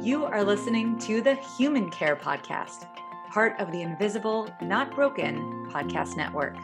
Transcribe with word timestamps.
You 0.00 0.24
are 0.24 0.44
listening 0.44 0.98
to 1.00 1.20
the 1.20 1.34
Human 1.34 1.90
Care 1.90 2.16
Podcast, 2.16 2.86
part 3.30 3.58
of 3.60 3.70
the 3.72 3.82
Invisible, 3.82 4.48
Not 4.60 4.94
Broken 4.94 5.68
podcast 5.70 6.16
network. 6.16 6.56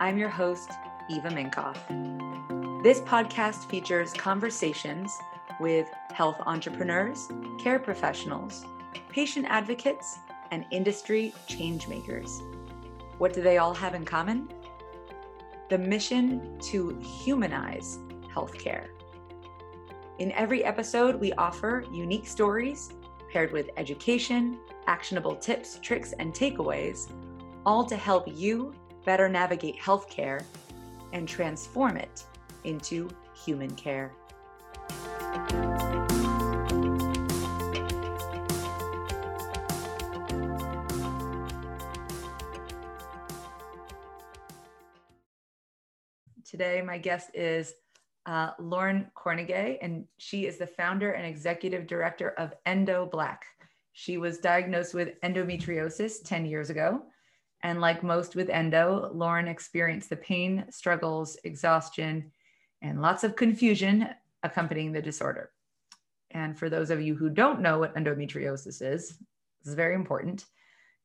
I'm 0.00 0.18
your 0.18 0.28
host, 0.28 0.70
Eva 1.08 1.28
Minkoff. 1.28 1.78
This 2.82 3.00
podcast 3.00 3.68
features 3.68 4.12
conversations 4.12 5.16
with 5.60 5.88
health 6.12 6.40
entrepreneurs, 6.46 7.28
care 7.58 7.78
professionals, 7.78 8.64
patient 9.08 9.46
advocates, 9.48 10.18
and 10.50 10.64
industry 10.70 11.32
changemakers. 11.48 12.59
What 13.20 13.34
do 13.34 13.42
they 13.42 13.58
all 13.58 13.74
have 13.74 13.94
in 13.94 14.06
common? 14.06 14.48
The 15.68 15.76
mission 15.76 16.58
to 16.70 16.98
humanize 17.22 17.98
healthcare. 18.34 18.86
In 20.18 20.32
every 20.32 20.64
episode, 20.64 21.16
we 21.16 21.34
offer 21.34 21.84
unique 21.92 22.26
stories 22.26 22.88
paired 23.30 23.52
with 23.52 23.68
education, 23.76 24.58
actionable 24.86 25.36
tips, 25.36 25.78
tricks, 25.82 26.14
and 26.18 26.32
takeaways, 26.32 27.12
all 27.66 27.84
to 27.84 27.94
help 27.94 28.24
you 28.26 28.72
better 29.04 29.28
navigate 29.28 29.78
healthcare 29.78 30.42
and 31.12 31.28
transform 31.28 31.98
it 31.98 32.24
into 32.64 33.06
human 33.34 33.70
care. 33.72 34.14
Today, 46.60 46.82
my 46.82 46.98
guest 46.98 47.30
is 47.32 47.72
uh, 48.26 48.50
Lauren 48.58 49.10
Cornegay, 49.16 49.78
and 49.80 50.04
she 50.18 50.44
is 50.44 50.58
the 50.58 50.66
founder 50.66 51.12
and 51.12 51.24
executive 51.24 51.86
director 51.86 52.32
of 52.32 52.52
Endo 52.66 53.06
Black. 53.06 53.46
She 53.94 54.18
was 54.18 54.40
diagnosed 54.40 54.92
with 54.92 55.18
endometriosis 55.22 56.22
10 56.22 56.44
years 56.44 56.68
ago. 56.68 57.00
And 57.62 57.80
like 57.80 58.02
most 58.02 58.36
with 58.36 58.50
endo, 58.50 59.10
Lauren 59.14 59.48
experienced 59.48 60.10
the 60.10 60.16
pain, 60.16 60.66
struggles, 60.68 61.38
exhaustion, 61.44 62.30
and 62.82 63.00
lots 63.00 63.24
of 63.24 63.36
confusion 63.36 64.10
accompanying 64.42 64.92
the 64.92 65.00
disorder. 65.00 65.52
And 66.30 66.58
for 66.58 66.68
those 66.68 66.90
of 66.90 67.00
you 67.00 67.14
who 67.14 67.30
don't 67.30 67.62
know 67.62 67.78
what 67.78 67.96
endometriosis 67.96 68.82
is, 68.82 69.08
this 69.08 69.16
is 69.64 69.72
very 69.72 69.94
important. 69.94 70.44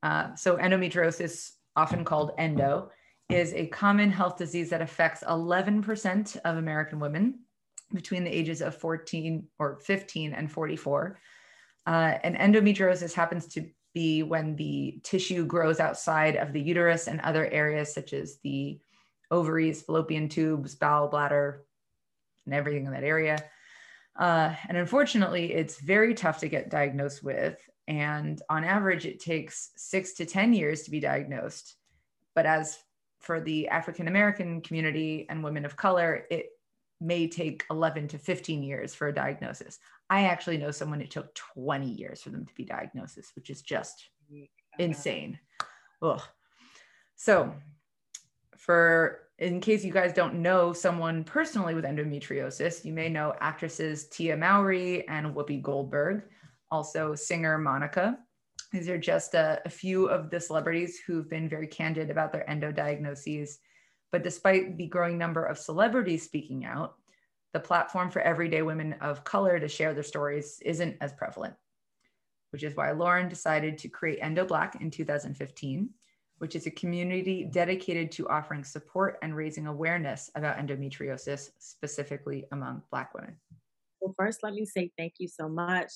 Uh, 0.03 0.35
so, 0.35 0.57
endometriosis, 0.57 1.51
often 1.77 2.03
called 2.03 2.31
endo, 2.37 2.91
is 3.29 3.53
a 3.53 3.67
common 3.67 4.11
health 4.11 4.37
disease 4.37 4.69
that 4.69 4.81
affects 4.81 5.23
11% 5.23 6.37
of 6.45 6.57
American 6.57 6.99
women 6.99 7.39
between 7.93 8.23
the 8.23 8.35
ages 8.35 8.61
of 8.61 8.75
14 8.75 9.47
or 9.59 9.79
15 9.79 10.33
and 10.33 10.51
44. 10.51 11.19
Uh, 11.87 12.17
and 12.23 12.35
endometriosis 12.35 13.13
happens 13.13 13.47
to 13.47 13.69
be 13.93 14.23
when 14.23 14.55
the 14.55 14.99
tissue 15.03 15.45
grows 15.45 15.79
outside 15.79 16.35
of 16.35 16.51
the 16.53 16.61
uterus 16.61 17.07
and 17.07 17.21
other 17.21 17.47
areas 17.47 17.93
such 17.93 18.13
as 18.13 18.37
the 18.43 18.79
ovaries, 19.31 19.81
fallopian 19.81 20.29
tubes, 20.29 20.75
bowel 20.75 21.07
bladder, 21.07 21.63
and 22.45 22.53
everything 22.53 22.85
in 22.85 22.91
that 22.91 23.03
area. 23.03 23.43
Uh, 24.17 24.53
and 24.67 24.77
unfortunately, 24.77 25.53
it's 25.53 25.79
very 25.79 26.13
tough 26.13 26.39
to 26.39 26.47
get 26.47 26.69
diagnosed 26.69 27.23
with. 27.23 27.57
And 27.87 28.41
on 28.49 28.63
average, 28.63 29.05
it 29.05 29.19
takes 29.19 29.71
six 29.75 30.13
to 30.13 30.25
10 30.25 30.53
years 30.53 30.83
to 30.83 30.91
be 30.91 30.99
diagnosed. 30.99 31.75
But 32.33 32.45
as 32.45 32.77
for 33.25 33.41
the 33.41 33.67
African 33.69 34.07
American 34.07 34.61
community 34.61 35.25
and 35.29 35.43
women 35.43 35.65
of 35.65 35.75
color, 35.75 36.25
it 36.29 36.49
may 37.01 37.27
take 37.27 37.63
11 37.71 38.07
to 38.09 38.19
15 38.19 38.61
years 38.61 38.93
for 38.93 39.07
a 39.07 39.13
diagnosis. 39.13 39.79
I 40.09 40.25
actually 40.25 40.57
know 40.57 40.71
someone 40.71 41.01
it 41.01 41.09
took 41.09 41.33
20 41.33 41.87
years 41.87 42.21
for 42.21 42.29
them 42.29 42.45
to 42.45 42.53
be 42.53 42.63
diagnosed, 42.63 43.19
which 43.35 43.49
is 43.49 43.61
just 43.61 44.09
insane. 44.77 45.39
Ugh. 46.01 46.21
So, 47.15 47.53
for 48.57 49.21
in 49.39 49.59
case 49.59 49.83
you 49.83 49.91
guys 49.91 50.13
don't 50.13 50.35
know 50.35 50.71
someone 50.71 51.23
personally 51.23 51.73
with 51.73 51.83
endometriosis, 51.83 52.85
you 52.85 52.93
may 52.93 53.09
know 53.09 53.33
actresses 53.41 54.07
Tia 54.07 54.37
Mowry 54.37 55.07
and 55.07 55.35
Whoopi 55.35 55.61
Goldberg, 55.61 56.23
also 56.71 57.15
singer 57.15 57.57
Monica. 57.57 58.19
These 58.75 58.89
are 58.89 58.97
just 58.97 59.35
a, 59.35 59.61
a 59.63 59.69
few 59.69 60.07
of 60.07 60.29
the 60.29 60.37
celebrities 60.37 60.99
who've 60.99 61.29
been 61.29 61.47
very 61.47 61.65
candid 61.65 62.09
about 62.09 62.33
their 62.33 62.49
endo 62.49 62.73
diagnoses. 62.73 63.59
But 64.11 64.21
despite 64.21 64.77
the 64.77 64.87
growing 64.87 65.17
number 65.17 65.45
of 65.45 65.57
celebrities 65.57 66.23
speaking 66.23 66.65
out, 66.65 66.95
the 67.53 67.59
platform 67.61 68.11
for 68.11 68.21
everyday 68.21 68.63
women 68.63 68.91
of 68.99 69.23
color 69.23 69.61
to 69.61 69.69
share 69.69 69.93
their 69.93 70.03
stories 70.03 70.59
isn't 70.65 70.97
as 70.99 71.13
prevalent, 71.13 71.53
which 72.51 72.63
is 72.63 72.75
why 72.75 72.91
Lauren 72.91 73.29
decided 73.29 73.77
to 73.77 73.87
create 73.87 74.19
Endo 74.21 74.45
Black 74.45 74.81
in 74.81 74.91
2015, 74.91 75.89
which 76.39 76.53
is 76.57 76.67
a 76.67 76.71
community 76.71 77.47
dedicated 77.49 78.11
to 78.11 78.27
offering 78.27 78.65
support 78.65 79.17
and 79.21 79.37
raising 79.37 79.67
awareness 79.67 80.29
about 80.35 80.57
endometriosis, 80.57 81.51
specifically 81.59 82.43
among 82.51 82.81
Black 82.91 83.13
women. 83.13 83.37
Well, 84.01 84.13
first, 84.17 84.43
let 84.43 84.53
me 84.53 84.65
say 84.65 84.91
thank 84.97 85.13
you 85.19 85.29
so 85.29 85.47
much 85.47 85.93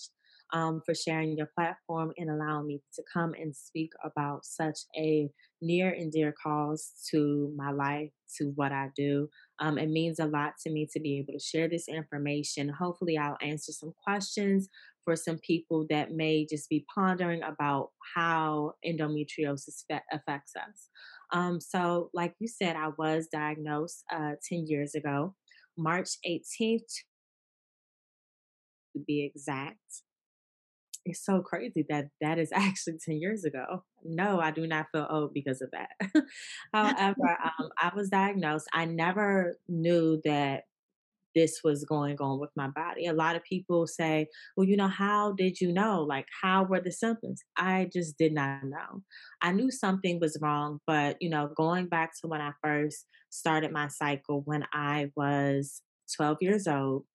um, 0.54 0.82
for 0.86 0.96
sharing 0.96 1.38
your 1.38 1.50
platform 1.56 2.12
and 2.18 2.30
allowing 2.30 2.68
me 2.68 2.82
to 2.96 3.04
come 3.12 3.34
and 3.34 3.56
speak 3.56 3.92
about 4.04 4.46
such 4.46 4.80
a 4.98 5.30
near 5.62 5.90
and 5.90 6.12
dear 6.12 6.34
cause 6.44 6.92
to 7.12 7.54
my 7.56 7.72
life, 7.72 8.12
to 8.38 8.52
what 8.56 8.72
I 8.72 8.90
do. 8.96 9.30
Um, 9.60 9.78
it 9.78 9.90
means 9.90 10.20
a 10.20 10.26
lot 10.26 10.54
to 10.64 10.72
me 10.72 10.88
to 10.94 11.00
be 11.00 11.20
able 11.20 11.34
to 11.34 11.44
share 11.44 11.68
this 11.68 11.88
information. 11.88 12.70
Hopefully, 12.70 13.18
I'll 13.18 13.38
answer 13.42 13.72
some 13.72 13.94
questions 14.04 14.70
for 15.04 15.16
some 15.16 15.40
people 15.40 15.86
that 15.90 16.12
may 16.12 16.46
just 16.46 16.70
be 16.70 16.86
pondering 16.94 17.42
about 17.44 17.90
how 18.16 18.74
endometriosis 18.86 19.84
affects 20.12 20.54
us. 20.56 20.90
Um, 21.31 21.60
so, 21.60 22.10
like 22.14 22.34
you 22.40 22.48
said, 22.48 22.76
I 22.76 22.90
was 22.98 23.28
diagnosed 23.31 24.04
uh, 24.12 24.34
10 24.48 24.68
years 24.68 24.96
ago, 24.96 25.36
March 25.78 26.10
18th 26.28 26.84
to 28.94 29.04
be 29.06 29.24
exact 29.24 30.04
it's 31.09 31.25
so 31.25 31.42
crazy 31.42 31.86
that 31.90 32.08
that 32.22 32.40
is 32.40 32.50
actually 32.53 32.97
10 33.03 33.18
years 33.18 33.44
ago. 33.44 33.84
No, 34.03 34.40
I 34.40 34.52
do 34.52 34.68
not 34.68 34.88
feel 34.92 35.08
old 35.09 35.34
because 35.34 35.62
of 35.62 35.72
that. 35.72 35.90
However, 36.74 37.38
um, 37.59 37.70
I 37.78 37.92
was 37.96 38.09
diagnosed. 38.09 38.68
I 38.74 38.86
never 38.86 39.58
knew 39.68 40.22
that 40.25 40.64
this 41.36 41.59
was 41.64 41.86
going 41.86 42.18
on 42.19 42.40
with 42.40 42.50
my 42.56 42.68
body. 42.69 43.06
A 43.06 43.14
lot 43.14 43.36
of 43.36 43.44
people 43.44 43.86
say, 43.86 44.28
well, 44.58 44.68
you 44.68 44.75
know, 44.75 44.88
how 44.88 45.34
did 45.34 45.62
you 45.62 45.72
know? 45.72 46.02
Like, 46.02 46.25
how 46.42 46.64
were 46.64 46.81
the 46.81 46.92
symptoms? 46.92 47.42
I 47.56 47.90
just 47.94 48.18
did 48.18 48.34
not 48.34 48.64
know. 48.64 49.03
I 49.42 49.52
knew 49.52 49.69
something 49.69 50.19
was 50.19 50.40
wrong, 50.42 50.80
but, 50.88 51.18
you 51.22 51.30
know, 51.30 51.52
going 51.56 51.88
back 51.88 52.14
to 52.22 52.28
when 52.28 52.42
I 52.42 52.52
first 52.64 53.06
started 53.30 53.72
my 53.72 53.88
cycle 53.90 54.42
when 54.46 54.66
I 54.74 55.12
was 55.16 55.81
12 56.16 56.38
years 56.42 56.68
old, 56.68 57.06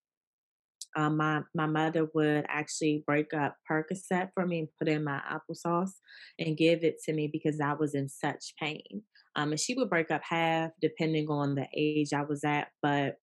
um, 0.97 1.17
my 1.17 1.43
my 1.55 1.67
mother 1.67 2.09
would 2.15 2.45
actually 2.49 3.03
break 3.07 3.35
up 3.35 3.57
Percocet 3.71 4.31
for 4.35 4.47
me 4.47 4.61
and 4.61 4.69
put 4.79 4.89
in 4.89 5.05
my 5.05 5.21
applesauce 5.31 5.93
and 6.39 6.57
give 6.57 6.85
it 6.85 7.03
to 7.05 7.13
me 7.13 7.29
because 7.33 7.61
I 7.61 7.73
was 7.75 7.95
in 7.95 8.09
such 8.09 8.55
pain. 8.61 9.03
Um, 9.37 9.51
and 9.51 9.61
she 9.61 9.75
would 9.75 9.91
break 9.91 10.11
up 10.11 10.23
half 10.23 10.71
depending 10.81 11.29
on 11.29 11.57
the 11.57 11.67
age 11.77 12.13
I 12.13 12.23
was 12.23 12.45
at, 12.45 12.69
but 12.83 13.17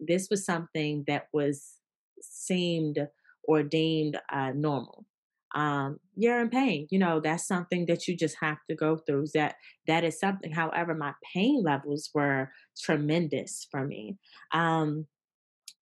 this 0.00 0.28
was 0.30 0.44
something 0.44 1.04
that 1.06 1.28
was 1.32 1.74
seemed 2.20 2.98
or 3.44 3.62
deemed 3.62 4.18
uh, 4.32 4.50
normal. 4.54 5.06
Um, 5.54 5.98
you're 6.16 6.40
in 6.40 6.50
pain, 6.50 6.88
you 6.90 6.98
know 6.98 7.20
that's 7.20 7.46
something 7.46 7.86
that 7.86 8.08
you 8.08 8.16
just 8.16 8.36
have 8.40 8.58
to 8.68 8.74
go 8.74 8.96
through. 8.96 9.26
That 9.34 9.54
that 9.86 10.02
is 10.02 10.18
something. 10.18 10.50
However, 10.50 10.94
my 10.94 11.12
pain 11.32 11.62
levels 11.62 12.10
were 12.12 12.50
tremendous 12.76 13.68
for 13.70 13.86
me. 13.86 14.18
Um, 14.50 15.06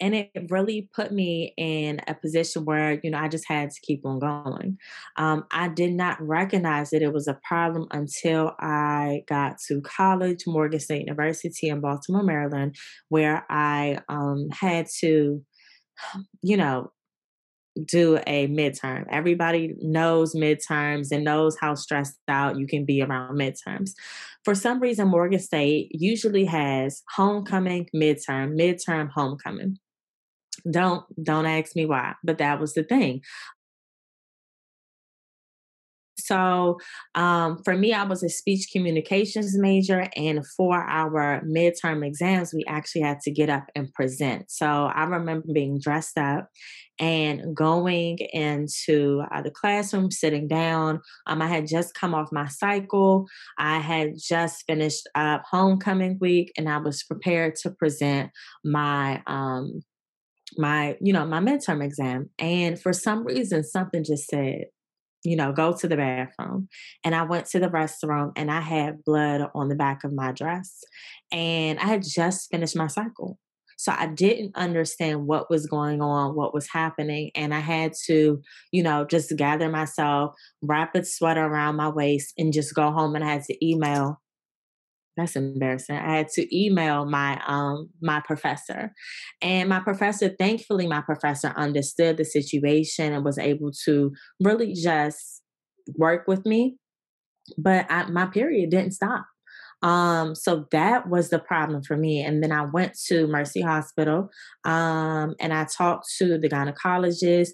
and 0.02 0.16
it 0.16 0.30
really 0.50 0.90
put 0.92 1.12
me 1.12 1.54
in 1.56 2.00
a 2.08 2.14
position 2.14 2.64
where 2.64 3.00
you 3.02 3.10
know 3.10 3.18
i 3.18 3.28
just 3.28 3.46
had 3.48 3.70
to 3.70 3.80
keep 3.82 4.04
on 4.04 4.18
going 4.18 4.76
um, 5.16 5.44
i 5.52 5.68
did 5.68 5.92
not 5.92 6.20
recognize 6.20 6.90
that 6.90 7.02
it 7.02 7.12
was 7.12 7.28
a 7.28 7.38
problem 7.46 7.86
until 7.92 8.52
i 8.58 9.22
got 9.28 9.56
to 9.58 9.80
college 9.80 10.44
morgan 10.46 10.80
state 10.80 11.06
university 11.06 11.68
in 11.68 11.80
baltimore 11.80 12.24
maryland 12.24 12.76
where 13.08 13.46
i 13.48 13.98
um, 14.08 14.48
had 14.50 14.86
to 15.00 15.42
you 16.42 16.56
know 16.56 16.90
do 17.86 18.18
a 18.26 18.48
midterm. 18.48 19.06
Everybody 19.10 19.74
knows 19.80 20.34
midterms 20.34 21.08
and 21.10 21.24
knows 21.24 21.56
how 21.58 21.74
stressed 21.74 22.18
out 22.28 22.58
you 22.58 22.66
can 22.66 22.84
be 22.84 23.02
around 23.02 23.38
midterms. 23.38 23.92
For 24.44 24.54
some 24.54 24.80
reason, 24.80 25.08
Morgan 25.08 25.38
State 25.38 25.88
usually 25.92 26.44
has 26.44 27.02
homecoming, 27.14 27.88
midterm, 27.94 28.58
midterm, 28.60 29.08
homecoming. 29.10 29.78
Don't 30.70 31.04
don't 31.22 31.46
ask 31.46 31.74
me 31.76 31.86
why, 31.86 32.14
but 32.22 32.38
that 32.38 32.60
was 32.60 32.74
the 32.74 32.84
thing. 32.84 33.22
So 36.18 36.78
um, 37.14 37.62
for 37.64 37.76
me, 37.76 37.92
I 37.92 38.04
was 38.04 38.22
a 38.22 38.28
speech 38.28 38.68
communications 38.72 39.56
major, 39.58 40.08
and 40.16 40.46
for 40.46 40.76
our 40.76 41.42
midterm 41.42 42.06
exams, 42.06 42.54
we 42.54 42.64
actually 42.68 43.02
had 43.02 43.20
to 43.20 43.30
get 43.30 43.50
up 43.50 43.64
and 43.74 43.92
present. 43.92 44.50
So 44.50 44.66
I 44.66 45.04
remember 45.04 45.48
being 45.52 45.80
dressed 45.80 46.18
up 46.18 46.48
and 46.98 47.56
going 47.56 48.18
into 48.32 49.22
uh, 49.32 49.42
the 49.42 49.50
classroom, 49.50 50.10
sitting 50.10 50.46
down. 50.46 51.00
Um, 51.26 51.42
I 51.42 51.48
had 51.48 51.66
just 51.66 51.94
come 51.94 52.14
off 52.14 52.28
my 52.30 52.46
cycle. 52.46 53.26
I 53.58 53.78
had 53.78 54.12
just 54.16 54.64
finished 54.66 55.08
up 55.14 55.42
homecoming 55.50 56.18
week, 56.20 56.52
and 56.56 56.68
I 56.68 56.78
was 56.78 57.02
prepared 57.02 57.56
to 57.56 57.70
present 57.70 58.30
my 58.64 59.22
um, 59.26 59.82
my 60.58 60.96
you 61.00 61.12
know 61.12 61.26
my 61.26 61.40
midterm 61.40 61.84
exam. 61.84 62.30
And 62.38 62.80
for 62.80 62.92
some 62.92 63.24
reason, 63.24 63.64
something 63.64 64.04
just 64.04 64.28
said 64.28 64.66
you 65.24 65.36
know, 65.36 65.52
go 65.52 65.72
to 65.72 65.88
the 65.88 65.96
bathroom. 65.96 66.68
And 67.04 67.14
I 67.14 67.22
went 67.22 67.46
to 67.50 67.60
the 67.60 67.68
restroom 67.68 68.32
and 68.36 68.50
I 68.50 68.60
had 68.60 69.04
blood 69.04 69.42
on 69.54 69.68
the 69.68 69.74
back 69.74 70.04
of 70.04 70.12
my 70.12 70.32
dress. 70.32 70.82
And 71.30 71.78
I 71.78 71.84
had 71.84 72.02
just 72.02 72.50
finished 72.50 72.76
my 72.76 72.88
cycle. 72.88 73.38
So 73.78 73.92
I 73.96 74.06
didn't 74.06 74.54
understand 74.54 75.26
what 75.26 75.50
was 75.50 75.66
going 75.66 76.00
on, 76.00 76.36
what 76.36 76.54
was 76.54 76.68
happening. 76.68 77.32
And 77.34 77.52
I 77.52 77.58
had 77.58 77.94
to, 78.06 78.40
you 78.70 78.82
know, 78.82 79.04
just 79.04 79.36
gather 79.36 79.68
myself, 79.68 80.34
wrap 80.60 80.94
a 80.94 81.04
sweater 81.04 81.44
around 81.44 81.76
my 81.76 81.88
waist, 81.88 82.32
and 82.38 82.52
just 82.52 82.74
go 82.74 82.92
home. 82.92 83.16
And 83.16 83.24
I 83.24 83.32
had 83.32 83.42
to 83.44 83.66
email 83.66 84.21
that's 85.16 85.36
embarrassing. 85.36 85.96
I 85.96 86.16
had 86.16 86.28
to 86.30 86.56
email 86.56 87.04
my 87.04 87.40
um 87.46 87.90
my 88.00 88.20
professor. 88.20 88.92
And 89.40 89.68
my 89.68 89.80
professor, 89.80 90.30
thankfully 90.30 90.86
my 90.86 91.00
professor 91.00 91.48
understood 91.56 92.16
the 92.16 92.24
situation 92.24 93.12
and 93.12 93.24
was 93.24 93.38
able 93.38 93.72
to 93.84 94.12
really 94.40 94.72
just 94.74 95.42
work 95.96 96.26
with 96.26 96.46
me. 96.46 96.76
But 97.58 97.86
I, 97.90 98.06
my 98.06 98.26
period 98.26 98.70
didn't 98.70 98.92
stop. 98.92 99.26
Um, 99.82 100.36
so 100.36 100.66
that 100.70 101.08
was 101.08 101.30
the 101.30 101.40
problem 101.40 101.82
for 101.82 101.96
me. 101.96 102.22
And 102.22 102.42
then 102.42 102.52
I 102.52 102.62
went 102.62 102.96
to 103.08 103.26
Mercy 103.26 103.60
Hospital 103.60 104.30
um, 104.64 105.34
and 105.40 105.52
I 105.52 105.64
talked 105.64 106.06
to 106.18 106.38
the 106.38 106.48
gynecologist 106.48 107.50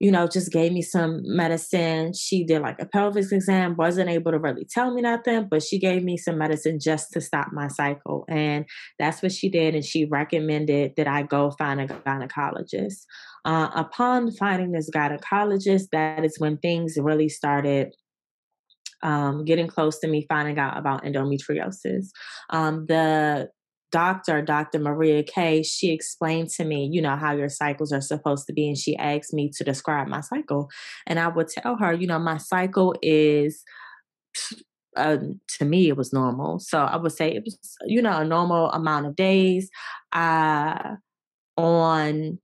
you 0.00 0.10
know, 0.10 0.26
just 0.26 0.50
gave 0.50 0.72
me 0.72 0.80
some 0.80 1.20
medicine. 1.24 2.14
She 2.14 2.42
did 2.42 2.62
like 2.62 2.80
a 2.80 2.86
pelvis 2.86 3.32
exam, 3.32 3.76
wasn't 3.76 4.08
able 4.08 4.32
to 4.32 4.38
really 4.38 4.64
tell 4.64 4.94
me 4.94 5.02
nothing, 5.02 5.46
but 5.50 5.62
she 5.62 5.78
gave 5.78 6.02
me 6.02 6.16
some 6.16 6.38
medicine 6.38 6.78
just 6.80 7.12
to 7.12 7.20
stop 7.20 7.48
my 7.52 7.68
cycle. 7.68 8.24
And 8.26 8.64
that's 8.98 9.22
what 9.22 9.30
she 9.30 9.50
did. 9.50 9.74
And 9.74 9.84
she 9.84 10.06
recommended 10.06 10.94
that 10.96 11.06
I 11.06 11.22
go 11.22 11.50
find 11.50 11.82
a 11.82 11.86
gynecologist. 11.86 13.04
Uh, 13.44 13.68
upon 13.74 14.32
finding 14.32 14.72
this 14.72 14.90
gynecologist, 14.90 15.88
that 15.92 16.24
is 16.24 16.38
when 16.38 16.56
things 16.56 16.96
really 16.98 17.28
started 17.28 17.94
um, 19.02 19.44
getting 19.44 19.66
close 19.66 19.98
to 19.98 20.08
me 20.08 20.24
finding 20.28 20.58
out 20.58 20.78
about 20.78 21.04
endometriosis. 21.04 22.06
Um, 22.48 22.86
the 22.86 23.50
doctor, 23.90 24.42
Dr. 24.42 24.78
Maria 24.78 25.22
Kay, 25.22 25.62
she 25.62 25.90
explained 25.90 26.48
to 26.50 26.64
me, 26.64 26.88
you 26.90 27.02
know, 27.02 27.16
how 27.16 27.32
your 27.32 27.48
cycles 27.48 27.92
are 27.92 28.00
supposed 28.00 28.46
to 28.46 28.52
be. 28.52 28.68
And 28.68 28.78
she 28.78 28.96
asked 28.96 29.32
me 29.32 29.50
to 29.56 29.64
describe 29.64 30.08
my 30.08 30.20
cycle. 30.20 30.70
And 31.06 31.18
I 31.18 31.28
would 31.28 31.48
tell 31.48 31.76
her, 31.76 31.92
you 31.92 32.06
know, 32.06 32.18
my 32.18 32.38
cycle 32.38 32.94
is. 33.02 33.62
Uh, 34.96 35.18
to 35.46 35.64
me, 35.64 35.88
it 35.88 35.96
was 35.96 36.12
normal. 36.12 36.58
So 36.58 36.80
I 36.80 36.96
would 36.96 37.12
say 37.12 37.32
it 37.32 37.44
was, 37.44 37.58
you 37.86 38.02
know, 38.02 38.18
a 38.18 38.24
normal 38.24 38.72
amount 38.72 39.06
of 39.06 39.14
days. 39.14 39.70
Uh, 40.12 40.96
on 41.56 42.38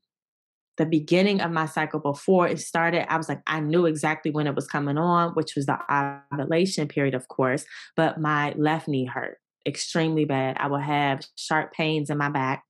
the 0.77 0.87
beginning 0.87 1.41
of 1.41 1.51
my 1.51 1.67
cycle 1.67 1.99
before 1.99 2.47
it 2.47 2.61
started, 2.61 3.11
I 3.11 3.17
was 3.17 3.29
like, 3.29 3.41
I 3.47 3.61
knew 3.61 3.87
exactly 3.87 4.31
when 4.31 4.47
it 4.47 4.55
was 4.55 4.69
coming 4.69 4.99
on, 4.99 5.33
which 5.33 5.57
was 5.57 5.67
the 5.67 5.79
ovulation 6.33 6.87
period, 6.87 7.15
of 7.15 7.29
course, 7.29 7.65
but 7.97 8.21
my 8.21 8.55
left 8.57 8.87
knee 8.87 9.07
hurt 9.07 9.39
extremely 9.67 10.25
bad. 10.25 10.57
I 10.59 10.69
would 10.69 10.83
have 10.83 11.23
sharp 11.37 11.73
pains 11.73 12.11
in 12.11 12.19
my 12.19 12.29
back. 12.29 12.63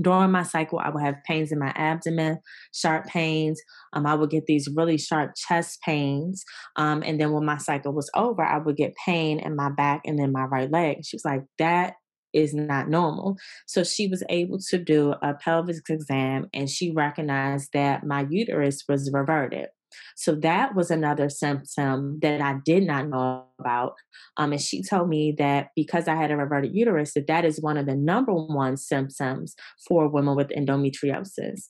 During 0.00 0.30
my 0.30 0.42
cycle, 0.42 0.78
I 0.78 0.88
would 0.88 1.02
have 1.02 1.22
pains 1.26 1.52
in 1.52 1.58
my 1.58 1.72
abdomen, 1.76 2.38
sharp 2.74 3.06
pains. 3.06 3.60
Um, 3.92 4.06
I 4.06 4.14
would 4.14 4.30
get 4.30 4.46
these 4.46 4.68
really 4.74 4.96
sharp 4.96 5.32
chest 5.36 5.80
pains. 5.84 6.44
Um, 6.76 7.02
and 7.04 7.20
then 7.20 7.32
when 7.32 7.44
my 7.44 7.58
cycle 7.58 7.92
was 7.92 8.10
over, 8.16 8.42
I 8.42 8.58
would 8.58 8.76
get 8.76 8.94
pain 9.04 9.38
in 9.38 9.54
my 9.54 9.70
back 9.70 10.00
and 10.06 10.18
then 10.18 10.32
my 10.32 10.44
right 10.44 10.70
leg. 10.70 11.04
She 11.04 11.16
was 11.16 11.26
like, 11.26 11.42
that 11.58 11.94
is 12.32 12.54
not 12.54 12.88
normal. 12.88 13.36
So 13.66 13.84
she 13.84 14.08
was 14.08 14.22
able 14.30 14.58
to 14.70 14.78
do 14.78 15.14
a 15.22 15.34
pelvic 15.34 15.76
exam 15.88 16.46
and 16.54 16.70
she 16.70 16.90
recognized 16.90 17.70
that 17.74 18.06
my 18.06 18.26
uterus 18.30 18.84
was 18.88 19.10
reverted. 19.12 19.68
So 20.16 20.34
that 20.36 20.74
was 20.74 20.90
another 20.90 21.28
symptom 21.28 22.18
that 22.22 22.40
I 22.40 22.56
did 22.64 22.84
not 22.84 23.08
know 23.08 23.46
about. 23.58 23.94
Um, 24.36 24.52
and 24.52 24.60
she 24.60 24.82
told 24.82 25.08
me 25.08 25.34
that 25.38 25.68
because 25.76 26.08
I 26.08 26.14
had 26.14 26.30
a 26.30 26.36
reverted 26.36 26.74
uterus, 26.74 27.14
that 27.14 27.26
that 27.26 27.44
is 27.44 27.60
one 27.60 27.76
of 27.76 27.86
the 27.86 27.96
number 27.96 28.32
one 28.32 28.76
symptoms 28.76 29.54
for 29.86 30.08
women 30.08 30.36
with 30.36 30.48
endometriosis. 30.48 31.68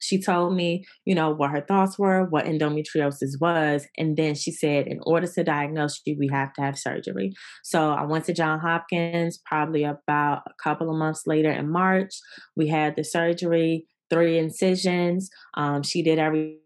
She 0.00 0.22
told 0.22 0.54
me, 0.54 0.84
you 1.04 1.14
know, 1.14 1.30
what 1.30 1.50
her 1.50 1.60
thoughts 1.60 1.98
were, 1.98 2.24
what 2.24 2.44
endometriosis 2.44 3.40
was, 3.40 3.86
and 3.96 4.16
then 4.16 4.36
she 4.36 4.52
said, 4.52 4.86
in 4.86 5.00
order 5.04 5.26
to 5.26 5.42
diagnose 5.42 6.00
you, 6.06 6.16
we 6.18 6.28
have 6.28 6.52
to 6.54 6.62
have 6.62 6.78
surgery. 6.78 7.32
So 7.64 7.90
I 7.90 8.04
went 8.04 8.24
to 8.26 8.32
John 8.32 8.60
Hopkins 8.60 9.40
probably 9.44 9.82
about 9.82 10.42
a 10.46 10.52
couple 10.62 10.88
of 10.88 10.96
months 10.96 11.24
later 11.26 11.50
in 11.50 11.68
March. 11.68 12.14
We 12.54 12.68
had 12.68 12.94
the 12.94 13.02
surgery, 13.02 13.86
three 14.08 14.38
incisions. 14.38 15.30
Um, 15.54 15.82
she 15.82 16.02
did 16.02 16.20
every 16.20 16.58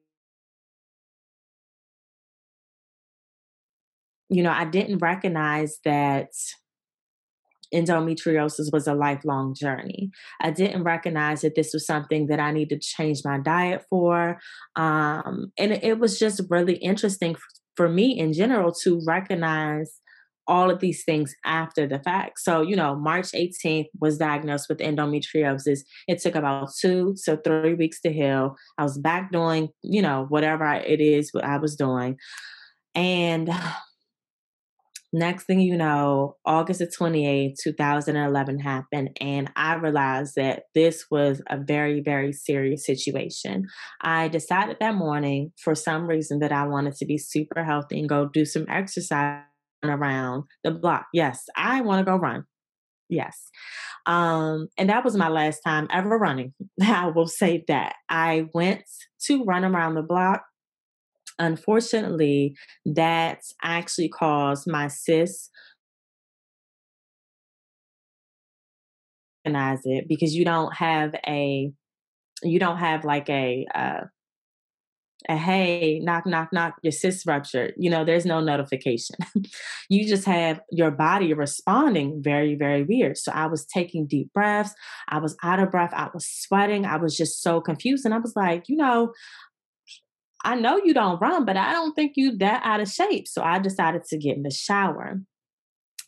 you 4.33 4.43
know, 4.43 4.51
I 4.51 4.65
didn't 4.65 4.99
recognize 4.99 5.79
that 5.85 6.29
endometriosis 7.75 8.73
was 8.73 8.87
a 8.87 8.95
lifelong 8.95 9.55
journey. 9.55 10.11
I 10.41 10.51
didn't 10.51 10.85
recognize 10.85 11.43
that 11.43 11.55
this 11.55 11.73
was 11.73 11.87
something 11.87 12.27
that 12.27 12.41
I 12.41 12.51
needed 12.51 12.81
to 12.81 12.89
change 12.89 13.21
my 13.25 13.39
diet 13.39 13.85
for. 13.91 14.39
Um, 14.77 15.53
and 15.59 15.73
it, 15.73 15.99
was 15.99 16.19
just 16.19 16.41
really 16.49 16.77
interesting 16.77 17.37
for 17.77 17.89
me 17.89 18.19
in 18.19 18.33
general 18.33 18.73
to 18.83 19.01
recognize 19.07 20.01
all 20.49 20.71
of 20.71 20.81
these 20.81 21.05
things 21.05 21.35
after 21.45 21.87
the 21.87 22.01
fact. 22.01 22.41
So, 22.41 22.63
you 22.63 22.75
know, 22.75 22.97
March 22.97 23.31
18th 23.33 23.87
was 24.01 24.19
diagnosed 24.19 24.69
with 24.69 24.79
endometriosis. 24.79 25.81
It 26.09 26.21
took 26.21 26.35
about 26.35 26.71
two 26.81 27.15
to 27.25 27.37
three 27.37 27.75
weeks 27.75 28.01
to 28.01 28.13
heal. 28.13 28.57
I 28.77 28.83
was 28.83 28.99
back 28.99 29.31
doing, 29.31 29.69
you 29.83 30.03
know, 30.03 30.27
whatever 30.29 30.73
it 30.73 31.01
is 31.01 31.31
I 31.43 31.59
was 31.59 31.77
doing. 31.77 32.17
And 32.95 33.51
next 35.13 35.45
thing 35.45 35.61
you 35.61 35.77
know, 35.77 36.37
August 36.45 36.81
of 36.81 36.89
28th, 36.89 37.57
2011 37.63 38.59
happened. 38.59 39.17
And 39.21 39.51
I 39.57 39.75
realized 39.75 40.35
that 40.37 40.65
this 40.75 41.07
was 41.11 41.43
a 41.51 41.59
very, 41.59 42.01
very 42.01 42.33
serious 42.33 42.87
situation. 42.87 43.67
I 44.01 44.29
decided 44.29 44.79
that 44.81 44.95
morning, 44.95 45.53
for 45.59 45.75
some 45.75 46.07
reason, 46.07 46.39
that 46.41 46.53
I 46.53 46.67
wanted 46.67 46.95
to 46.97 47.05
be 47.05 47.19
super 47.19 47.63
healthy 47.65 47.99
and 48.01 48.09
go 48.09 48.29
do 48.29 48.45
some 48.45 48.67
exercise 48.69 49.43
around 49.85 50.45
the 50.65 50.71
block. 50.71 51.07
Yes, 51.13 51.45
I 51.57 51.81
want 51.83 52.05
to 52.05 52.11
go 52.11 52.17
run. 52.17 52.45
Yes. 53.09 53.51
Um, 54.07 54.69
and 54.79 54.89
that 54.89 55.05
was 55.05 55.17
my 55.17 55.29
last 55.29 55.61
time 55.61 55.87
ever 55.91 56.17
running. 56.19 56.55
I 56.83 57.09
will 57.09 57.29
say 57.29 57.65
that. 57.69 57.97
I 58.09 58.47
went 58.55 58.83
to 59.27 59.45
run 59.45 59.65
around 59.65 59.95
the 59.95 60.03
block 60.03 60.43
unfortunately, 61.39 62.57
that 62.85 63.41
actually 63.63 64.09
caused 64.09 64.67
my 64.67 64.89
sis 64.89 65.51
recognize 69.45 69.81
it 69.85 70.07
because 70.09 70.35
you 70.35 70.45
don't 70.45 70.75
have 70.75 71.15
a 71.27 71.71
you 72.43 72.59
don't 72.59 72.79
have 72.79 73.05
like 73.05 73.29
a 73.29 73.67
uh, 73.75 74.01
a 75.29 75.37
hey 75.37 76.01
knock 76.03 76.27
knock 76.27 76.49
knock 76.53 76.75
your 76.83 76.91
cyst 76.93 77.27
ruptured. 77.27 77.75
You 77.77 77.91
know 77.91 78.05
there's 78.05 78.27
no 78.27 78.41
notification. 78.41 79.17
You 79.89 80.09
just 80.09 80.25
have 80.25 80.61
your 80.71 80.91
body 80.91 81.35
responding 81.35 82.23
very 82.23 82.55
very 82.55 82.83
weird. 82.83 83.19
So 83.19 83.31
i 83.33 83.47
was 83.47 83.67
taking 83.67 84.07
deep 84.07 84.33
breaths 84.33 84.75
i 85.09 85.19
was 85.19 85.37
out 85.43 85.59
of 85.61 85.71
breath 85.71 85.93
i 85.95 86.09
was 86.15 86.27
sweating 86.27 86.87
i 86.87 86.97
was 86.97 87.17
just 87.17 87.43
so 87.43 87.61
confused 87.61 88.05
and 88.05 88.15
i 88.15 88.19
was 88.19 88.35
like 88.35 88.69
you 88.69 88.77
know 88.77 89.13
I 90.45 90.55
know 90.55 90.81
you 90.83 90.95
don't 90.95 91.21
run, 91.21 91.45
but 91.45 91.57
I 91.57 91.73
don't 91.73 91.95
think 91.95 92.13
you 92.17 92.37
that 92.39 92.63
out 92.65 92.81
of 92.81 92.89
shape. 92.89 93.29
So 93.29 93.43
I 93.43 93.59
decided 93.59 94.05
to 94.05 94.19
get 94.19 94.37
in 94.37 94.43
the 94.43 94.51
shower. 94.51 95.21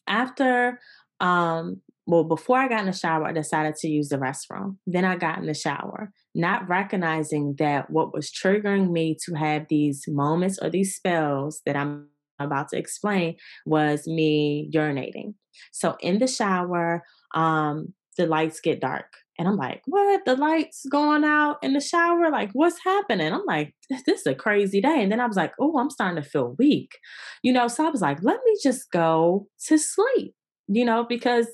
After, 0.07 0.81
um, 1.21 1.81
well, 2.07 2.25
before 2.25 2.59
I 2.59 2.69
got 2.69 2.81
in 2.81 2.87
the 2.87 2.93
shower, 2.93 3.25
I 3.25 3.33
decided 3.33 3.77
to 3.77 3.89
use 3.89 4.09
the 4.09 4.19
restroom. 4.19 4.77
Then 4.87 5.05
I 5.05 5.17
got 5.17 5.39
in 5.39 5.47
the 5.47 5.55
shower, 5.55 6.13
not 6.35 6.69
recognizing 6.69 7.55
that 7.59 7.91
what 7.91 8.13
was 8.13 8.31
triggering 8.31 8.91
me 8.91 9.17
to 9.25 9.35
have 9.35 9.67
these 9.69 10.05
moments 10.09 10.59
or 10.61 10.69
these 10.69 10.95
spells 10.95 11.63
that 11.65 11.77
I'm 11.77 12.09
about 12.39 12.69
to 12.71 12.79
explain 12.79 13.37
was 13.65 14.07
me 14.07 14.71
urinating. 14.75 15.35
So 15.73 15.97
in 16.01 16.19
the 16.19 16.27
shower, 16.27 17.05
um, 17.35 17.95
the 18.17 18.27
lights 18.27 18.61
get 18.61 18.81
dark. 18.81 19.13
And 19.39 19.49
I'm 19.49 19.57
like, 19.57 19.83
what? 19.87 20.25
The 20.25 20.37
lights 20.37 20.87
going 20.91 21.25
out 21.25 21.57
in 21.63 21.73
the 21.73 21.81
shower? 21.81 22.31
Like, 22.31 22.51
what's 22.53 22.79
happening? 22.85 23.33
I'm 23.33 23.45
like, 23.47 23.75
this 23.91 24.21
is 24.21 24.27
a 24.27 24.35
crazy 24.35 24.81
day. 24.81 25.03
And 25.03 25.11
then 25.11 25.21
I 25.21 25.27
was 25.27 25.37
like, 25.37 25.53
oh, 25.61 25.79
I'm 25.79 25.91
starting 25.91 26.23
to 26.23 26.29
feel 26.29 26.55
weak. 26.59 26.93
You 27.43 27.53
know, 27.53 27.67
so 27.67 27.87
I 27.87 27.91
was 27.91 28.01
like, 28.01 28.19
let 28.23 28.39
me 28.45 28.57
just 28.63 28.91
go 28.93 29.49
to 29.67 29.77
sleep, 29.79 30.35
you 30.69 30.85
know, 30.85 31.05
because 31.09 31.49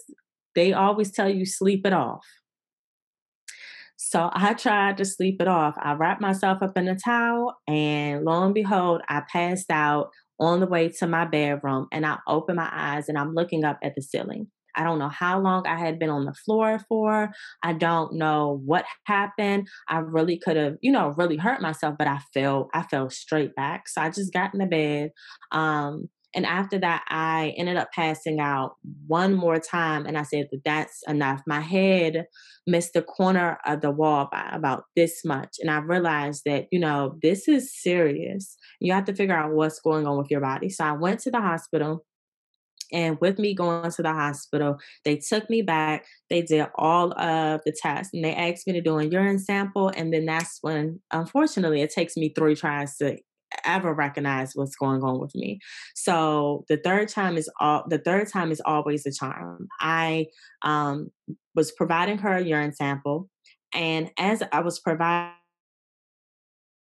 they 0.55 0.73
always 0.73 1.11
tell 1.11 1.29
you 1.29 1.47
sleep 1.47 1.87
it 1.87 1.93
off. 1.93 2.27
So 3.97 4.31
I 4.33 4.55
tried 4.55 4.97
to 4.99 5.05
sleep 5.05 5.41
it 5.41 5.49
off. 5.49 5.75
I 5.79 5.93
wrapped 5.93 6.21
myself 6.21 6.63
up 6.63 6.77
in 6.77 6.89
a 6.89 6.97
towel, 6.97 7.55
and 7.69 8.25
lo 8.25 8.45
and 8.45 8.55
behold, 8.55 9.03
I 9.09 9.23
passed 9.31 9.71
out 9.71 10.11
on 10.41 10.61
the 10.61 10.67
way 10.67 10.89
to 10.89 11.07
my 11.07 11.27
bedroom. 11.27 11.87
And 11.93 12.07
I 12.07 12.19
opened 12.27 12.57
my 12.57 12.71
eyes 12.73 13.09
and 13.09 13.19
I'm 13.19 13.35
looking 13.35 13.63
up 13.63 13.79
at 13.83 13.95
the 13.95 14.03
ceiling. 14.03 14.49
I 14.77 14.85
don't 14.85 14.99
know 14.99 15.09
how 15.09 15.41
long 15.41 15.67
I 15.67 15.79
had 15.79 15.99
been 15.99 16.11
on 16.11 16.25
the 16.25 16.35
floor 16.35 16.81
for. 16.89 17.31
I 17.63 17.73
don't 17.73 18.15
know 18.15 18.61
what 18.65 18.85
happened. 19.05 19.69
I 19.89 19.99
really 19.99 20.39
could 20.39 20.57
have, 20.57 20.77
you 20.81 20.93
know, 20.93 21.15
really 21.17 21.37
hurt 21.37 21.61
myself, 21.61 21.97
but 21.99 22.07
I 22.07 22.21
fell, 22.33 22.69
I 22.75 22.83
fell 22.83 23.11
straight 23.11 23.55
back. 23.55 23.89
So 23.89 24.01
I 24.01 24.11
just 24.11 24.33
got 24.33 24.55
in 24.55 24.61
the 24.61 24.67
bed. 24.67 25.11
Um, 25.53 26.09
and 26.35 26.47
after 26.47 26.79
that, 26.79 27.05
I 27.09 27.55
ended 27.57 27.77
up 27.77 27.91
passing 27.93 28.39
out 28.39 28.77
one 29.07 29.35
more 29.35 29.59
time. 29.59 30.07
And 30.07 30.17
I 30.17 30.23
said 30.23 30.47
that 30.53 30.63
that's 30.65 31.03
enough. 31.09 31.43
My 31.47 31.61
head 31.61 32.27
missed 32.67 32.93
the 32.93 33.03
corner 33.03 33.59
of 33.67 33.81
the 33.81 33.91
wall 33.91 34.29
by 34.31 34.49
about 34.53 34.85
this 34.95 35.25
much. 35.25 35.57
And 35.59 35.71
I 35.71 35.79
realized 35.79 36.43
that, 36.47 36.67
you 36.71 36.79
know, 36.79 37.19
this 37.21 37.49
is 37.49 37.75
serious. 37.75 38.57
You 38.81 38.93
have 38.93 39.07
to 39.07 39.15
figure 39.15 39.37
out 39.37 39.53
what's 39.53 39.81
going 39.81 40.07
on 40.07 40.19
with 40.19 40.31
your 40.31 40.41
body. 40.41 40.69
So 40.69 40.85
I 40.85 40.93
went 40.93 41.21
to 41.21 41.31
the 41.33 41.41
hospital. 41.41 42.05
And 42.93 43.19
with 43.21 43.39
me 43.39 43.55
going 43.55 43.91
to 43.91 44.03
the 44.03 44.13
hospital, 44.13 44.79
they 45.05 45.17
took 45.17 45.49
me 45.49 45.63
back. 45.63 46.07
They 46.29 46.43
did 46.43 46.67
all 46.77 47.13
of 47.19 47.61
the 47.65 47.73
tests 47.73 48.13
and 48.15 48.25
they 48.25 48.35
asked 48.35 48.67
me 48.67 48.73
to 48.75 48.81
do 48.81 48.99
a 48.99 49.05
urine 49.05 49.39
sample. 49.39 49.91
And 49.97 50.13
then 50.13 50.27
that's 50.27 50.59
when, 50.61 51.01
unfortunately, 51.11 51.83
it 51.83 51.93
takes 51.93 52.17
me 52.17 52.33
three 52.35 52.55
tries 52.55 52.97
to 52.99 53.19
ever 53.65 53.93
recognize 53.93 54.53
what's 54.55 54.77
going 54.77 55.03
on 55.03 55.21
with 55.21 55.35
me. 55.35 55.59
So 55.95 56.65
the 56.69 56.77
third 56.77 57.09
time 57.09 57.37
is 57.37 57.51
all 57.61 57.85
the 57.89 57.99
third 57.99 58.29
time 58.29 58.53
is 58.53 58.63
always 58.65 59.07
a 59.07 59.13
charm. 59.13 59.69
I 59.81 60.27
um, 60.63 61.11
was 61.55 61.73
providing 61.73 62.19
her 62.19 62.37
a 62.37 62.45
urine 62.45 62.75
sample, 62.75 63.29
and 63.75 64.11
as 64.19 64.43
I 64.53 64.61
was 64.61 64.79
providing, 64.79 65.35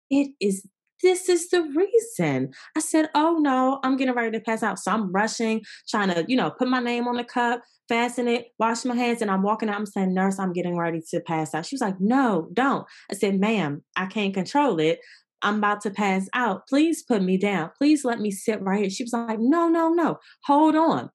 it 0.10 0.32
is 0.40 0.66
this 1.06 1.30
is 1.30 1.50
the 1.50 1.62
reason. 1.62 2.52
I 2.76 2.80
said, 2.80 3.10
Oh 3.14 3.38
no, 3.40 3.80
I'm 3.84 3.96
getting 3.96 4.16
ready 4.16 4.32
to 4.32 4.44
pass 4.44 4.64
out. 4.64 4.80
So 4.80 4.92
I'm 4.92 5.12
rushing, 5.12 5.62
trying 5.88 6.10
to, 6.10 6.26
you 6.28 6.36
know, 6.36 6.50
put 6.50 6.68
my 6.68 6.80
name 6.80 7.08
on 7.08 7.16
the 7.16 7.24
cup, 7.24 7.62
fasten 7.88 8.28
it, 8.28 8.48
wash 8.58 8.84
my 8.86 8.96
hands, 8.96 9.22
and 9.22 9.30
I'm 9.30 9.44
walking 9.44 9.70
out. 9.70 9.78
I'm 9.78 9.86
saying, 9.86 10.16
Nurse, 10.16 10.40
I'm 10.40 10.52
getting 10.52 10.76
ready 10.76 11.02
to 11.12 11.20
pass 11.22 11.54
out. 11.54 11.68
She 11.68 11.76
was 11.76 11.82
like, 11.82 12.02
No, 12.02 12.50
don't. 12.54 12.88
I 13.12 13.14
said, 13.14 13.40
Ma'am, 13.40 13.84
I 13.96 14.08
can't 14.08 14.34
control 14.34 14.80
it. 14.80 15.00
I'm 15.44 15.60
about 15.60 15.82
to 15.82 15.92
pass 15.92 16.28
out. 16.34 16.68
Please 16.68 17.04
put 17.04 17.22
me 17.22 17.38
down. 17.38 17.70
Please 17.78 18.04
let 18.04 18.20
me 18.20 18.32
sit 18.32 18.60
right 18.64 18.80
here. 18.82 18.90
She 18.90 19.04
was 19.04 19.14
like, 19.14 19.40
No, 19.40 19.70
no, 19.70 19.94
no. 19.94 20.18
Hold 20.46 20.76
on. 20.76 21.12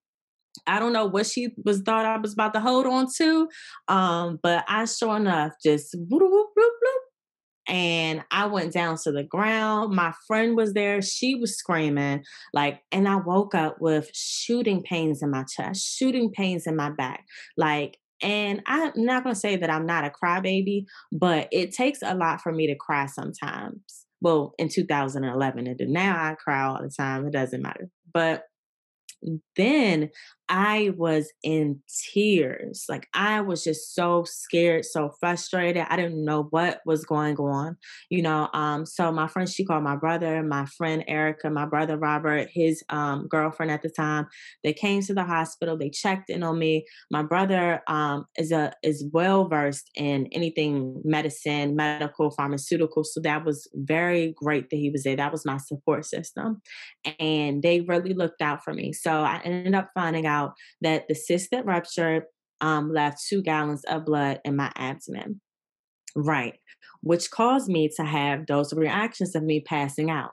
I 0.68 0.78
don't 0.78 0.92
know 0.92 1.06
what 1.06 1.26
she 1.26 1.49
was 1.64 1.80
thought 1.80 2.06
I 2.06 2.16
was 2.16 2.32
about 2.32 2.54
to 2.54 2.61
hold 2.61 2.87
on 2.87 3.09
to. 3.18 3.49
Um, 3.88 4.38
but 4.40 4.64
I 4.68 4.85
sure 4.85 5.16
enough 5.16 5.54
just 5.64 5.97
whoop, 5.99 6.23
whoop, 6.23 6.49
whoop, 6.54 6.73
and 7.70 8.24
I 8.32 8.46
went 8.46 8.72
down 8.72 8.96
to 9.04 9.12
the 9.12 9.22
ground. 9.22 9.94
My 9.94 10.12
friend 10.26 10.56
was 10.56 10.74
there. 10.74 11.00
She 11.00 11.36
was 11.36 11.56
screaming, 11.56 12.24
like, 12.52 12.82
and 12.90 13.08
I 13.08 13.16
woke 13.16 13.54
up 13.54 13.80
with 13.80 14.10
shooting 14.12 14.82
pains 14.82 15.22
in 15.22 15.30
my 15.30 15.44
chest, 15.44 15.96
shooting 15.96 16.30
pains 16.30 16.66
in 16.66 16.74
my 16.76 16.90
back. 16.90 17.24
Like, 17.56 17.98
and 18.22 18.60
I'm 18.66 18.92
not 18.96 19.22
going 19.22 19.34
to 19.34 19.40
say 19.40 19.56
that 19.56 19.70
I'm 19.70 19.86
not 19.86 20.04
a 20.04 20.10
crybaby, 20.10 20.84
but 21.12 21.48
it 21.52 21.72
takes 21.72 22.00
a 22.02 22.14
lot 22.14 22.42
for 22.42 22.52
me 22.52 22.66
to 22.66 22.74
cry 22.74 23.06
sometimes 23.06 24.06
well 24.20 24.52
in 24.58 24.68
2011 24.68 25.66
and 25.66 25.80
now 25.90 26.14
i 26.22 26.34
cry 26.34 26.62
all 26.62 26.82
the 26.82 26.90
time 26.90 27.26
it 27.26 27.32
doesn't 27.32 27.62
matter 27.62 27.88
but 28.12 28.44
then 29.56 30.10
I 30.50 30.90
was 30.97 31.33
in 31.45 31.80
tears. 32.12 32.87
Like 32.88 33.07
I 33.14 33.40
was 33.40 33.62
just 33.62 33.95
so 33.95 34.25
scared, 34.25 34.85
so 34.85 35.14
frustrated. 35.21 35.87
I 35.88 35.95
didn't 35.95 36.25
know 36.25 36.49
what 36.50 36.80
was 36.85 37.04
going 37.04 37.37
on, 37.37 37.76
you 38.11 38.21
know. 38.21 38.49
Um, 38.52 38.85
so 38.85 39.12
my 39.12 39.28
friend, 39.28 39.49
she 39.49 39.64
called 39.64 39.85
my 39.85 39.95
brother, 39.95 40.42
my 40.42 40.66
friend 40.66 41.04
Erica, 41.07 41.50
my 41.50 41.66
brother 41.66 41.97
Robert, 41.97 42.49
his 42.52 42.83
um, 42.88 43.28
girlfriend 43.28 43.71
at 43.71 43.83
the 43.83 43.88
time. 43.88 44.26
They 44.64 44.73
came 44.73 45.02
to 45.02 45.14
the 45.14 45.23
hospital. 45.23 45.78
They 45.78 45.88
checked 45.88 46.30
in 46.30 46.42
on 46.42 46.59
me. 46.59 46.85
My 47.12 47.23
brother 47.23 47.83
um, 47.87 48.26
is 48.37 48.50
a 48.50 48.73
is 48.83 49.04
well 49.12 49.47
versed 49.47 49.88
in 49.95 50.26
anything 50.33 51.00
medicine, 51.04 51.76
medical, 51.76 52.33
pharmaceutical. 52.33 53.04
So 53.04 53.21
that 53.21 53.45
was 53.45 53.69
very 53.75 54.35
great 54.37 54.69
that 54.71 54.76
he 54.76 54.90
was 54.90 55.04
there. 55.04 55.14
That 55.14 55.30
was 55.30 55.47
my 55.47 55.59
support 55.59 56.07
system, 56.07 56.61
and 57.21 57.62
they 57.62 57.83
really 57.83 58.14
looked 58.14 58.42
out 58.42 58.64
for 58.64 58.75
me. 58.75 58.92
So 58.92 59.12
I 59.12 59.40
ended 59.45 59.76
up 59.76 59.90
finding 59.95 60.26
out 60.26 60.39
out 60.40 60.54
that 60.80 61.09
the 61.09 61.14
cyst 61.14 61.50
that 61.50 61.66
ruptured 61.66 62.25
um, 62.61 62.92
left 62.92 63.26
two 63.26 63.42
gallons 63.42 63.85
of 63.85 64.04
blood 64.04 64.40
in 64.44 64.56
my 64.56 64.70
abdomen. 64.76 65.40
Right, 66.16 66.59
which 67.02 67.30
caused 67.30 67.68
me 67.68 67.88
to 67.97 68.04
have 68.04 68.47
those 68.47 68.73
reactions 68.73 69.35
of 69.37 69.42
me 69.42 69.61
passing 69.61 70.11
out. 70.11 70.32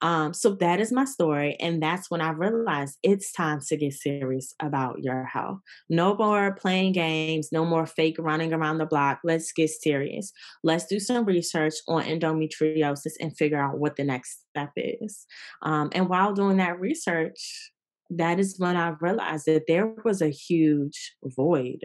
Um, 0.00 0.32
so 0.32 0.54
that 0.56 0.80
is 0.80 0.92
my 0.92 1.04
story. 1.04 1.56
And 1.58 1.82
that's 1.82 2.10
when 2.10 2.20
I 2.20 2.30
realized 2.30 2.98
it's 3.02 3.32
time 3.32 3.60
to 3.66 3.76
get 3.76 3.94
serious 3.94 4.54
about 4.60 5.02
your 5.02 5.24
health. 5.24 5.58
No 5.88 6.14
more 6.14 6.54
playing 6.54 6.92
games, 6.92 7.48
no 7.50 7.64
more 7.64 7.86
fake 7.86 8.16
running 8.18 8.52
around 8.52 8.78
the 8.78 8.86
block. 8.86 9.20
Let's 9.24 9.52
get 9.52 9.70
serious. 9.70 10.32
Let's 10.62 10.86
do 10.86 11.00
some 11.00 11.24
research 11.24 11.74
on 11.88 12.04
endometriosis 12.04 13.14
and 13.20 13.36
figure 13.36 13.60
out 13.60 13.78
what 13.78 13.96
the 13.96 14.04
next 14.04 14.44
step 14.50 14.70
is. 14.76 15.26
Um, 15.62 15.90
and 15.92 16.08
while 16.08 16.32
doing 16.32 16.58
that 16.58 16.78
research, 16.78 17.72
that 18.10 18.38
is 18.40 18.56
when 18.58 18.76
I 18.76 18.94
realized 19.00 19.46
that 19.46 19.64
there 19.68 19.92
was 20.04 20.22
a 20.22 20.30
huge 20.30 21.14
void. 21.24 21.80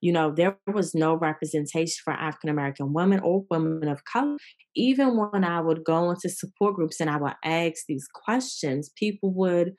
You 0.00 0.12
know, 0.12 0.32
there 0.34 0.56
was 0.72 0.94
no 0.94 1.14
representation 1.14 1.96
for 2.04 2.12
African 2.12 2.50
American 2.50 2.92
women 2.92 3.20
or 3.20 3.44
women 3.50 3.88
of 3.88 4.04
color. 4.04 4.36
Even 4.76 5.16
when 5.16 5.44
I 5.44 5.60
would 5.60 5.84
go 5.84 6.10
into 6.10 6.28
support 6.28 6.74
groups 6.74 7.00
and 7.00 7.10
I 7.10 7.16
would 7.16 7.34
ask 7.44 7.84
these 7.88 8.06
questions, 8.24 8.90
people 8.96 9.32
would 9.34 9.72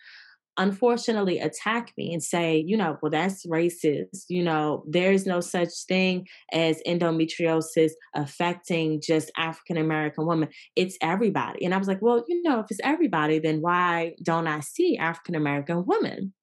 unfortunately 0.57 1.39
attack 1.39 1.91
me 1.97 2.13
and 2.13 2.23
say, 2.23 2.63
you 2.65 2.77
know, 2.77 2.97
well, 3.01 3.09
that's 3.09 3.45
racist. 3.45 4.25
You 4.29 4.43
know, 4.43 4.83
there's 4.87 5.25
no 5.25 5.41
such 5.41 5.69
thing 5.87 6.27
as 6.51 6.81
endometriosis 6.87 7.91
affecting 8.15 9.01
just 9.01 9.31
African 9.37 9.77
American 9.77 10.25
women. 10.25 10.49
It's 10.75 10.97
everybody. 11.01 11.65
And 11.65 11.73
I 11.73 11.77
was 11.77 11.87
like, 11.87 12.01
well, 12.01 12.23
you 12.27 12.41
know, 12.43 12.59
if 12.59 12.67
it's 12.69 12.79
everybody, 12.83 13.39
then 13.39 13.61
why 13.61 14.13
don't 14.23 14.47
I 14.47 14.61
see 14.61 14.97
African 14.97 15.35
American 15.35 15.85
women? 15.85 16.33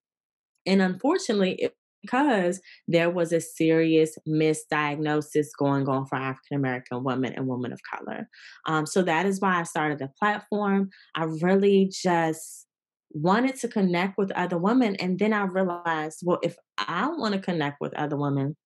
And 0.67 0.83
unfortunately, 0.83 1.55
it, 1.55 1.75
because 2.03 2.61
there 2.89 3.11
was 3.11 3.33
a 3.33 3.41
serious 3.41 4.17
misdiagnosis 4.29 5.47
going 5.57 5.89
on 5.89 6.05
for 6.07 6.17
African 6.17 6.57
American 6.57 7.05
women 7.05 7.33
and 7.33 7.47
women 7.47 7.73
of 7.73 7.81
color. 7.95 8.29
Um, 8.67 8.87
so 8.87 9.03
that 9.03 9.25
is 9.25 9.41
why 9.41 9.61
I 9.61 9.63
started 9.63 10.01
the 10.01 10.11
platform. 10.19 10.91
I 11.15 11.25
really 11.25 11.91
just 11.93 12.67
wanted 13.15 13.57
to 13.57 13.69
connect 13.69 14.19
with 14.19 14.31
other 14.33 14.59
women. 14.59 14.97
And 14.97 15.19
then 15.19 15.33
I 15.33 15.45
realized, 15.45 16.21
well, 16.25 16.39
if 16.43 16.57
I 16.79 17.09
want 17.09 17.35
to 17.35 17.41
connect 17.41 17.81
with 17.81 17.95
other 17.95 18.17
women, 18.17 18.57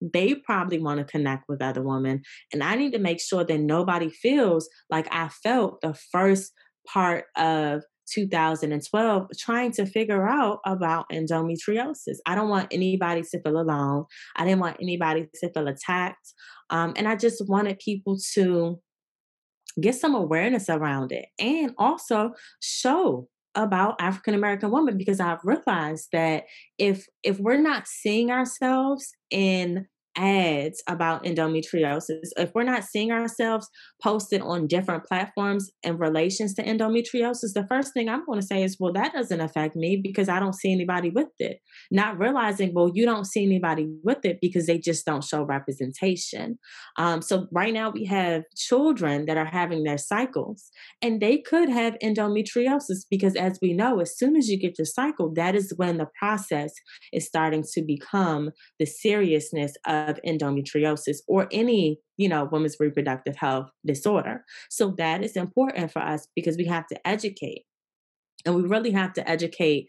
they 0.00 0.34
probably 0.34 0.78
want 0.78 0.98
to 0.98 1.04
connect 1.04 1.44
with 1.48 1.62
other 1.62 1.82
women. 1.82 2.22
And 2.52 2.62
I 2.62 2.74
need 2.74 2.92
to 2.92 2.98
make 2.98 3.20
sure 3.20 3.44
that 3.44 3.60
nobody 3.60 4.10
feels 4.10 4.68
like 4.90 5.08
I 5.10 5.28
felt 5.28 5.80
the 5.80 5.94
first 6.12 6.52
part 6.86 7.24
of 7.36 7.82
2012 8.12 9.28
trying 9.38 9.72
to 9.72 9.86
figure 9.86 10.28
out 10.28 10.60
about 10.64 11.06
endometriosis. 11.10 12.16
I 12.24 12.34
don't 12.34 12.48
want 12.48 12.68
anybody 12.72 13.22
to 13.22 13.42
feel 13.42 13.58
alone. 13.58 14.04
I 14.36 14.44
didn't 14.44 14.60
want 14.60 14.76
anybody 14.80 15.28
to 15.40 15.52
feel 15.52 15.66
attacked. 15.66 16.32
Um, 16.70 16.94
and 16.96 17.08
I 17.08 17.16
just 17.16 17.42
wanted 17.48 17.78
people 17.78 18.16
to 18.34 18.80
get 19.80 19.94
some 19.94 20.14
awareness 20.14 20.68
around 20.68 21.12
it 21.12 21.26
and 21.38 21.74
also 21.78 22.32
show 22.60 23.28
about 23.56 24.00
African 24.00 24.34
American 24.34 24.70
women 24.70 24.98
because 24.98 25.18
I've 25.18 25.44
realized 25.44 26.08
that 26.12 26.44
if 26.78 27.06
if 27.22 27.40
we're 27.40 27.60
not 27.60 27.88
seeing 27.88 28.30
ourselves 28.30 29.12
in 29.30 29.86
ads 30.16 30.82
about 30.88 31.24
endometriosis, 31.24 32.28
if 32.36 32.52
we're 32.54 32.62
not 32.62 32.84
seeing 32.84 33.12
ourselves 33.12 33.68
posted 34.02 34.40
on 34.40 34.66
different 34.66 35.04
platforms 35.04 35.70
in 35.82 35.98
relations 35.98 36.54
to 36.54 36.64
endometriosis, 36.64 37.52
the 37.54 37.66
first 37.68 37.92
thing 37.92 38.08
I'm 38.08 38.24
going 38.24 38.40
to 38.40 38.46
say 38.46 38.62
is, 38.62 38.76
well, 38.78 38.92
that 38.92 39.12
doesn't 39.12 39.40
affect 39.40 39.76
me 39.76 40.00
because 40.02 40.28
I 40.28 40.40
don't 40.40 40.54
see 40.54 40.72
anybody 40.72 41.10
with 41.10 41.28
it. 41.38 41.60
Not 41.90 42.18
realizing, 42.18 42.72
well, 42.74 42.90
you 42.92 43.04
don't 43.04 43.26
see 43.26 43.44
anybody 43.44 43.88
with 44.02 44.24
it 44.24 44.38
because 44.40 44.66
they 44.66 44.78
just 44.78 45.04
don't 45.04 45.24
show 45.24 45.42
representation. 45.42 46.58
Um, 46.96 47.22
so 47.22 47.46
right 47.52 47.72
now 47.72 47.90
we 47.90 48.04
have 48.06 48.42
children 48.56 49.26
that 49.26 49.36
are 49.36 49.44
having 49.44 49.84
their 49.84 49.98
cycles 49.98 50.70
and 51.02 51.20
they 51.20 51.38
could 51.38 51.68
have 51.68 51.96
endometriosis 52.02 53.04
because 53.10 53.36
as 53.36 53.58
we 53.60 53.72
know, 53.72 54.00
as 54.00 54.16
soon 54.16 54.36
as 54.36 54.48
you 54.48 54.58
get 54.58 54.78
your 54.78 54.86
cycle, 54.86 55.32
that 55.34 55.54
is 55.54 55.72
when 55.76 55.98
the 55.98 56.08
process 56.18 56.72
is 57.12 57.26
starting 57.26 57.64
to 57.74 57.82
become 57.82 58.50
the 58.78 58.86
seriousness 58.86 59.72
of 59.86 60.05
of 60.06 60.18
endometriosis 60.26 61.18
or 61.28 61.48
any, 61.50 61.98
you 62.16 62.28
know, 62.28 62.48
women's 62.50 62.76
reproductive 62.80 63.36
health 63.36 63.68
disorder. 63.84 64.44
So 64.70 64.94
that 64.98 65.24
is 65.24 65.36
important 65.36 65.92
for 65.92 66.00
us 66.00 66.26
because 66.34 66.56
we 66.56 66.66
have 66.66 66.86
to 66.88 67.06
educate. 67.06 67.64
And 68.44 68.54
we 68.54 68.62
really 68.62 68.92
have 68.92 69.12
to 69.14 69.28
educate 69.28 69.88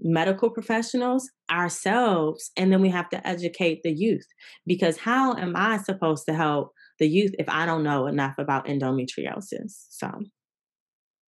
medical 0.00 0.50
professionals, 0.50 1.28
ourselves, 1.50 2.50
and 2.56 2.72
then 2.72 2.80
we 2.80 2.88
have 2.88 3.08
to 3.10 3.26
educate 3.26 3.82
the 3.82 3.92
youth. 3.92 4.26
Because 4.66 4.98
how 4.98 5.34
am 5.34 5.54
I 5.56 5.78
supposed 5.78 6.24
to 6.26 6.34
help 6.34 6.72
the 6.98 7.08
youth 7.08 7.32
if 7.38 7.48
I 7.48 7.66
don't 7.66 7.82
know 7.82 8.06
enough 8.06 8.34
about 8.38 8.66
endometriosis? 8.66 9.86
So 9.90 10.10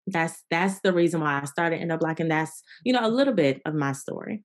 that's 0.07 0.43
that's 0.51 0.81
the 0.81 0.93
reason 0.93 1.21
why 1.21 1.41
I 1.41 1.45
started 1.45 1.81
Endo 1.81 1.99
Black, 1.99 2.21
and 2.21 2.31
that's 2.31 2.63
you 2.85 2.93
know 2.93 3.07
a 3.07 3.09
little 3.09 3.35
bit 3.35 3.61
of 3.67 3.75
my 3.75 3.93
story. 3.93 4.45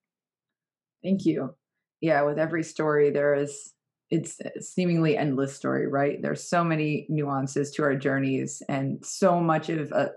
Thank 1.04 1.25
you. 1.25 1.56
Yeah, 2.02 2.24
with 2.24 2.40
every 2.40 2.64
story 2.64 3.12
there 3.12 3.36
is 3.36 3.74
it's 4.12 4.40
seemingly 4.60 5.18
endless 5.18 5.56
story, 5.56 5.88
right? 5.88 6.22
There's 6.22 6.48
so 6.48 6.64
many 6.64 7.06
nuances 7.10 7.72
to 7.72 7.84
our 7.84 7.96
journeys, 7.96 8.62
and 8.70 9.04
so 9.06 9.40
much 9.40 9.70
of 9.70 9.92
uh, 9.92 10.10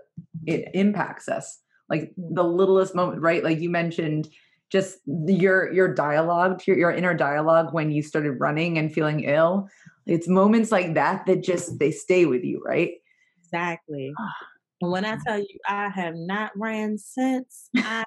it 0.45 0.69
impacts 0.73 1.27
us. 1.27 1.59
Like 1.89 2.11
the 2.17 2.43
littlest 2.43 2.93
moment, 2.93 3.21
right? 3.21 3.43
Like 3.43 3.59
you 3.59 3.69
mentioned, 3.69 4.29
just 4.71 4.99
your 5.05 5.71
your 5.73 5.93
dialogue, 5.93 6.61
your, 6.67 6.77
your 6.77 6.91
inner 6.91 7.15
dialogue 7.15 7.73
when 7.73 7.91
you 7.91 8.03
started 8.03 8.33
running 8.33 8.77
and 8.77 8.93
feeling 8.93 9.21
ill. 9.21 9.67
It's 10.05 10.27
moments 10.27 10.71
like 10.71 10.93
that 10.93 11.25
that 11.25 11.43
just 11.43 11.79
they 11.79 11.91
stay 11.91 12.25
with 12.25 12.43
you, 12.43 12.61
right? 12.63 12.93
Exactly. 13.43 14.13
When 14.81 15.03
I 15.03 15.17
tell 15.25 15.39
you 15.39 15.59
I 15.67 15.89
have 15.89 16.15
not 16.15 16.51
ran 16.55 16.97
since, 16.97 17.69
I 17.75 18.05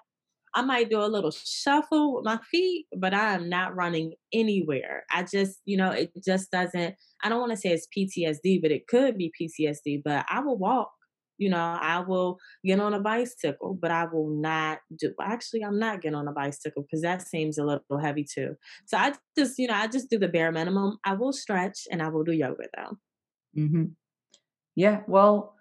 I 0.55 0.63
might 0.63 0.91
do 0.91 1.01
a 1.01 1.07
little 1.07 1.31
shuffle 1.31 2.17
with 2.17 2.25
my 2.25 2.39
feet, 2.51 2.87
but 2.97 3.15
I 3.15 3.35
am 3.35 3.49
not 3.49 3.75
running 3.75 4.15
anywhere. 4.33 5.05
I 5.11 5.23
just, 5.23 5.61
you 5.65 5.77
know, 5.77 5.91
it 5.91 6.13
just 6.25 6.51
doesn't 6.51 6.95
I 7.23 7.29
don't 7.29 7.41
want 7.41 7.53
to 7.53 7.57
say 7.57 7.71
it's 7.71 7.87
PTSD, 7.97 8.61
but 8.61 8.73
it 8.73 8.87
could 8.87 9.17
be 9.17 9.33
PTSD, 9.41 10.03
but 10.05 10.27
I 10.29 10.41
will 10.41 10.59
walk. 10.59 10.91
You 11.39 11.51
know, 11.51 11.59
I 11.59 12.01
will 12.01 12.39
get 12.65 12.79
on 12.79 12.95
a 12.95 13.01
bicycle, 13.01 13.77
but 13.81 13.91
I 13.91 14.05
will 14.05 14.29
not 14.31 14.79
do 14.97 15.13
actually 15.21 15.65
I'm 15.65 15.79
not 15.79 16.01
getting 16.03 16.15
on 16.15 16.29
a 16.29 16.33
bicycle 16.33 16.83
because 16.83 17.03
that 17.03 17.23
seems 17.23 17.59
a 17.59 17.65
little 17.65 17.99
heavy 18.01 18.25
too. 18.25 18.57
So 18.87 18.99
I 18.99 19.15
just, 19.37 19.59
you 19.59 19.69
know, 19.69 19.75
I 19.75 19.89
just 19.89 20.11
do 20.11 20.19
the 20.19 20.29
bare 20.29 20.53
minimum. 20.53 20.99
I 21.05 21.15
will 21.15 21.33
stretch 21.33 21.81
and 21.91 22.03
I 22.03 22.09
will 22.09 22.25
do 22.25 22.33
yoga 22.33 22.65
though. 22.77 22.99
Mm-hmm. 23.59 23.85
Yeah. 24.77 25.01
Well, 25.07 25.57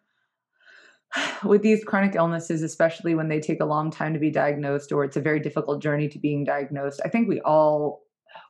with 1.43 1.61
these 1.61 1.83
chronic 1.83 2.15
illnesses, 2.15 2.61
especially 2.61 3.15
when 3.15 3.27
they 3.27 3.39
take 3.39 3.61
a 3.61 3.65
long 3.65 3.91
time 3.91 4.13
to 4.13 4.19
be 4.19 4.31
diagnosed 4.31 4.91
or 4.91 5.03
it's 5.03 5.17
a 5.17 5.21
very 5.21 5.39
difficult 5.39 5.81
journey 5.81 6.07
to 6.09 6.19
being 6.19 6.43
diagnosed, 6.43 7.01
I 7.03 7.09
think 7.09 7.27
we 7.27 7.41
all 7.41 8.01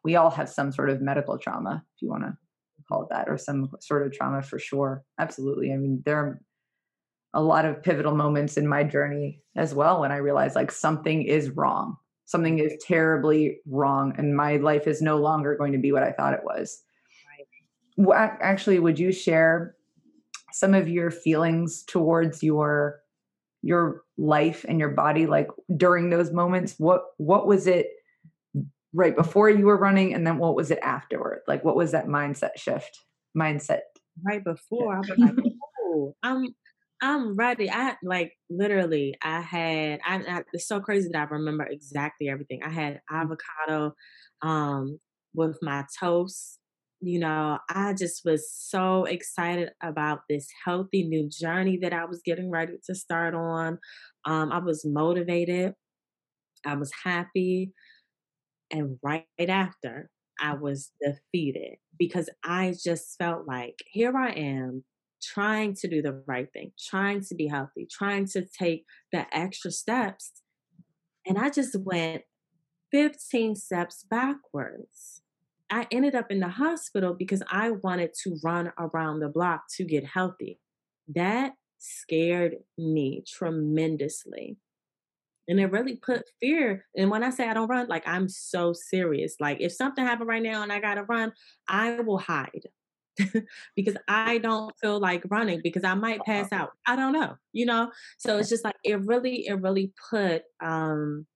we 0.03 0.15
all 0.15 0.29
have 0.29 0.49
some 0.49 0.71
sort 0.71 0.89
of 0.89 1.01
medical 1.01 1.37
trauma, 1.37 1.83
if 1.95 2.01
you 2.01 2.09
want 2.09 2.23
to 2.23 2.37
call 2.87 3.03
it 3.03 3.09
that, 3.09 3.29
or 3.29 3.37
some 3.37 3.69
sort 3.79 4.05
of 4.05 4.11
trauma 4.11 4.41
for 4.41 4.59
sure. 4.59 5.03
Absolutely. 5.19 5.71
I 5.71 5.77
mean, 5.77 6.01
there 6.05 6.17
are 6.17 6.41
a 7.33 7.41
lot 7.41 7.65
of 7.65 7.81
pivotal 7.81 8.15
moments 8.15 8.57
in 8.57 8.67
my 8.67 8.83
journey 8.83 9.41
as 9.55 9.73
well 9.73 10.01
when 10.01 10.11
I 10.11 10.17
realized 10.17 10.55
like 10.55 10.71
something 10.71 11.23
is 11.23 11.49
wrong. 11.51 11.95
Something 12.25 12.59
is 12.59 12.73
terribly 12.81 13.59
wrong, 13.67 14.13
and 14.17 14.35
my 14.35 14.55
life 14.57 14.87
is 14.87 15.01
no 15.01 15.17
longer 15.17 15.55
going 15.57 15.73
to 15.73 15.77
be 15.77 15.91
what 15.91 16.03
I 16.03 16.11
thought 16.13 16.33
it 16.33 16.43
was. 16.45 16.81
Right. 17.97 18.31
Actually, 18.41 18.79
would 18.79 18.97
you 18.97 19.11
share 19.11 19.75
some 20.53 20.73
of 20.73 20.87
your 20.87 21.11
feelings 21.11 21.83
towards 21.83 22.43
your 22.43 22.99
your 23.63 24.01
life 24.17 24.65
and 24.67 24.79
your 24.79 24.89
body 24.89 25.27
like 25.27 25.47
during 25.77 26.09
those 26.09 26.31
moments? 26.31 26.75
What 26.77 27.03
what 27.17 27.47
was 27.47 27.67
it 27.67 27.87
right 28.93 29.15
before 29.15 29.49
you 29.49 29.65
were 29.65 29.77
running 29.77 30.13
and 30.13 30.25
then 30.25 30.37
what 30.37 30.55
was 30.55 30.71
it 30.71 30.79
afterward? 30.81 31.39
Like 31.47 31.63
what 31.63 31.75
was 31.75 31.91
that 31.91 32.07
mindset 32.07 32.57
shift 32.57 32.99
mindset 33.37 33.81
right 34.25 34.43
before 34.43 34.95
i 34.95 34.99
was 34.99 35.09
like 35.17 35.35
oh 35.81 36.15
i'm 36.23 36.45
i'm 37.01 37.35
ready. 37.35 37.69
I 37.69 37.95
like 38.03 38.33
literally 38.49 39.15
i 39.21 39.41
had 39.41 39.99
I, 40.05 40.17
I 40.17 40.43
it's 40.53 40.67
so 40.67 40.79
crazy 40.79 41.09
that 41.11 41.27
i 41.29 41.33
remember 41.33 41.65
exactly 41.65 42.29
everything. 42.29 42.61
I 42.63 42.69
had 42.69 42.95
mm. 42.95 42.99
avocado 43.09 43.95
um 44.41 44.99
with 45.33 45.57
my 45.61 45.85
toast 45.99 46.59
you 47.01 47.19
know, 47.19 47.57
I 47.69 47.93
just 47.93 48.23
was 48.23 48.51
so 48.51 49.05
excited 49.05 49.71
about 49.81 50.21
this 50.29 50.47
healthy 50.63 51.03
new 51.03 51.27
journey 51.29 51.77
that 51.81 51.93
I 51.93 52.05
was 52.05 52.21
getting 52.23 52.51
ready 52.51 52.73
to 52.85 52.95
start 52.95 53.33
on. 53.33 53.79
Um, 54.25 54.51
I 54.51 54.59
was 54.59 54.85
motivated, 54.85 55.73
I 56.65 56.75
was 56.75 56.91
happy. 57.03 57.73
And 58.71 58.99
right 59.03 59.25
after, 59.39 60.09
I 60.39 60.53
was 60.53 60.91
defeated 61.01 61.77
because 61.97 62.29
I 62.43 62.73
just 62.81 63.17
felt 63.17 63.47
like 63.47 63.75
here 63.91 64.15
I 64.15 64.31
am 64.31 64.83
trying 65.21 65.75
to 65.75 65.87
do 65.87 66.01
the 66.01 66.23
right 66.25 66.47
thing, 66.53 66.71
trying 66.79 67.21
to 67.25 67.35
be 67.35 67.47
healthy, 67.47 67.87
trying 67.89 68.25
to 68.27 68.45
take 68.45 68.85
the 69.11 69.25
extra 69.35 69.71
steps. 69.71 70.31
And 71.27 71.37
I 71.37 71.49
just 71.49 71.75
went 71.79 72.23
15 72.91 73.55
steps 73.55 74.05
backwards. 74.09 75.20
I 75.71 75.87
ended 75.89 76.15
up 76.15 76.29
in 76.29 76.41
the 76.41 76.49
hospital 76.49 77.13
because 77.13 77.41
I 77.49 77.71
wanted 77.71 78.13
to 78.23 78.37
run 78.43 78.73
around 78.77 79.19
the 79.19 79.29
block 79.29 79.63
to 79.77 79.85
get 79.85 80.05
healthy. 80.05 80.59
That 81.15 81.53
scared 81.79 82.57
me 82.77 83.23
tremendously. 83.25 84.57
And 85.47 85.59
it 85.59 85.71
really 85.71 85.95
put 85.95 86.25
fear. 86.39 86.85
And 86.95 87.09
when 87.09 87.23
I 87.23 87.29
say 87.29 87.47
I 87.47 87.53
don't 87.53 87.69
run, 87.69 87.87
like 87.87 88.07
I'm 88.07 88.27
so 88.27 88.73
serious. 88.73 89.35
Like 89.39 89.57
if 89.61 89.71
something 89.71 90.05
happened 90.05 90.29
right 90.29 90.43
now 90.43 90.61
and 90.61 90.71
I 90.71 90.79
gotta 90.79 91.03
run, 91.03 91.31
I 91.67 92.01
will 92.01 92.19
hide. 92.19 92.67
because 93.75 93.97
I 94.07 94.37
don't 94.37 94.73
feel 94.79 94.99
like 94.99 95.23
running 95.29 95.61
because 95.63 95.83
I 95.83 95.93
might 95.95 96.21
pass 96.21 96.51
out. 96.51 96.71
I 96.85 96.95
don't 96.95 97.11
know, 97.11 97.35
you 97.53 97.65
know? 97.65 97.91
So 98.17 98.37
it's 98.37 98.49
just 98.49 98.63
like 98.63 98.75
it 98.83 99.05
really, 99.05 99.47
it 99.47 99.61
really 99.61 99.93
put 100.09 100.43
um 100.61 101.27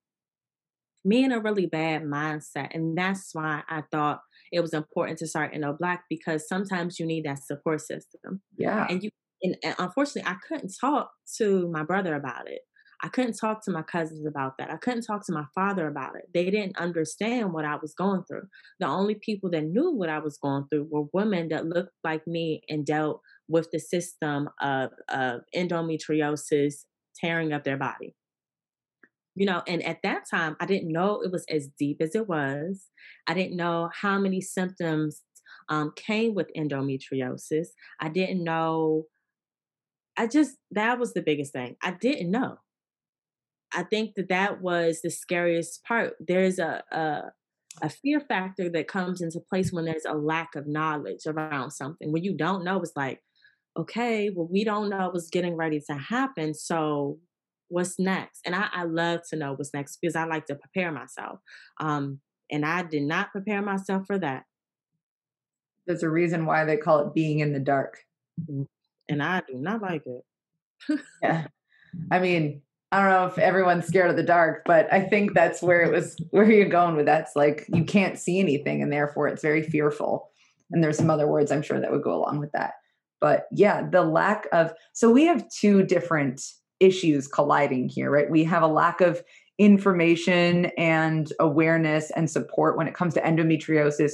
me 1.04 1.24
in 1.24 1.32
a 1.32 1.40
really 1.40 1.66
bad 1.66 2.02
mindset. 2.02 2.74
And 2.74 2.96
that's 2.98 3.34
why 3.34 3.62
I 3.68 3.82
thought 3.92 4.20
it 4.52 4.60
was 4.60 4.74
important 4.74 5.18
to 5.18 5.26
start 5.26 5.52
Endo 5.54 5.76
Black 5.78 6.04
because 6.08 6.48
sometimes 6.48 6.98
you 6.98 7.06
need 7.06 7.24
that 7.24 7.42
support 7.42 7.80
system. 7.80 8.42
Yeah. 8.56 8.86
And 8.88 9.02
you 9.02 9.10
and, 9.42 9.56
and 9.62 9.74
unfortunately 9.78 10.30
I 10.30 10.36
couldn't 10.46 10.72
talk 10.80 11.10
to 11.38 11.68
my 11.70 11.82
brother 11.82 12.14
about 12.14 12.48
it. 12.48 12.60
I 13.02 13.08
couldn't 13.08 13.34
talk 13.34 13.62
to 13.64 13.70
my 13.70 13.82
cousins 13.82 14.26
about 14.26 14.54
that. 14.58 14.70
I 14.70 14.78
couldn't 14.78 15.02
talk 15.02 15.26
to 15.26 15.32
my 15.32 15.44
father 15.54 15.86
about 15.86 16.16
it. 16.16 16.24
They 16.32 16.50
didn't 16.50 16.78
understand 16.78 17.52
what 17.52 17.66
I 17.66 17.76
was 17.76 17.92
going 17.92 18.24
through. 18.26 18.44
The 18.80 18.86
only 18.86 19.16
people 19.16 19.50
that 19.50 19.64
knew 19.64 19.92
what 19.92 20.08
I 20.08 20.18
was 20.18 20.38
going 20.38 20.64
through 20.70 20.88
were 20.90 21.04
women 21.12 21.48
that 21.48 21.66
looked 21.66 21.92
like 22.02 22.26
me 22.26 22.62
and 22.70 22.86
dealt 22.86 23.20
with 23.48 23.70
the 23.70 23.78
system 23.78 24.48
of, 24.62 24.90
of 25.10 25.42
endometriosis 25.54 26.84
tearing 27.20 27.52
up 27.52 27.64
their 27.64 27.76
body 27.76 28.14
you 29.36 29.46
know 29.46 29.62
and 29.68 29.82
at 29.84 30.02
that 30.02 30.24
time 30.28 30.56
i 30.58 30.66
didn't 30.66 30.90
know 30.90 31.20
it 31.20 31.30
was 31.30 31.44
as 31.48 31.68
deep 31.78 31.98
as 32.00 32.14
it 32.16 32.28
was. 32.28 32.88
I 33.28 33.34
didn't 33.34 33.56
know 33.56 33.90
how 33.92 34.18
many 34.18 34.40
symptoms 34.40 35.22
um, 35.68 35.92
came 35.96 36.34
with 36.34 36.50
endometriosis. 36.56 37.68
I 38.00 38.08
didn't 38.08 38.42
know 38.42 39.04
i 40.16 40.26
just 40.26 40.56
that 40.72 40.98
was 40.98 41.12
the 41.12 41.22
biggest 41.22 41.52
thing. 41.52 41.76
I 41.82 41.92
didn't 41.92 42.30
know. 42.30 42.56
I 43.74 43.82
think 43.82 44.14
that 44.14 44.30
that 44.30 44.62
was 44.62 45.00
the 45.02 45.10
scariest 45.10 45.84
part. 45.84 46.14
There's 46.18 46.58
a, 46.58 46.82
a 46.90 47.22
a 47.82 47.90
fear 47.90 48.20
factor 48.20 48.70
that 48.70 48.88
comes 48.88 49.20
into 49.20 49.38
place 49.38 49.70
when 49.70 49.84
there's 49.84 50.06
a 50.06 50.14
lack 50.14 50.54
of 50.54 50.66
knowledge 50.66 51.26
around 51.26 51.72
something. 51.72 52.10
When 52.10 52.24
you 52.24 52.34
don't 52.34 52.64
know 52.64 52.80
it's 52.80 52.96
like 52.96 53.20
okay 53.76 54.30
well 54.30 54.48
we 54.50 54.64
don't 54.64 54.88
know 54.88 55.10
what's 55.10 55.28
getting 55.28 55.54
ready 55.54 55.80
to 55.80 55.94
happen 55.94 56.54
so 56.54 57.18
what's 57.68 57.98
next 57.98 58.40
and 58.44 58.54
I, 58.54 58.68
I 58.72 58.84
love 58.84 59.20
to 59.30 59.36
know 59.36 59.54
what's 59.54 59.74
next 59.74 59.98
because 60.00 60.16
i 60.16 60.24
like 60.24 60.46
to 60.46 60.54
prepare 60.54 60.92
myself 60.92 61.40
um, 61.80 62.20
and 62.50 62.64
i 62.64 62.82
did 62.82 63.02
not 63.02 63.32
prepare 63.32 63.62
myself 63.62 64.06
for 64.06 64.18
that. 64.18 64.44
There's 65.86 66.02
a 66.02 66.10
reason 66.10 66.46
why 66.46 66.64
they 66.64 66.76
call 66.76 67.06
it 67.06 67.14
being 67.14 67.38
in 67.38 67.52
the 67.52 67.60
dark. 67.60 67.98
Mm, 68.50 68.66
and 69.08 69.22
i 69.22 69.42
do 69.46 69.54
not 69.54 69.82
like 69.82 70.02
it. 70.06 71.00
Yeah. 71.22 71.46
I 72.10 72.18
mean 72.18 72.62
i 72.92 73.00
don't 73.00 73.10
know 73.10 73.26
if 73.26 73.38
everyone's 73.38 73.86
scared 73.86 74.10
of 74.10 74.16
the 74.16 74.22
dark 74.22 74.62
but 74.64 74.92
i 74.92 75.00
think 75.00 75.34
that's 75.34 75.60
where 75.62 75.82
it 75.82 75.92
was 75.92 76.16
where 76.30 76.50
you're 76.50 76.68
going 76.68 76.96
with 76.96 77.06
that's 77.06 77.34
like 77.34 77.66
you 77.68 77.84
can't 77.84 78.18
see 78.18 78.38
anything 78.38 78.80
and 78.80 78.92
therefore 78.92 79.26
it's 79.26 79.42
very 79.42 79.62
fearful 79.62 80.30
and 80.70 80.82
there's 80.82 80.96
some 80.96 81.10
other 81.10 81.26
words 81.26 81.50
i'm 81.50 81.62
sure 81.62 81.80
that 81.80 81.90
would 81.90 82.02
go 82.02 82.14
along 82.14 82.38
with 82.38 82.52
that. 82.52 82.74
But 83.20 83.46
yeah 83.50 83.88
the 83.88 84.02
lack 84.02 84.46
of 84.52 84.72
so 84.92 85.10
we 85.10 85.24
have 85.24 85.48
two 85.48 85.82
different 85.82 86.42
issues 86.80 87.28
colliding 87.28 87.88
here, 87.88 88.10
right? 88.10 88.30
We 88.30 88.44
have 88.44 88.62
a 88.62 88.68
lack 88.68 89.00
of 89.00 89.22
information 89.58 90.66
and 90.76 91.32
awareness 91.40 92.10
and 92.10 92.30
support 92.30 92.76
when 92.76 92.86
it 92.86 92.94
comes 92.94 93.14
to 93.14 93.20
endometriosis, 93.20 94.12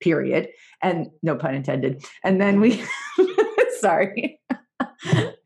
period. 0.00 0.48
And 0.82 1.08
no 1.22 1.36
pun 1.36 1.54
intended. 1.54 2.04
And 2.24 2.40
then 2.40 2.60
we, 2.60 2.82
sorry, 3.80 4.40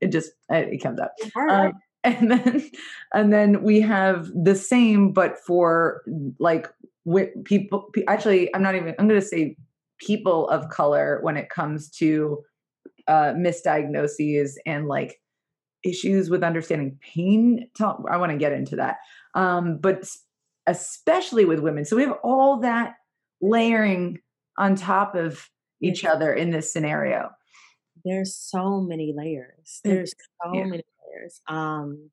it 0.01 0.09
just, 0.13 0.33
it 0.51 0.83
comes 0.83 1.01
up. 1.01 1.15
Um, 1.51 1.73
and 2.05 2.31
then, 2.31 2.71
and 3.15 3.33
then 3.33 3.63
we 3.63 3.81
have 3.81 4.31
the 4.35 4.55
same, 4.55 5.13
but 5.13 5.39
for 5.39 6.03
like 6.39 6.69
people, 7.45 7.89
actually, 8.09 8.55
I'm 8.55 8.63
not 8.63 8.75
even, 8.75 8.95
I'm 8.99 9.09
going 9.09 9.21
to 9.21 9.27
say 9.27 9.57
people 9.99 10.49
of 10.49 10.69
color 10.69 11.19
when 11.23 11.37
it 11.37 11.49
comes 11.49 11.89
to 11.91 12.43
uh, 13.09 13.33
misdiagnoses 13.35 14.53
and 14.67 14.87
like 14.87 15.21
issues 15.85 16.31
with 16.31 16.43
understanding 16.43 16.99
pain. 17.01 17.69
Talk, 17.77 18.03
I 18.11 18.17
want 18.17 18.33
to 18.33 18.39
get 18.39 18.53
into 18.53 18.77
that, 18.77 18.99
um, 19.35 19.79
but 19.79 20.09
especially 20.67 21.45
with 21.45 21.61
women. 21.61 21.85
So 21.85 21.97
we 21.97 22.03
have 22.03 22.17
all 22.23 22.61
that 22.61 22.95
layering 23.41 24.19
on 24.59 24.77
top 24.77 25.15
of 25.15 25.49
each 25.81 26.05
other 26.05 26.33
in 26.33 26.51
this 26.51 26.73
scenario. 26.73 27.31
There's 28.05 28.35
so 28.35 28.81
many 28.81 29.13
layers. 29.17 29.81
There's 29.85 30.15
so 30.43 30.53
yeah. 30.55 30.65
many 30.65 30.85
layers. 31.07 31.41
Um, 31.49 32.11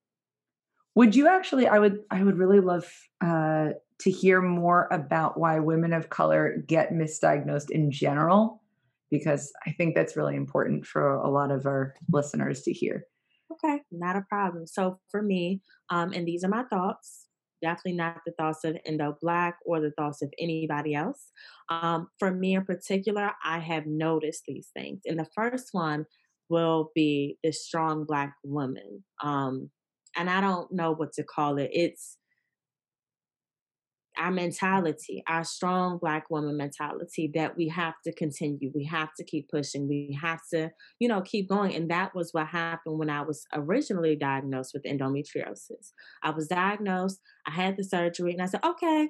would 0.95 1.15
you 1.15 1.27
actually? 1.27 1.67
I 1.67 1.79
would. 1.79 1.99
I 2.11 2.23
would 2.23 2.37
really 2.37 2.59
love 2.59 2.85
uh, 3.21 3.69
to 4.01 4.11
hear 4.11 4.41
more 4.41 4.87
about 4.91 5.39
why 5.39 5.59
women 5.59 5.93
of 5.93 6.09
color 6.09 6.63
get 6.67 6.91
misdiagnosed 6.91 7.69
in 7.69 7.91
general, 7.91 8.61
because 9.09 9.51
I 9.65 9.71
think 9.71 9.95
that's 9.95 10.15
really 10.17 10.35
important 10.35 10.85
for 10.85 11.13
a 11.13 11.29
lot 11.29 11.51
of 11.51 11.65
our 11.65 11.95
listeners 12.11 12.61
to 12.63 12.73
hear. 12.73 13.05
Okay, 13.51 13.81
not 13.91 14.15
a 14.15 14.21
problem. 14.21 14.67
So 14.67 14.99
for 15.09 15.21
me, 15.21 15.61
um, 15.89 16.13
and 16.13 16.27
these 16.27 16.43
are 16.43 16.49
my 16.49 16.63
thoughts 16.63 17.29
definitely 17.61 17.93
not 17.93 18.21
the 18.25 18.31
thoughts 18.33 18.63
of 18.63 18.77
Endo 18.85 19.17
Black 19.21 19.57
or 19.65 19.79
the 19.79 19.91
thoughts 19.91 20.21
of 20.21 20.31
anybody 20.39 20.95
else. 20.95 21.31
Um, 21.69 22.09
for 22.17 22.31
me 22.31 22.55
in 22.55 22.65
particular, 22.65 23.31
I 23.43 23.59
have 23.59 23.85
noticed 23.85 24.43
these 24.47 24.69
things. 24.73 25.01
And 25.05 25.19
the 25.19 25.27
first 25.35 25.69
one 25.71 26.05
will 26.49 26.91
be 26.95 27.37
the 27.43 27.51
strong 27.51 28.05
Black 28.05 28.35
woman. 28.43 29.03
Um, 29.21 29.69
and 30.15 30.29
I 30.29 30.41
don't 30.41 30.71
know 30.71 30.91
what 30.91 31.13
to 31.13 31.23
call 31.23 31.57
it. 31.57 31.69
It's 31.71 32.17
our 34.19 34.31
mentality, 34.31 35.23
our 35.27 35.43
strong 35.43 35.97
black 35.97 36.29
woman 36.29 36.57
mentality 36.57 37.31
that 37.33 37.55
we 37.55 37.69
have 37.69 37.95
to 38.05 38.13
continue. 38.13 38.71
We 38.75 38.83
have 38.85 39.13
to 39.15 39.23
keep 39.23 39.49
pushing. 39.49 39.87
We 39.87 40.17
have 40.21 40.41
to, 40.53 40.71
you 40.99 41.07
know, 41.07 41.21
keep 41.21 41.47
going. 41.47 41.73
And 41.73 41.89
that 41.89 42.13
was 42.13 42.29
what 42.33 42.47
happened 42.47 42.99
when 42.99 43.09
I 43.09 43.21
was 43.21 43.45
originally 43.53 44.17
diagnosed 44.17 44.71
with 44.73 44.83
endometriosis. 44.83 45.93
I 46.21 46.31
was 46.31 46.47
diagnosed, 46.47 47.19
I 47.47 47.51
had 47.51 47.77
the 47.77 47.83
surgery, 47.83 48.33
and 48.33 48.41
I 48.41 48.47
said, 48.47 48.63
okay, 48.63 49.09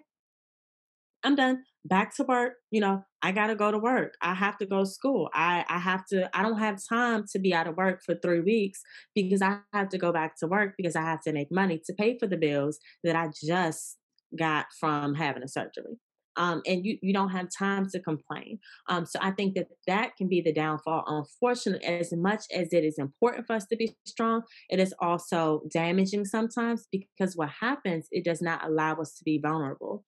I'm 1.24 1.36
done. 1.36 1.64
Back 1.86 2.16
to 2.16 2.24
work. 2.24 2.54
You 2.72 2.82
know, 2.82 3.04
I 3.22 3.32
gotta 3.32 3.56
go 3.56 3.72
to 3.72 3.78
work. 3.78 4.14
I 4.22 4.34
have 4.34 4.58
to 4.60 4.66
go 4.66 4.82
to 4.82 4.86
school. 4.86 5.30
I, 5.34 5.66
I 5.68 5.80
have 5.80 6.06
to, 6.08 6.30
I 6.38 6.44
don't 6.44 6.60
have 6.60 6.80
time 6.88 7.26
to 7.32 7.40
be 7.40 7.54
out 7.54 7.68
of 7.68 7.78
work 7.78 8.02
for 8.06 8.16
three 8.16 8.42
weeks 8.42 8.82
because 9.16 9.42
I 9.42 9.60
have 9.74 9.90
to 9.90 9.98
go 9.98 10.14
back 10.14 10.38
to 10.40 10.48
work 10.48 10.76
because 10.78 10.96
I 10.96 11.02
have 11.02 11.22
to 11.24 11.34
make 11.34 11.52
money 11.52 11.82
to 11.86 11.94
pay 11.94 12.18
for 12.18 12.28
the 12.28 12.38
bills 12.38 12.80
that 13.04 13.16
I 13.16 13.30
just 13.44 13.99
got 14.38 14.68
from 14.80 15.16
having 15.16 15.44
a 15.44 15.48
surgery. 15.48 15.98
Um, 16.38 16.62
and 16.66 16.86
you, 16.86 16.98
you 17.02 17.12
don't 17.12 17.32
have 17.32 17.48
time 17.58 17.90
to 17.90 18.00
complain. 18.00 18.60
Um, 18.88 19.06
so 19.06 19.20
I 19.22 19.32
think 19.32 19.56
that 19.56 19.68
that 19.88 20.16
can 20.16 20.30
be 20.30 20.40
the 20.40 20.54
downfall. 20.54 21.04
Unfortunately, 21.06 21.86
as 21.86 22.14
much 22.14 22.46
as 22.54 22.72
it 22.72 22.86
is 22.86 22.98
important 22.98 23.46
for 23.46 23.54
us 23.54 23.66
to 23.66 23.76
be 23.76 23.94
strong, 24.06 24.44
it 24.70 24.80
is 24.80 24.94
also 25.00 25.64
damaging 25.70 26.24
sometimes 26.24 26.88
because 26.92 27.36
what 27.36 27.50
happens, 27.50 28.08
it 28.12 28.24
does 28.24 28.42
not 28.42 28.66
allow 28.66 28.96
us 28.96 29.16
to 29.18 29.24
be 29.26 29.38
vulnerable. 29.38 30.06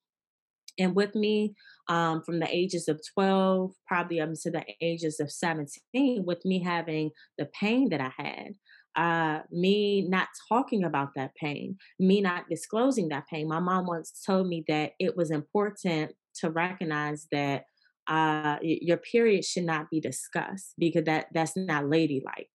And 0.80 0.96
with 0.96 1.16
me, 1.16 1.54
um, 1.90 2.24
from 2.24 2.40
the 2.40 2.48
ages 2.50 2.88
of 2.88 3.02
12, 3.14 3.74
probably 3.86 4.22
up 4.22 4.30
to 4.44 4.52
the 4.52 4.64
ages 4.82 5.20
of 5.20 5.32
17, 5.32 6.24
with 6.26 6.46
me 6.46 6.64
having 6.64 7.12
the 7.38 7.46
pain 7.48 7.90
that 7.90 8.00
I 8.02 8.12
had, 8.18 8.54
uh, 8.96 9.40
me 9.52 10.08
not 10.08 10.28
talking 10.50 10.84
about 10.84 11.10
that 11.16 11.36
pain, 11.36 11.78
me 12.00 12.22
not 12.22 12.50
disclosing 12.50 13.10
that 13.10 13.28
pain. 13.28 13.48
My 13.48 13.60
mom 13.60 13.88
once 13.88 14.22
told 14.26 14.48
me 14.48 14.64
that 14.68 14.94
it 15.00 15.16
was 15.16 15.32
important 15.32 16.14
to 16.36 16.50
recognize 16.50 17.28
that 17.32 17.66
uh, 18.08 18.58
your 18.62 18.98
period 18.98 19.46
should 19.46 19.64
not 19.64 19.90
be 19.90 20.00
discussed 20.00 20.74
because 20.78 21.06
that 21.06 21.28
that's 21.34 21.56
not 21.56 21.88
ladylike. 21.88 22.50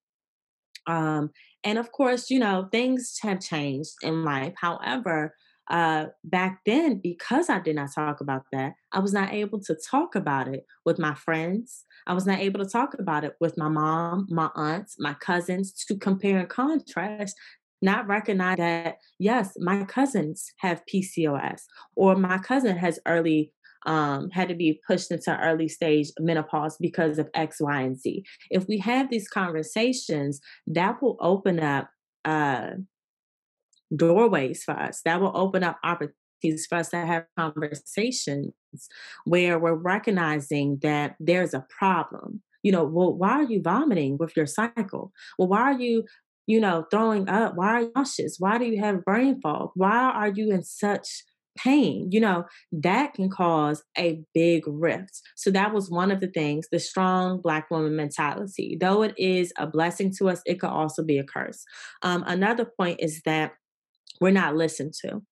Um, 0.87 1.31
and 1.65 1.79
of 1.79 1.91
course, 1.93 2.31
you 2.31 2.39
know 2.39 2.69
things 2.71 3.17
have 3.23 3.41
changed 3.41 3.95
in 4.03 4.25
life. 4.25 4.55
However, 4.57 5.35
uh, 5.69 6.07
back 6.25 6.61
then, 6.65 7.01
because 7.03 7.51
I 7.51 7.59
did 7.59 7.77
not 7.77 7.93
talk 7.93 8.21
about 8.21 8.45
that, 8.53 8.75
I 8.93 9.01
was 9.01 9.13
not 9.13 9.33
able 9.33 9.61
to 9.61 9.77
talk 9.91 10.15
about 10.15 10.49
it 10.49 10.65
with 10.85 10.99
my 10.99 11.15
friends. 11.15 11.85
I 12.07 12.15
was 12.15 12.27
not 12.27 12.39
able 12.39 12.65
to 12.65 12.71
talk 12.71 12.95
about 12.99 13.25
it 13.25 13.35
with 13.41 13.59
my 13.59 13.69
mom, 13.69 14.27
my 14.31 14.51
aunts, 14.55 14.97
my 14.99 15.15
cousins 15.15 15.73
to 15.87 15.97
compare 15.97 16.39
and 16.39 16.49
contrast. 16.49 17.37
Not 17.83 18.07
recognize 18.07 18.57
that, 18.57 18.99
yes, 19.19 19.53
my 19.59 19.85
cousins 19.85 20.51
have 20.59 20.83
PCOS, 20.93 21.63
or 21.95 22.17
my 22.17 22.39
cousin 22.39 22.77
has 22.77 22.99
early 23.07 23.53
um, 23.85 24.31
had 24.31 24.49
to 24.49 24.55
be 24.55 24.81
pushed 24.87 25.13
into 25.13 25.39
early 25.41 25.69
stage 25.69 26.11
menopause 26.19 26.77
because 26.81 27.19
of 27.19 27.31
X, 27.35 27.61
Y, 27.61 27.81
and 27.83 27.97
Z. 27.97 28.25
If 28.51 28.67
we 28.67 28.79
have 28.79 29.11
these 29.11 29.29
conversations, 29.29 30.41
that 30.67 31.01
will 31.01 31.17
open 31.21 31.61
up 31.61 31.89
uh, 32.25 32.71
doorways 33.95 34.63
for 34.65 34.73
us. 34.73 35.01
That 35.05 35.21
will 35.21 35.33
open 35.35 35.63
up 35.63 35.79
opportunities 35.85 36.67
for 36.69 36.77
us 36.77 36.91
to 36.91 37.05
have 37.05 37.25
conversations 37.39 38.53
where 39.25 39.59
we're 39.59 39.75
recognizing 39.75 40.79
that 40.83 41.17
there's 41.21 41.55
a 41.55 41.67
problem. 41.79 42.43
You 42.63 42.73
know, 42.73 42.85
well, 42.85 43.15
why 43.15 43.33
are 43.33 43.45
you 43.45 43.63
vomiting 43.63 44.17
with 44.19 44.37
your 44.37 44.47
cycle? 44.47 45.13
Well, 45.39 45.49
why 45.49 45.63
are 45.63 45.81
you, 45.81 46.05
you 46.47 46.61
know, 46.61 46.87
throwing 46.91 47.29
up? 47.29 47.57
Why 47.57 47.69
are 47.69 47.81
you 47.83 47.93
nauseous? 47.95 48.37
Why 48.39 48.59
do 48.59 48.65
you 48.65 48.81
have 48.81 49.05
brain 49.05 49.41
fog? 49.41 49.71
Why 49.75 50.11
are 50.11 50.29
you 50.29 50.51
in 50.53 50.65
such 50.65 51.23
pain, 51.57 52.09
you 52.11 52.21
know, 52.21 52.45
that 52.71 53.15
can 53.15 53.31
cause 53.31 53.83
a 53.99 54.23
big 54.35 54.65
rift. 54.67 55.21
So 55.37 55.51
that 55.51 55.73
was 55.73 55.91
one 55.91 56.11
of 56.11 56.21
the 56.21 56.29
things, 56.29 56.69
the 56.71 56.79
strong 56.79 57.41
black 57.41 57.71
woman 57.71 57.97
mentality. 57.97 58.77
Though 58.81 59.03
it 59.03 59.15
is 59.19 59.53
a 59.59 59.67
blessing 59.67 60.13
to 60.19 60.29
us, 60.29 60.43
it 60.47 60.61
could 60.61 60.71
also 60.71 61.03
be 61.03 61.19
a 61.19 61.25
curse. 61.25 61.65
Um, 62.03 62.25
another 62.27 62.65
point 62.79 63.01
is 63.01 63.23
that 63.25 63.53
we're 64.21 64.31
not 64.31 64.57
listened 64.57 64.95
to. 65.03 65.23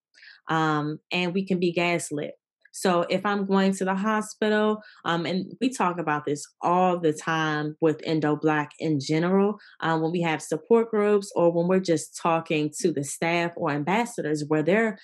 Um, 0.49 0.99
and 1.11 1.33
we 1.35 1.47
can 1.47 1.59
be 1.59 1.73
gaslit. 1.73 2.35
So 2.73 3.07
if 3.09 3.25
I'm 3.25 3.47
going 3.47 3.73
to 3.75 3.85
the 3.85 3.95
hospital, 3.95 4.83
um, 5.05 5.27
and 5.27 5.53
we 5.61 5.71
talk 5.71 6.01
about 6.01 6.25
this 6.25 6.45
all 6.61 6.99
the 6.99 7.13
time 7.13 7.77
with 7.81 8.03
Endo 8.05 8.35
Black 8.35 8.73
in 8.81 8.99
general, 8.99 9.59
um, 9.79 10.03
when 10.03 10.11
we 10.11 10.23
have 10.23 10.43
support 10.43 10.91
groups 10.91 11.31
or 11.37 11.53
when 11.53 11.69
we're 11.69 11.79
just 11.79 12.19
talking 12.21 12.73
to 12.81 12.93
the 12.93 13.05
staff 13.05 13.53
or 13.55 13.71
ambassadors 13.71 14.45
where 14.49 14.65
they're 14.65 14.99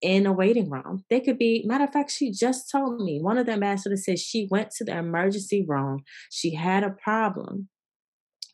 in 0.00 0.24
a 0.24 0.32
waiting 0.32 0.70
room. 0.70 1.04
They 1.10 1.20
could 1.20 1.36
be, 1.36 1.62
matter 1.66 1.84
of 1.84 1.92
fact, 1.92 2.10
she 2.10 2.32
just 2.32 2.70
told 2.70 3.02
me, 3.02 3.20
one 3.20 3.36
of 3.36 3.44
the 3.44 3.52
ambassadors 3.52 4.06
said 4.06 4.18
she 4.18 4.48
went 4.50 4.70
to 4.78 4.84
the 4.84 4.96
emergency 4.96 5.62
room. 5.68 6.04
She 6.30 6.54
had 6.54 6.84
a 6.84 6.90
problem. 6.90 7.68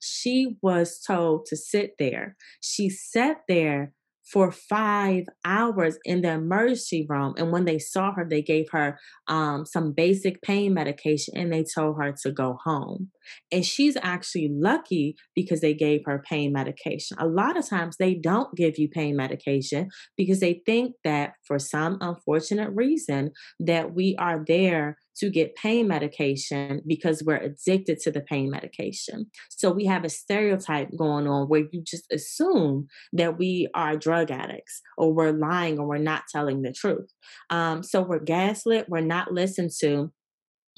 She 0.00 0.56
was 0.60 1.00
told 1.00 1.46
to 1.46 1.56
sit 1.56 1.92
there. 2.00 2.36
She 2.60 2.90
sat 2.90 3.42
there 3.48 3.92
for 4.32 4.50
five 4.50 5.24
hours 5.44 5.98
in 6.04 6.22
the 6.22 6.32
emergency 6.32 7.06
room. 7.08 7.34
And 7.38 7.52
when 7.52 7.64
they 7.64 7.78
saw 7.78 8.12
her, 8.12 8.26
they 8.28 8.42
gave 8.42 8.66
her 8.72 8.98
um, 9.28 9.64
some 9.64 9.92
basic 9.92 10.42
pain 10.42 10.74
medication 10.74 11.36
and 11.36 11.52
they 11.52 11.64
told 11.64 11.96
her 12.00 12.12
to 12.22 12.32
go 12.32 12.58
home. 12.64 13.10
And 13.52 13.64
she's 13.64 13.96
actually 14.02 14.50
lucky 14.52 15.16
because 15.34 15.60
they 15.60 15.74
gave 15.74 16.02
her 16.06 16.22
pain 16.28 16.52
medication. 16.52 17.16
A 17.20 17.26
lot 17.26 17.56
of 17.56 17.68
times 17.68 17.96
they 17.98 18.14
don't 18.14 18.54
give 18.56 18.78
you 18.78 18.88
pain 18.88 19.16
medication 19.16 19.88
because 20.16 20.40
they 20.40 20.60
think 20.66 20.94
that 21.04 21.34
for 21.46 21.58
some 21.58 21.98
unfortunate 22.00 22.70
reason 22.70 23.30
that 23.60 23.94
we 23.94 24.16
are 24.18 24.44
there 24.46 24.98
to 25.18 25.30
get 25.30 25.56
pain 25.56 25.88
medication 25.88 26.82
because 26.86 27.22
we're 27.24 27.36
addicted 27.36 27.98
to 28.00 28.10
the 28.10 28.20
pain 28.20 28.50
medication. 28.50 29.26
So 29.50 29.70
we 29.70 29.86
have 29.86 30.04
a 30.04 30.08
stereotype 30.08 30.90
going 30.96 31.26
on 31.26 31.48
where 31.48 31.64
you 31.72 31.82
just 31.82 32.10
assume 32.12 32.88
that 33.12 33.38
we 33.38 33.68
are 33.74 33.96
drug 33.96 34.30
addicts 34.30 34.82
or 34.98 35.12
we're 35.12 35.32
lying 35.32 35.78
or 35.78 35.86
we're 35.86 35.98
not 35.98 36.24
telling 36.30 36.62
the 36.62 36.72
truth. 36.72 37.10
Um, 37.50 37.82
so 37.82 38.02
we're 38.02 38.18
gaslit, 38.18 38.88
we're 38.88 39.00
not 39.00 39.32
listened 39.32 39.70
to. 39.80 40.12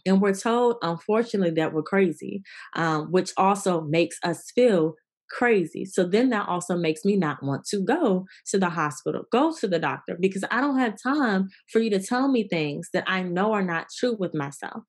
And 0.06 0.22
we're 0.22 0.34
told, 0.34 0.76
unfortunately, 0.80 1.54
that 1.56 1.74
we're 1.74 1.82
crazy, 1.82 2.42
um, 2.74 3.10
which 3.10 3.32
also 3.36 3.80
makes 3.80 4.16
us 4.22 4.50
feel 4.54 4.94
crazy. 5.30 5.84
So 5.84 6.04
then 6.04 6.30
that 6.30 6.48
also 6.48 6.76
makes 6.76 7.04
me 7.04 7.16
not 7.16 7.42
want 7.42 7.64
to 7.66 7.80
go 7.80 8.26
to 8.46 8.58
the 8.58 8.70
hospital, 8.70 9.24
go 9.30 9.54
to 9.60 9.68
the 9.68 9.78
doctor, 9.78 10.16
because 10.18 10.44
I 10.50 10.60
don't 10.60 10.78
have 10.78 11.00
time 11.00 11.48
for 11.70 11.80
you 11.80 11.90
to 11.90 12.00
tell 12.00 12.28
me 12.28 12.46
things 12.48 12.88
that 12.92 13.04
I 13.06 13.22
know 13.22 13.52
are 13.52 13.62
not 13.62 13.86
true 13.96 14.16
with 14.18 14.34
myself. 14.34 14.82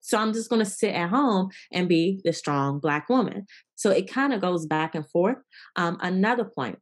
So 0.00 0.18
I'm 0.18 0.32
just 0.32 0.48
going 0.48 0.64
to 0.64 0.70
sit 0.70 0.94
at 0.94 1.10
home 1.10 1.48
and 1.72 1.88
be 1.88 2.20
the 2.24 2.32
strong 2.32 2.78
Black 2.78 3.08
woman. 3.08 3.46
So 3.74 3.90
it 3.90 4.10
kind 4.10 4.32
of 4.32 4.40
goes 4.40 4.64
back 4.64 4.94
and 4.94 5.08
forth. 5.10 5.38
Um, 5.74 5.98
another 6.00 6.44
point 6.44 6.78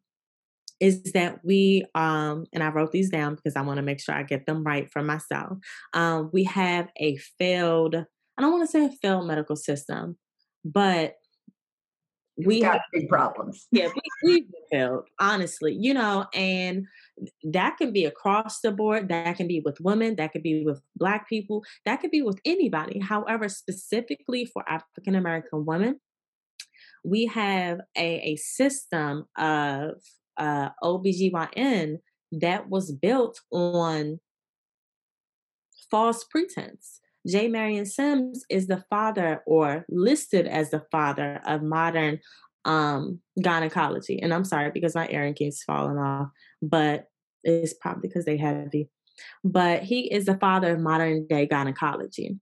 is 0.79 1.03
that 1.13 1.39
we, 1.43 1.87
um, 1.95 2.45
and 2.53 2.63
I 2.63 2.69
wrote 2.69 2.93
these 2.93 3.09
down 3.09 3.35
because 3.37 3.57
I 3.57 3.63
want 3.63 3.79
to 3.79 3.83
make 3.83 4.01
sure 4.01 4.15
I 4.15 4.25
get 4.25 4.45
them 4.45 4.63
right 4.63 4.91
for 4.93 5.03
myself. 5.03 5.57
Um, 5.95 6.29
we 6.35 6.45
have 6.45 6.89
a 6.99 7.17
failed, 7.39 7.95
I 7.95 8.43
don't 8.43 8.53
want 8.53 8.65
to 8.65 8.71
say 8.71 8.85
a 8.85 8.91
failed 8.91 9.27
medical 9.27 9.57
system, 9.57 10.19
but 10.63 11.15
we 12.37 12.61
got 12.61 12.81
big 12.93 13.09
problems. 13.09 13.67
Yeah, 13.71 13.89
we, 13.95 14.03
we've 14.25 14.51
been 14.51 14.63
failed, 14.71 15.05
honestly, 15.21 15.77
you 15.79 15.95
know, 15.95 16.27
and 16.35 16.87
that 17.45 17.77
can 17.77 17.93
be 17.93 18.05
across 18.05 18.61
the 18.61 18.73
board. 18.73 19.09
That 19.09 19.37
can 19.37 19.47
be 19.47 19.63
with 19.65 19.81
women. 19.81 20.17
That 20.17 20.33
could 20.33 20.43
be 20.43 20.65
with 20.65 20.81
Black 20.97 21.29
people. 21.29 21.63
That 21.85 22.01
could 22.01 22.11
be 22.11 22.23
with 22.23 22.41
anybody. 22.45 22.99
However, 22.99 23.49
specifically 23.49 24.45
for 24.47 24.69
African 24.69 25.15
American 25.15 25.65
women, 25.65 26.01
we 27.05 27.27
have 27.27 27.81
a, 27.97 28.33
a 28.33 28.37
system 28.37 29.27
of 29.37 29.95
uh, 30.37 30.71
OBGYN 30.83 31.99
that 32.33 32.69
was 32.69 32.91
built 32.91 33.41
on 33.53 34.19
false 35.91 36.25
pretense. 36.25 37.01
J. 37.27 37.49
Marion 37.49 37.87
Sims 37.87 38.45
is 38.51 38.67
the 38.67 38.85
father 38.91 39.43
or 39.47 39.85
listed 39.89 40.47
as 40.47 40.71
the 40.71 40.85
father 40.91 41.41
of 41.47 41.63
modern 41.63 42.21
um, 42.65 43.21
gynecology. 43.41 44.21
And 44.21 44.33
I'm 44.33 44.45
sorry 44.45 44.71
because 44.71 44.95
my 44.95 45.09
earring 45.09 45.35
keeps 45.35 45.63
falling 45.63 45.99
off, 45.99 46.29
but 46.63 47.07
it's 47.43 47.75
probably 47.75 48.09
because 48.09 48.25
they 48.25 48.37
heavy. 48.37 48.89
But 49.43 49.83
he 49.83 50.13
is 50.13 50.25
the 50.25 50.39
father 50.39 50.73
of 50.73 50.81
modern 50.81 51.27
day 51.27 51.47
gynecology. 51.47 52.39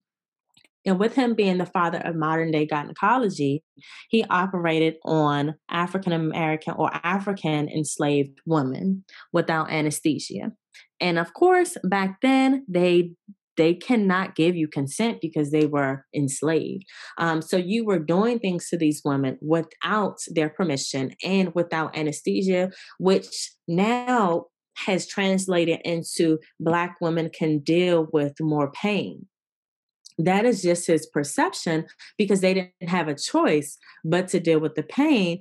And 0.84 0.98
with 0.98 1.14
him 1.14 1.34
being 1.34 1.58
the 1.58 1.66
father 1.66 1.98
of 1.98 2.16
modern 2.16 2.50
day 2.50 2.66
gynecology, 2.66 3.62
he 4.08 4.24
operated 4.24 4.96
on 5.04 5.54
African 5.70 6.12
American 6.12 6.74
or 6.74 6.90
African 6.92 7.68
enslaved 7.68 8.40
women 8.46 9.04
without 9.32 9.70
anesthesia. 9.70 10.52
And 11.00 11.18
of 11.18 11.34
course, 11.34 11.76
back 11.84 12.20
then 12.20 12.64
they 12.68 13.12
they 13.56 13.74
cannot 13.74 14.34
give 14.34 14.56
you 14.56 14.68
consent 14.68 15.18
because 15.20 15.50
they 15.50 15.66
were 15.66 16.04
enslaved. 16.14 16.84
Um, 17.18 17.42
so 17.42 17.56
you 17.56 17.84
were 17.84 17.98
doing 17.98 18.38
things 18.38 18.68
to 18.68 18.76
these 18.76 19.02
women 19.04 19.38
without 19.40 20.18
their 20.28 20.48
permission 20.48 21.12
and 21.22 21.54
without 21.54 21.96
anesthesia, 21.96 22.70
which 22.98 23.52
now 23.68 24.46
has 24.76 25.06
translated 25.06 25.80
into 25.84 26.38
Black 26.58 26.96
women 27.00 27.30
can 27.30 27.58
deal 27.58 28.08
with 28.12 28.34
more 28.40 28.70
pain. 28.72 29.26
That 30.18 30.44
is 30.44 30.62
just 30.62 30.86
his 30.86 31.06
perception 31.06 31.86
because 32.18 32.40
they 32.40 32.54
didn't 32.54 32.88
have 32.88 33.08
a 33.08 33.14
choice 33.14 33.78
but 34.04 34.28
to 34.28 34.40
deal 34.40 34.60
with 34.60 34.74
the 34.74 34.82
pain 34.82 35.40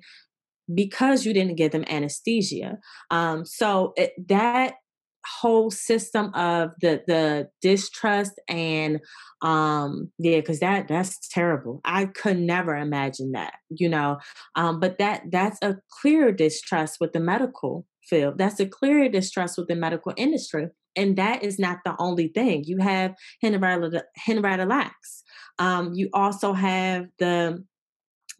because 0.73 1.25
you 1.25 1.33
didn't 1.33 1.57
give 1.57 1.71
them 1.71 1.85
anesthesia. 1.89 2.77
Um, 3.09 3.45
so 3.45 3.93
it, 3.95 4.13
that 4.27 4.75
whole 5.25 5.71
system 5.71 6.33
of 6.33 6.71
the 6.81 7.01
the 7.07 7.49
distrust 7.61 8.33
and 8.47 8.99
um 9.41 10.11
yeah 10.17 10.37
because 10.37 10.59
that 10.59 10.87
that's 10.87 11.27
terrible. 11.29 11.81
I 11.85 12.05
could 12.05 12.39
never 12.39 12.75
imagine 12.75 13.31
that 13.33 13.53
you 13.69 13.89
know? 13.89 14.19
Um 14.55 14.79
but 14.79 14.97
that 14.97 15.23
that's 15.31 15.59
a 15.61 15.77
clear 15.89 16.31
distrust 16.31 16.97
with 16.99 17.13
the 17.13 17.19
medical 17.19 17.85
field. 18.03 18.37
That's 18.37 18.59
a 18.59 18.65
clear 18.65 19.09
distrust 19.09 19.57
with 19.57 19.67
the 19.67 19.75
medical 19.75 20.13
industry 20.17 20.67
and 20.95 21.15
that 21.17 21.43
is 21.43 21.57
not 21.57 21.79
the 21.85 21.95
only 21.99 22.27
thing. 22.27 22.63
You 22.65 22.77
have 22.79 23.15
henrietta 23.41 24.65
lacks. 24.65 25.23
Um 25.59 25.93
you 25.93 26.09
also 26.13 26.53
have 26.53 27.07
the 27.19 27.63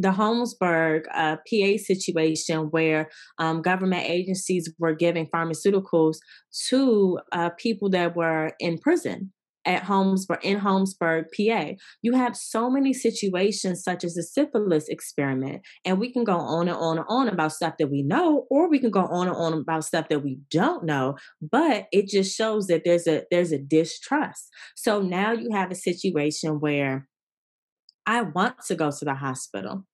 the 0.02 0.12
Holmesburg 0.12 1.04
uh, 1.14 1.38
PA 1.38 1.78
situation 1.78 2.70
where 2.72 3.10
um, 3.38 3.62
government 3.62 4.06
agencies 4.08 4.74
were 4.80 4.94
giving 4.94 5.28
pharmaceuticals 5.28 6.18
to 6.70 7.20
uh, 7.32 7.50
people 7.52 7.90
that 7.92 8.16
were 8.16 8.52
in 8.60 8.78
prison 8.78 9.32
at 9.66 9.84
Holmesburg 9.84 10.40
in 10.44 10.60
Holmesburg, 10.60 11.26
PA. 11.36 11.74
You 12.02 12.14
have 12.14 12.36
so 12.36 12.70
many 12.70 12.94
situations 12.94 13.84
such 13.84 14.04
as 14.04 14.16
the 14.16 14.24
syphilis 14.24 14.88
experiment, 14.88 15.62
and 15.86 16.00
we 16.00 16.12
can 16.12 16.24
go 16.24 16.36
on 16.36 16.68
and 16.68 16.78
on 16.78 16.98
and 16.98 17.06
on 17.08 17.28
about 17.28 17.54
stuff 17.54 17.76
that 17.80 17.92
we 17.92 18.02
know, 18.02 18.48
or 18.50 18.70
we 18.70 18.80
can 18.80 18.92
go 18.92 19.06
on 19.06 19.28
and 19.28 19.36
on 19.36 19.54
about 19.54 19.86
stuff 19.86 20.10
that 20.10 20.24
we 20.24 20.40
don't 20.50 20.84
know. 20.84 21.16
But 21.42 21.88
it 21.92 22.08
just 22.08 22.36
shows 22.36 22.68
that 22.68 22.84
there's 22.86 23.08
a 23.08 23.24
there's 23.30 23.52
a 23.52 23.60
distrust. 23.60 24.50
So 24.76 25.02
now 25.02 25.32
you 25.32 25.52
have 25.52 25.72
a 25.72 25.76
situation 25.76 26.60
where 26.60 27.08
I 28.06 28.24
want 28.24 28.56
to 28.68 28.76
go 28.76 28.92
to 28.92 29.06
the 29.06 29.16
hospital. 29.16 29.86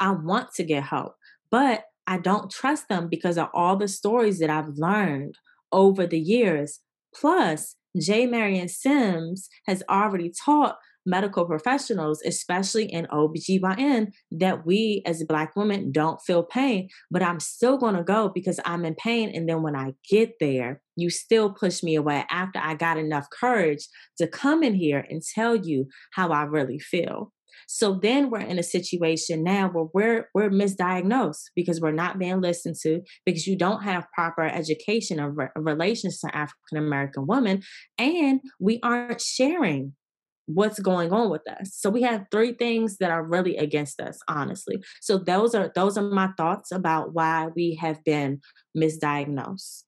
I 0.00 0.10
want 0.10 0.52
to 0.54 0.64
get 0.64 0.84
help, 0.84 1.14
but 1.50 1.84
I 2.06 2.18
don't 2.18 2.50
trust 2.50 2.88
them 2.88 3.08
because 3.08 3.38
of 3.38 3.48
all 3.52 3.76
the 3.76 3.88
stories 3.88 4.38
that 4.38 4.50
I've 4.50 4.76
learned 4.76 5.36
over 5.72 6.06
the 6.06 6.20
years. 6.20 6.80
Plus, 7.14 7.76
J. 7.98 8.26
Marion 8.26 8.68
Sims 8.68 9.48
has 9.66 9.82
already 9.88 10.30
taught 10.44 10.76
medical 11.06 11.46
professionals, 11.46 12.20
especially 12.26 12.84
in 12.84 13.06
OBGYN, 13.06 14.12
that 14.32 14.66
we 14.66 15.02
as 15.06 15.24
Black 15.24 15.54
women 15.54 15.92
don't 15.92 16.20
feel 16.20 16.42
pain, 16.42 16.88
but 17.10 17.22
I'm 17.22 17.40
still 17.40 17.78
gonna 17.78 18.02
go 18.02 18.28
because 18.28 18.58
I'm 18.64 18.84
in 18.84 18.96
pain. 18.96 19.30
And 19.32 19.48
then 19.48 19.62
when 19.62 19.76
I 19.76 19.94
get 20.10 20.34
there, 20.40 20.82
you 20.96 21.08
still 21.10 21.50
push 21.50 21.82
me 21.82 21.94
away 21.94 22.24
after 22.28 22.58
I 22.58 22.74
got 22.74 22.98
enough 22.98 23.28
courage 23.30 23.86
to 24.18 24.26
come 24.26 24.62
in 24.62 24.74
here 24.74 25.06
and 25.08 25.22
tell 25.22 25.54
you 25.54 25.86
how 26.10 26.30
I 26.30 26.42
really 26.42 26.80
feel. 26.80 27.32
So 27.66 27.98
then 28.00 28.30
we're 28.30 28.40
in 28.40 28.58
a 28.58 28.62
situation 28.62 29.42
now 29.42 29.68
where 29.68 29.86
we're 29.92 30.28
we're 30.34 30.50
misdiagnosed 30.50 31.44
because 31.54 31.80
we're 31.80 31.92
not 31.92 32.18
being 32.18 32.40
listened 32.40 32.76
to 32.82 33.02
because 33.24 33.46
you 33.46 33.56
don't 33.56 33.82
have 33.82 34.10
proper 34.14 34.42
education 34.42 35.20
of 35.20 35.36
re- 35.36 35.48
relations 35.56 36.20
to 36.20 36.36
African 36.36 36.78
American 36.78 37.26
women, 37.26 37.62
and 37.98 38.40
we 38.60 38.80
aren't 38.82 39.20
sharing 39.20 39.94
what's 40.46 40.78
going 40.78 41.12
on 41.12 41.28
with 41.30 41.42
us. 41.48 41.72
So 41.74 41.90
we 41.90 42.02
have 42.02 42.26
three 42.30 42.52
things 42.52 42.98
that 42.98 43.10
are 43.10 43.22
really 43.22 43.56
against 43.56 44.00
us, 44.00 44.18
honestly. 44.28 44.82
So 45.00 45.18
those 45.18 45.54
are 45.54 45.70
those 45.74 45.98
are 45.98 46.02
my 46.02 46.30
thoughts 46.36 46.72
about 46.72 47.14
why 47.14 47.48
we 47.54 47.78
have 47.80 48.02
been 48.04 48.40
misdiagnosed. 48.76 49.82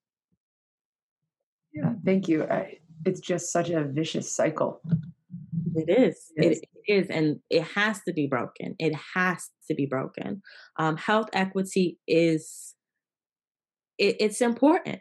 Yeah, 1.72 1.92
thank 2.04 2.28
you. 2.28 2.44
I, 2.44 2.78
it's 3.04 3.20
just 3.20 3.52
such 3.52 3.70
a 3.70 3.84
vicious 3.84 4.34
cycle. 4.34 4.80
It 5.74 5.88
is. 5.88 6.32
It, 6.36 6.52
it 6.52 6.64
is, 6.88 7.06
and 7.08 7.36
it 7.50 7.62
has 7.62 8.00
to 8.08 8.12
be 8.12 8.26
broken. 8.26 8.74
It 8.78 8.94
has 9.14 9.50
to 9.68 9.74
be 9.74 9.86
broken. 9.86 10.42
Um, 10.78 10.96
health 10.96 11.28
equity 11.32 11.98
is. 12.08 12.74
It, 13.98 14.16
it's 14.20 14.40
important. 14.40 15.00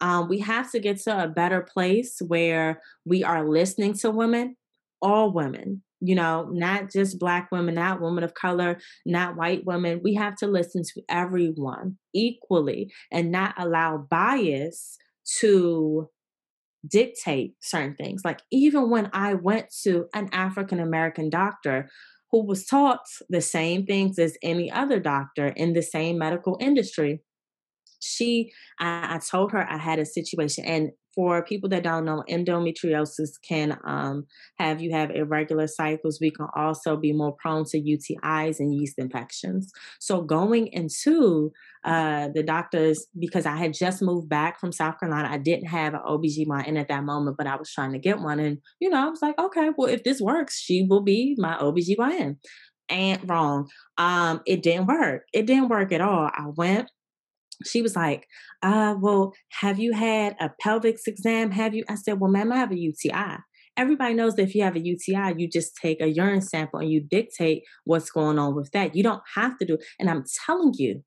Um, 0.00 0.28
we 0.28 0.38
have 0.40 0.70
to 0.72 0.80
get 0.80 0.98
to 1.02 1.24
a 1.24 1.28
better 1.28 1.60
place 1.60 2.20
where 2.26 2.80
we 3.04 3.22
are 3.22 3.48
listening 3.48 3.94
to 3.98 4.10
women, 4.10 4.56
all 5.02 5.32
women. 5.32 5.82
You 6.02 6.14
know, 6.14 6.48
not 6.50 6.90
just 6.90 7.18
Black 7.18 7.50
women, 7.52 7.74
not 7.74 8.00
women 8.00 8.24
of 8.24 8.32
color, 8.32 8.78
not 9.04 9.36
white 9.36 9.66
women. 9.66 10.00
We 10.02 10.14
have 10.14 10.34
to 10.36 10.46
listen 10.46 10.82
to 10.82 11.02
everyone 11.10 11.98
equally 12.14 12.90
and 13.12 13.30
not 13.30 13.54
allow 13.58 14.06
bias 14.10 14.96
to 15.40 16.08
dictate 16.88 17.54
certain 17.60 17.94
things. 17.94 18.22
Like 18.24 18.40
even 18.50 18.90
when 18.90 19.10
I 19.12 19.34
went 19.34 19.66
to 19.82 20.06
an 20.14 20.28
African 20.32 20.80
American 20.80 21.30
doctor 21.30 21.90
who 22.30 22.44
was 22.44 22.64
taught 22.64 23.00
the 23.28 23.40
same 23.40 23.84
things 23.86 24.18
as 24.18 24.36
any 24.42 24.70
other 24.70 25.00
doctor 25.00 25.48
in 25.48 25.72
the 25.72 25.82
same 25.82 26.18
medical 26.18 26.56
industry, 26.60 27.20
she 28.00 28.52
I, 28.78 29.16
I 29.16 29.18
told 29.18 29.52
her 29.52 29.70
I 29.70 29.78
had 29.78 29.98
a 29.98 30.06
situation 30.06 30.64
and 30.64 30.90
for 31.14 31.44
people 31.44 31.68
that 31.70 31.82
don't 31.82 32.04
know, 32.04 32.24
endometriosis 32.28 33.30
can 33.46 33.78
um, 33.84 34.26
have 34.58 34.80
you 34.80 34.92
have 34.92 35.10
irregular 35.10 35.66
cycles. 35.66 36.18
We 36.20 36.30
can 36.30 36.46
also 36.54 36.96
be 36.96 37.12
more 37.12 37.32
prone 37.32 37.64
to 37.66 37.80
UTIs 37.80 38.60
and 38.60 38.74
yeast 38.74 38.98
infections. 38.98 39.72
So 39.98 40.22
going 40.22 40.68
into 40.68 41.52
uh, 41.84 42.28
the 42.34 42.42
doctors, 42.42 43.06
because 43.18 43.46
I 43.46 43.56
had 43.56 43.74
just 43.74 44.02
moved 44.02 44.28
back 44.28 44.60
from 44.60 44.72
South 44.72 45.00
Carolina, 45.00 45.28
I 45.30 45.38
didn't 45.38 45.66
have 45.66 45.94
an 45.94 46.00
OBGYN 46.06 46.78
at 46.78 46.88
that 46.88 47.04
moment, 47.04 47.36
but 47.36 47.46
I 47.46 47.56
was 47.56 47.70
trying 47.72 47.92
to 47.92 47.98
get 47.98 48.20
one. 48.20 48.38
And, 48.38 48.58
you 48.80 48.90
know, 48.90 49.06
I 49.06 49.08
was 49.08 49.22
like, 49.22 49.38
okay, 49.38 49.70
well, 49.76 49.88
if 49.88 50.04
this 50.04 50.20
works, 50.20 50.58
she 50.58 50.84
will 50.88 51.02
be 51.02 51.34
my 51.38 51.56
OBGYN. 51.56 52.36
And 52.88 53.30
wrong. 53.30 53.68
Um, 53.98 54.40
it 54.46 54.64
didn't 54.64 54.86
work. 54.86 55.22
It 55.32 55.46
didn't 55.46 55.68
work 55.68 55.92
at 55.92 56.00
all. 56.00 56.28
I 56.34 56.46
went 56.56 56.90
she 57.64 57.82
was 57.82 57.96
like, 57.96 58.26
uh, 58.62 58.94
well, 58.98 59.32
have 59.60 59.78
you 59.78 59.92
had 59.92 60.36
a 60.40 60.50
pelvic 60.60 60.98
exam? 61.06 61.50
Have 61.50 61.74
you? 61.74 61.84
I 61.88 61.94
said, 61.94 62.20
well, 62.20 62.30
ma'am, 62.30 62.52
I 62.52 62.56
have 62.56 62.72
a 62.72 62.78
UTI. 62.78 63.38
Everybody 63.76 64.14
knows 64.14 64.34
that 64.34 64.42
if 64.42 64.54
you 64.54 64.62
have 64.62 64.76
a 64.76 64.84
UTI, 64.84 65.34
you 65.38 65.48
just 65.48 65.76
take 65.80 66.00
a 66.00 66.08
urine 66.08 66.42
sample 66.42 66.80
and 66.80 66.90
you 66.90 67.00
dictate 67.00 67.62
what's 67.84 68.10
going 68.10 68.38
on 68.38 68.54
with 68.54 68.70
that. 68.72 68.94
You 68.94 69.02
don't 69.02 69.22
have 69.34 69.56
to 69.58 69.64
do 69.64 69.74
it. 69.74 69.84
And 69.98 70.10
I'm 70.10 70.24
telling 70.46 70.74
you, 70.76 71.02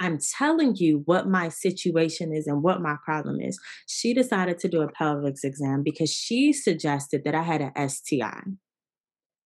I'm 0.00 0.18
telling 0.38 0.76
you 0.76 1.02
what 1.04 1.28
my 1.28 1.50
situation 1.50 2.34
is 2.34 2.46
and 2.46 2.62
what 2.62 2.80
my 2.80 2.96
problem 3.04 3.40
is. 3.40 3.58
She 3.86 4.14
decided 4.14 4.58
to 4.60 4.68
do 4.68 4.80
a 4.80 4.90
pelvic 4.90 5.36
exam 5.44 5.82
because 5.82 6.10
she 6.10 6.52
suggested 6.52 7.22
that 7.24 7.34
I 7.34 7.42
had 7.42 7.60
an 7.60 7.88
STI. 7.88 8.42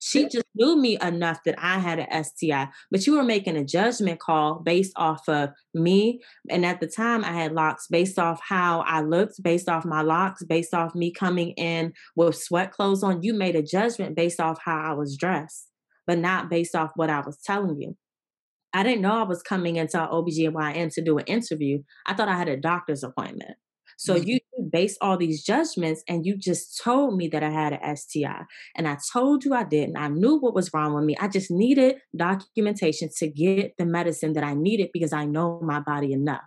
She 0.06 0.28
just 0.28 0.44
knew 0.54 0.76
me 0.76 0.98
enough 1.00 1.44
that 1.46 1.54
I 1.56 1.78
had 1.78 1.98
an 1.98 2.24
STI, 2.24 2.68
but 2.90 3.06
you 3.06 3.14
were 3.14 3.24
making 3.24 3.56
a 3.56 3.64
judgment 3.64 4.20
call 4.20 4.60
based 4.62 4.92
off 4.96 5.26
of 5.30 5.48
me. 5.72 6.20
And 6.50 6.66
at 6.66 6.80
the 6.80 6.86
time, 6.86 7.24
I 7.24 7.32
had 7.32 7.54
locks 7.54 7.86
based 7.86 8.18
off 8.18 8.38
how 8.46 8.80
I 8.80 9.00
looked, 9.00 9.42
based 9.42 9.66
off 9.66 9.86
my 9.86 10.02
locks, 10.02 10.44
based 10.44 10.74
off 10.74 10.94
me 10.94 11.10
coming 11.10 11.52
in 11.52 11.94
with 12.16 12.36
sweat 12.36 12.70
clothes 12.70 13.02
on. 13.02 13.22
You 13.22 13.32
made 13.32 13.56
a 13.56 13.62
judgment 13.62 14.14
based 14.14 14.40
off 14.40 14.58
how 14.62 14.76
I 14.76 14.92
was 14.92 15.16
dressed, 15.16 15.70
but 16.06 16.18
not 16.18 16.50
based 16.50 16.74
off 16.74 16.90
what 16.96 17.08
I 17.08 17.20
was 17.20 17.38
telling 17.38 17.80
you. 17.80 17.96
I 18.74 18.82
didn't 18.82 19.00
know 19.00 19.14
I 19.14 19.22
was 19.22 19.40
coming 19.40 19.76
into 19.76 19.96
OBGYN 19.96 20.92
to 20.92 21.02
do 21.02 21.16
an 21.16 21.24
interview. 21.24 21.82
I 22.04 22.12
thought 22.12 22.28
I 22.28 22.36
had 22.36 22.50
a 22.50 22.58
doctor's 22.58 23.04
appointment. 23.04 23.56
So 24.04 24.16
mm-hmm. 24.16 24.28
you 24.28 24.38
based 24.70 24.98
all 25.00 25.16
these 25.16 25.42
judgments 25.42 26.02
and 26.06 26.26
you 26.26 26.36
just 26.36 26.78
told 26.84 27.16
me 27.16 27.26
that 27.28 27.42
I 27.42 27.48
had 27.48 27.72
an 27.72 27.96
STI. 27.96 28.42
And 28.76 28.86
I 28.86 28.98
told 29.10 29.46
you 29.46 29.54
I 29.54 29.64
didn't. 29.64 29.96
I 29.96 30.08
knew 30.08 30.36
what 30.36 30.54
was 30.54 30.70
wrong 30.74 30.92
with 30.92 31.04
me. 31.04 31.16
I 31.18 31.28
just 31.28 31.50
needed 31.50 31.96
documentation 32.14 33.08
to 33.16 33.28
get 33.28 33.72
the 33.78 33.86
medicine 33.86 34.34
that 34.34 34.44
I 34.44 34.52
needed 34.52 34.90
because 34.92 35.14
I 35.14 35.24
know 35.24 35.58
my 35.62 35.80
body 35.80 36.12
enough. 36.12 36.42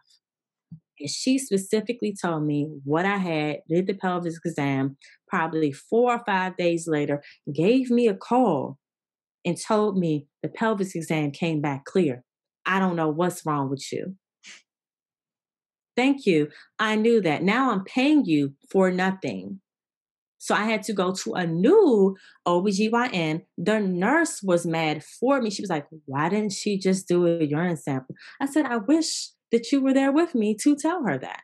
And 0.99 1.09
she 1.09 1.39
specifically 1.39 2.15
told 2.21 2.43
me 2.43 2.69
what 2.83 3.05
I 3.05 3.17
had, 3.17 3.61
did 3.67 3.87
the 3.87 3.95
pelvic 3.95 4.33
exam, 4.45 4.97
probably 5.27 5.71
four 5.71 6.13
or 6.13 6.23
five 6.27 6.57
days 6.57 6.87
later, 6.87 7.23
gave 7.51 7.89
me 7.89 8.07
a 8.07 8.13
call 8.13 8.77
and 9.43 9.57
told 9.59 9.97
me 9.97 10.27
the 10.43 10.49
pelvis 10.49 10.93
exam 10.93 11.31
came 11.31 11.59
back 11.59 11.85
clear. 11.85 12.23
I 12.67 12.77
don't 12.77 12.95
know 12.95 13.09
what's 13.09 13.43
wrong 13.47 13.71
with 13.71 13.91
you. 13.91 14.15
Thank 15.97 16.27
you. 16.27 16.49
I 16.79 16.95
knew 16.95 17.19
that. 17.21 17.43
Now 17.43 17.71
I'm 17.71 17.83
paying 17.83 18.23
you 18.25 18.53
for 18.69 18.91
nothing. 18.91 19.59
So 20.37 20.53
I 20.53 20.65
had 20.65 20.83
to 20.83 20.93
go 20.93 21.11
to 21.11 21.33
a 21.33 21.47
new 21.47 22.15
OBGYN. 22.47 23.41
The 23.57 23.79
nurse 23.79 24.41
was 24.43 24.65
mad 24.65 25.03
for 25.03 25.41
me. 25.41 25.49
She 25.49 25.63
was 25.63 25.71
like, 25.71 25.87
Why 26.05 26.29
didn't 26.29 26.53
she 26.53 26.77
just 26.77 27.07
do 27.07 27.25
a 27.25 27.43
urine 27.43 27.75
sample? 27.75 28.15
I 28.39 28.45
said, 28.45 28.65
I 28.65 28.77
wish 28.77 29.29
that 29.51 29.71
you 29.71 29.81
were 29.81 29.93
there 29.93 30.11
with 30.11 30.35
me 30.35 30.55
to 30.61 30.75
tell 30.75 31.03
her 31.03 31.17
that. 31.17 31.41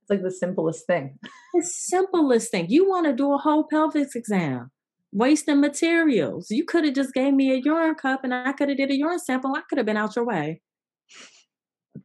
It's 0.00 0.10
like 0.10 0.22
the 0.22 0.30
simplest 0.30 0.86
thing. 0.86 1.18
The 1.54 1.62
simplest 1.62 2.50
thing. 2.50 2.66
You 2.70 2.88
want 2.88 3.06
to 3.06 3.12
do 3.12 3.32
a 3.32 3.38
whole 3.38 3.64
pelvis 3.64 4.16
exam 4.16 4.70
wasting 5.12 5.60
materials. 5.60 6.50
You 6.50 6.64
could 6.64 6.84
have 6.84 6.94
just 6.94 7.12
gave 7.12 7.34
me 7.34 7.52
a 7.52 7.56
urine 7.56 7.94
cup 7.94 8.24
and 8.24 8.32
I 8.32 8.52
could 8.52 8.70
have 8.70 8.78
did 8.78 8.90
a 8.90 8.96
urine 8.96 9.18
sample. 9.18 9.54
I 9.54 9.60
could 9.68 9.78
have 9.78 9.86
been 9.86 9.98
out 9.98 10.16
your 10.16 10.24
way. 10.24 10.62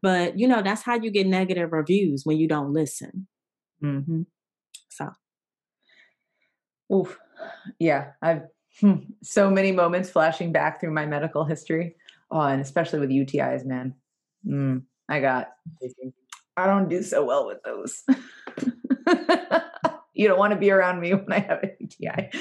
But 0.01 0.37
you 0.37 0.47
know, 0.47 0.61
that's 0.61 0.81
how 0.81 0.95
you 0.95 1.11
get 1.11 1.27
negative 1.27 1.71
reviews 1.71 2.23
when 2.23 2.37
you 2.37 2.47
don't 2.47 2.73
listen. 2.73 3.27
Mm-hmm. 3.83 4.23
So, 4.89 5.09
oof, 6.93 7.17
yeah, 7.79 8.11
I've 8.21 8.43
hmm, 8.79 8.95
so 9.23 9.49
many 9.49 9.71
moments 9.71 10.09
flashing 10.09 10.51
back 10.51 10.79
through 10.79 10.93
my 10.93 11.05
medical 11.05 11.45
history. 11.45 11.95
Oh, 12.29 12.41
and 12.41 12.61
especially 12.61 12.99
with 12.99 13.09
UTIs, 13.09 13.65
man. 13.65 13.95
Mm, 14.45 14.83
I 15.09 15.19
got. 15.19 15.49
I 16.57 16.65
don't 16.65 16.89
do 16.89 17.03
so 17.03 17.23
well 17.23 17.45
with 17.45 17.59
those. 17.63 18.03
you 20.13 20.27
don't 20.27 20.39
want 20.39 20.53
to 20.53 20.59
be 20.59 20.71
around 20.71 20.99
me 20.99 21.13
when 21.13 21.31
I 21.31 21.39
have 21.39 21.63
a 21.63 21.69
UTI. 21.79 22.29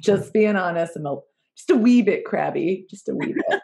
just 0.00 0.32
being 0.32 0.56
honest, 0.56 0.96
I'm 0.96 1.06
a, 1.06 1.16
just 1.56 1.70
a 1.70 1.76
wee 1.76 2.02
bit 2.02 2.24
crabby, 2.24 2.86
just 2.88 3.08
a 3.08 3.14
wee 3.14 3.34
bit. 3.34 3.60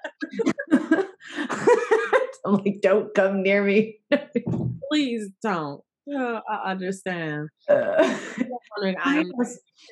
I'm 2.53 2.59
like, 2.65 2.81
don't 2.81 3.15
come 3.15 3.43
near 3.43 3.65
me. 3.65 3.99
Please 4.91 5.31
don't. 5.43 5.83
Oh, 6.13 6.41
I 6.49 6.73
understand. 6.73 7.49
Uh, 7.69 8.19
I'm 9.03 9.31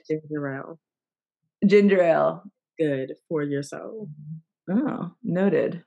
ginger 0.09 0.55
ale. 0.55 0.79
Ginger 1.65 2.03
ale. 2.03 2.43
Good 2.79 3.15
for 3.29 3.43
your 3.43 3.63
soul. 3.63 4.09
Oh, 4.69 5.13
noted. 5.23 5.85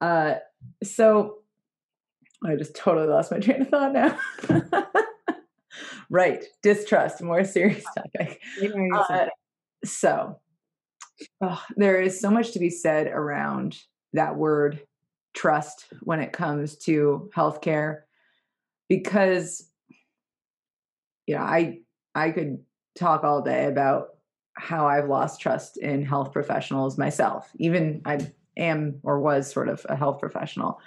Uh, 0.00 0.34
so 0.82 1.38
I 2.44 2.56
just 2.56 2.76
totally 2.76 3.08
lost 3.08 3.32
my 3.32 3.38
train 3.38 3.62
of 3.62 3.68
thought 3.68 3.92
now. 3.92 4.18
right, 6.10 6.44
distrust, 6.62 7.22
more 7.22 7.44
serious 7.44 7.84
topic. 7.96 8.40
Uh, 8.94 9.26
so, 9.84 10.40
oh, 11.42 11.62
there 11.76 12.00
is 12.00 12.20
so 12.20 12.30
much 12.30 12.52
to 12.52 12.58
be 12.58 12.70
said 12.70 13.06
around 13.08 13.76
that 14.12 14.36
word 14.36 14.80
trust 15.34 15.86
when 16.02 16.20
it 16.20 16.32
comes 16.32 16.76
to 16.76 17.30
healthcare 17.36 18.02
because 18.88 19.68
yeah 21.26 21.42
i 21.42 21.78
i 22.14 22.30
could 22.30 22.58
talk 22.96 23.24
all 23.24 23.42
day 23.42 23.66
about 23.66 24.08
how 24.54 24.86
i've 24.86 25.08
lost 25.08 25.40
trust 25.40 25.76
in 25.76 26.04
health 26.04 26.32
professionals 26.32 26.96
myself 26.96 27.50
even 27.58 28.00
i 28.04 28.18
am 28.56 29.00
or 29.02 29.20
was 29.20 29.50
sort 29.50 29.68
of 29.68 29.84
a 29.88 29.96
health 29.96 30.20
professional. 30.20 30.80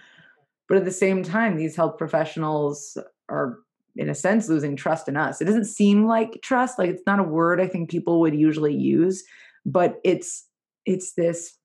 But 0.68 0.78
at 0.78 0.86
the 0.86 0.92
same 0.92 1.24
time 1.24 1.56
these 1.56 1.76
health 1.76 1.98
professionals 1.98 2.98
are 3.30 3.60
in 3.96 4.10
a 4.10 4.16
sense 4.16 4.48
losing 4.48 4.76
trust 4.76 5.08
in 5.08 5.18
us. 5.18 5.42
It 5.42 5.46
doesn't 5.46 5.66
seem 5.66 6.06
like 6.06 6.40
trust 6.42 6.78
like 6.78 6.90
it's 6.90 7.06
not 7.08 7.20
a 7.20 7.24
word 7.24 7.60
i 7.60 7.68
think 7.68 7.90
people 7.90 8.20
would 8.20 8.36
usually 8.36 8.74
use 8.74 9.24
but 9.66 10.00
it's 10.04 10.46
it's 10.86 11.14
this 11.14 11.58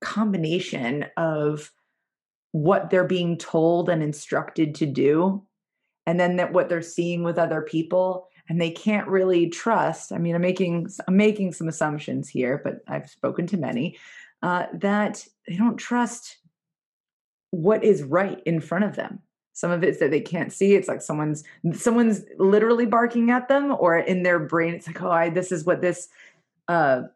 combination 0.00 1.06
of 1.16 1.70
what 2.52 2.90
they're 2.90 3.04
being 3.04 3.36
told 3.38 3.88
and 3.88 4.02
instructed 4.02 4.74
to 4.74 4.86
do 4.86 5.42
and 6.06 6.18
then 6.18 6.36
that 6.36 6.52
what 6.52 6.68
they're 6.68 6.82
seeing 6.82 7.22
with 7.22 7.38
other 7.38 7.62
people 7.62 8.28
and 8.48 8.60
they 8.60 8.70
can't 8.70 9.06
really 9.06 9.48
trust 9.48 10.10
i 10.10 10.18
mean 10.18 10.34
i'm 10.34 10.40
making 10.40 10.88
i'm 11.06 11.16
making 11.16 11.52
some 11.52 11.68
assumptions 11.68 12.28
here 12.28 12.60
but 12.64 12.80
i've 12.88 13.08
spoken 13.08 13.46
to 13.46 13.56
many 13.56 13.96
uh, 14.42 14.66
that 14.72 15.26
they 15.46 15.56
don't 15.56 15.76
trust 15.76 16.38
what 17.50 17.84
is 17.84 18.02
right 18.02 18.40
in 18.46 18.60
front 18.60 18.84
of 18.84 18.96
them. 18.96 19.20
Some 19.52 19.70
of 19.70 19.82
it's 19.82 19.98
that 19.98 20.10
they 20.10 20.20
can't 20.20 20.52
see 20.52 20.74
it's 20.74 20.88
like 20.88 21.02
someone's 21.02 21.44
someone's 21.74 22.22
literally 22.38 22.86
barking 22.86 23.30
at 23.30 23.48
them 23.48 23.76
or 23.78 23.98
in 23.98 24.22
their 24.22 24.38
brain 24.38 24.74
it's 24.74 24.86
like 24.86 25.02
oh 25.02 25.10
i 25.10 25.28
this 25.28 25.52
is 25.52 25.66
what 25.66 25.82
this 25.82 26.08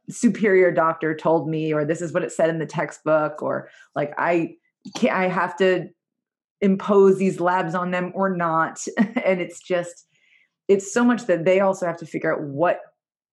superior 0.08 0.70
doctor 0.72 1.14
told 1.14 1.48
me 1.48 1.72
or 1.72 1.84
this 1.84 2.00
is 2.00 2.12
what 2.12 2.24
it 2.24 2.32
said 2.32 2.50
in 2.50 2.58
the 2.58 2.66
textbook 2.66 3.42
or 3.42 3.68
like 3.94 4.12
i 4.18 4.54
can't 4.96 5.16
i 5.16 5.28
have 5.28 5.56
to 5.56 5.88
impose 6.64 7.18
these 7.18 7.40
labs 7.40 7.74
on 7.74 7.90
them 7.90 8.10
or 8.14 8.34
not. 8.34 8.80
And 9.24 9.40
it's 9.40 9.60
just 9.60 10.06
it's 10.66 10.92
so 10.92 11.04
much 11.04 11.26
that 11.26 11.44
they 11.44 11.60
also 11.60 11.86
have 11.86 11.98
to 11.98 12.06
figure 12.06 12.34
out 12.34 12.42
what 12.42 12.80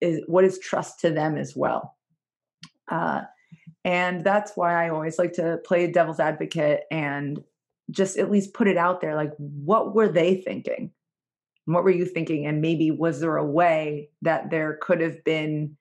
is 0.01 0.21
what 0.27 0.43
is 0.43 0.59
trust 0.59 0.99
to 1.01 1.09
them 1.09 1.37
as 1.37 1.55
well. 1.55 1.95
Uh, 2.89 3.21
and 3.83 4.23
that's 4.23 4.51
why 4.55 4.85
i 4.85 4.89
always 4.89 5.17
like 5.17 5.33
to 5.33 5.59
play 5.65 5.87
devil's 5.87 6.19
advocate 6.19 6.81
and 6.91 7.41
just 7.89 8.17
at 8.17 8.29
least 8.29 8.53
put 8.53 8.67
it 8.67 8.77
out 8.77 9.01
there 9.01 9.15
like 9.15 9.31
what 9.37 9.95
were 9.95 10.09
they 10.09 10.35
thinking? 10.35 10.91
What 11.65 11.83
were 11.83 11.91
you 11.91 12.05
thinking? 12.05 12.45
And 12.45 12.61
maybe 12.61 12.91
was 12.91 13.21
there 13.21 13.37
a 13.37 13.45
way 13.45 14.09
that 14.23 14.49
there 14.49 14.77
could 14.81 14.99
have 14.99 15.23
been 15.23 15.77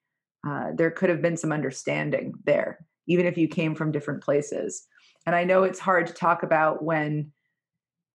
uh, 0.47 0.71
there 0.75 0.91
could 0.91 1.09
have 1.09 1.21
been 1.21 1.37
some 1.37 1.51
understanding 1.51 2.33
there 2.45 2.85
even 3.07 3.25
if 3.25 3.37
you 3.37 3.47
came 3.47 3.75
from 3.75 3.91
different 3.91 4.23
places. 4.23 4.87
And 5.25 5.35
i 5.35 5.43
know 5.43 5.63
it's 5.63 5.79
hard 5.79 6.07
to 6.07 6.13
talk 6.13 6.43
about 6.43 6.83
when 6.83 7.31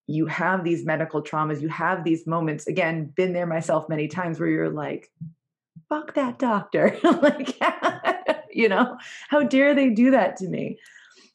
you 0.09 0.27
have 0.27 0.65
these 0.65 0.85
medical 0.85 1.23
traumas 1.23 1.61
you 1.61 1.69
have 1.69 2.05
these 2.05 2.27
moments 2.27 2.67
again 2.67 3.13
been 3.17 3.33
there 3.33 3.47
myself 3.47 3.89
many 3.89 4.09
times 4.09 4.39
where 4.39 4.49
you're 4.49 4.71
like 4.71 5.11
fuck 5.89 6.15
that 6.15 6.39
doctor 6.39 6.97
like 7.23 7.57
you 8.51 8.69
know? 8.69 8.97
How 9.29 9.43
dare 9.43 9.75
they 9.75 9.91
do 9.91 10.13
that 10.13 10.37
to 10.37 10.49
me? 10.49 10.79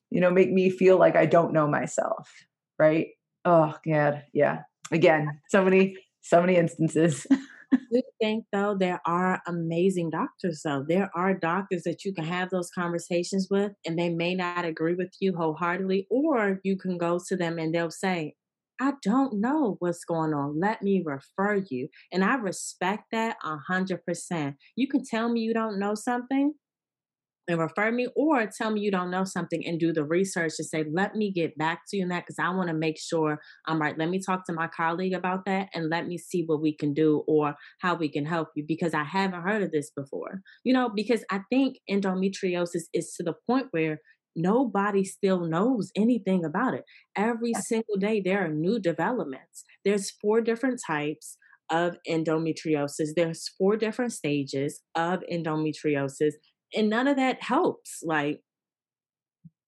You 0.09 0.21
know 0.21 0.31
make 0.31 0.51
me 0.51 0.69
feel 0.69 0.97
like 0.97 1.15
i 1.15 1.25
don't 1.25 1.53
know 1.53 1.67
myself 1.67 2.29
right? 2.79 3.07
Oh 3.45 3.75
god 3.85 4.23
yeah. 4.33 4.63
Again 4.91 5.39
so 5.49 5.63
many 5.63 5.95
so 6.21 6.41
many 6.41 6.55
instances 6.57 7.25
do 7.91 8.01
think 8.21 8.45
though 8.51 8.75
there 8.75 9.01
are 9.05 9.41
amazing 9.47 10.09
doctors 10.09 10.61
though 10.63 10.85
there 10.87 11.09
are 11.15 11.33
doctors 11.33 11.83
that 11.83 12.05
you 12.05 12.13
can 12.13 12.23
have 12.23 12.49
those 12.49 12.69
conversations 12.71 13.47
with 13.49 13.71
and 13.85 13.97
they 13.97 14.09
may 14.09 14.33
not 14.35 14.65
agree 14.65 14.95
with 14.95 15.13
you 15.19 15.35
wholeheartedly 15.35 16.07
or 16.09 16.59
you 16.63 16.77
can 16.77 16.97
go 16.97 17.19
to 17.27 17.35
them 17.35 17.57
and 17.59 17.73
they'll 17.73 17.91
say 17.91 18.35
I 18.79 18.93
don't 19.03 19.35
know 19.39 19.75
what's 19.77 20.03
going 20.03 20.33
on. 20.33 20.59
Let 20.59 20.81
me 20.81 21.03
refer 21.05 21.63
you. 21.69 21.87
And 22.11 22.23
I 22.23 22.33
respect 22.35 23.03
that 23.11 23.37
a 23.43 23.57
hundred 23.57 24.03
percent. 24.05 24.55
You 24.75 24.87
can 24.87 25.03
tell 25.05 25.29
me 25.29 25.41
you 25.41 25.53
don't 25.53 25.77
know 25.77 25.93
something, 25.93 26.55
and 27.47 27.59
refer 27.59 27.91
me 27.91 28.07
or 28.15 28.47
tell 28.57 28.71
me 28.71 28.81
you 28.81 28.91
don't 28.91 29.11
know 29.11 29.23
something 29.23 29.61
and 29.65 29.79
do 29.79 29.91
the 29.91 30.03
research 30.03 30.53
to 30.57 30.63
say 30.63 30.83
let 30.91 31.15
me 31.15 31.31
get 31.31 31.57
back 31.57 31.81
to 31.89 31.97
you 31.97 32.03
in 32.03 32.09
that 32.09 32.23
because 32.25 32.37
i 32.39 32.49
want 32.49 32.69
to 32.69 32.75
make 32.75 32.99
sure 32.99 33.39
i'm 33.67 33.81
right. 33.81 33.97
Let 33.97 34.09
me 34.09 34.19
talk 34.25 34.45
to 34.45 34.53
my 34.53 34.67
colleague 34.67 35.13
about 35.13 35.45
that 35.45 35.69
and 35.73 35.89
let 35.89 36.07
me 36.07 36.17
see 36.17 36.43
what 36.45 36.61
we 36.61 36.75
can 36.75 36.93
do 36.93 37.23
or 37.27 37.55
how 37.79 37.95
we 37.95 38.09
can 38.09 38.25
help 38.25 38.49
you 38.55 38.63
because 38.67 38.93
i 38.93 39.03
haven't 39.03 39.41
heard 39.41 39.63
of 39.63 39.71
this 39.71 39.91
before 39.95 40.41
you 40.63 40.73
know 40.73 40.89
because 40.95 41.23
i 41.31 41.39
think 41.49 41.77
endometriosis 41.89 42.83
is 42.93 43.13
to 43.17 43.23
the 43.23 43.33
point 43.47 43.67
where 43.71 43.99
nobody 44.35 45.03
still 45.03 45.45
knows 45.45 45.91
anything 45.95 46.45
about 46.45 46.73
it. 46.73 46.83
Every 47.15 47.53
single 47.53 47.97
day 47.99 48.21
there 48.23 48.45
are 48.45 48.49
new 48.49 48.79
developments. 48.79 49.63
There's 49.83 50.11
four 50.11 50.41
different 50.41 50.79
types 50.85 51.37
of 51.69 51.95
endometriosis. 52.07 53.09
There's 53.15 53.49
four 53.57 53.77
different 53.77 54.13
stages 54.13 54.81
of 54.95 55.21
endometriosis 55.31 56.33
and 56.75 56.89
none 56.89 57.07
of 57.07 57.17
that 57.17 57.41
helps. 57.43 58.01
Like, 58.03 58.41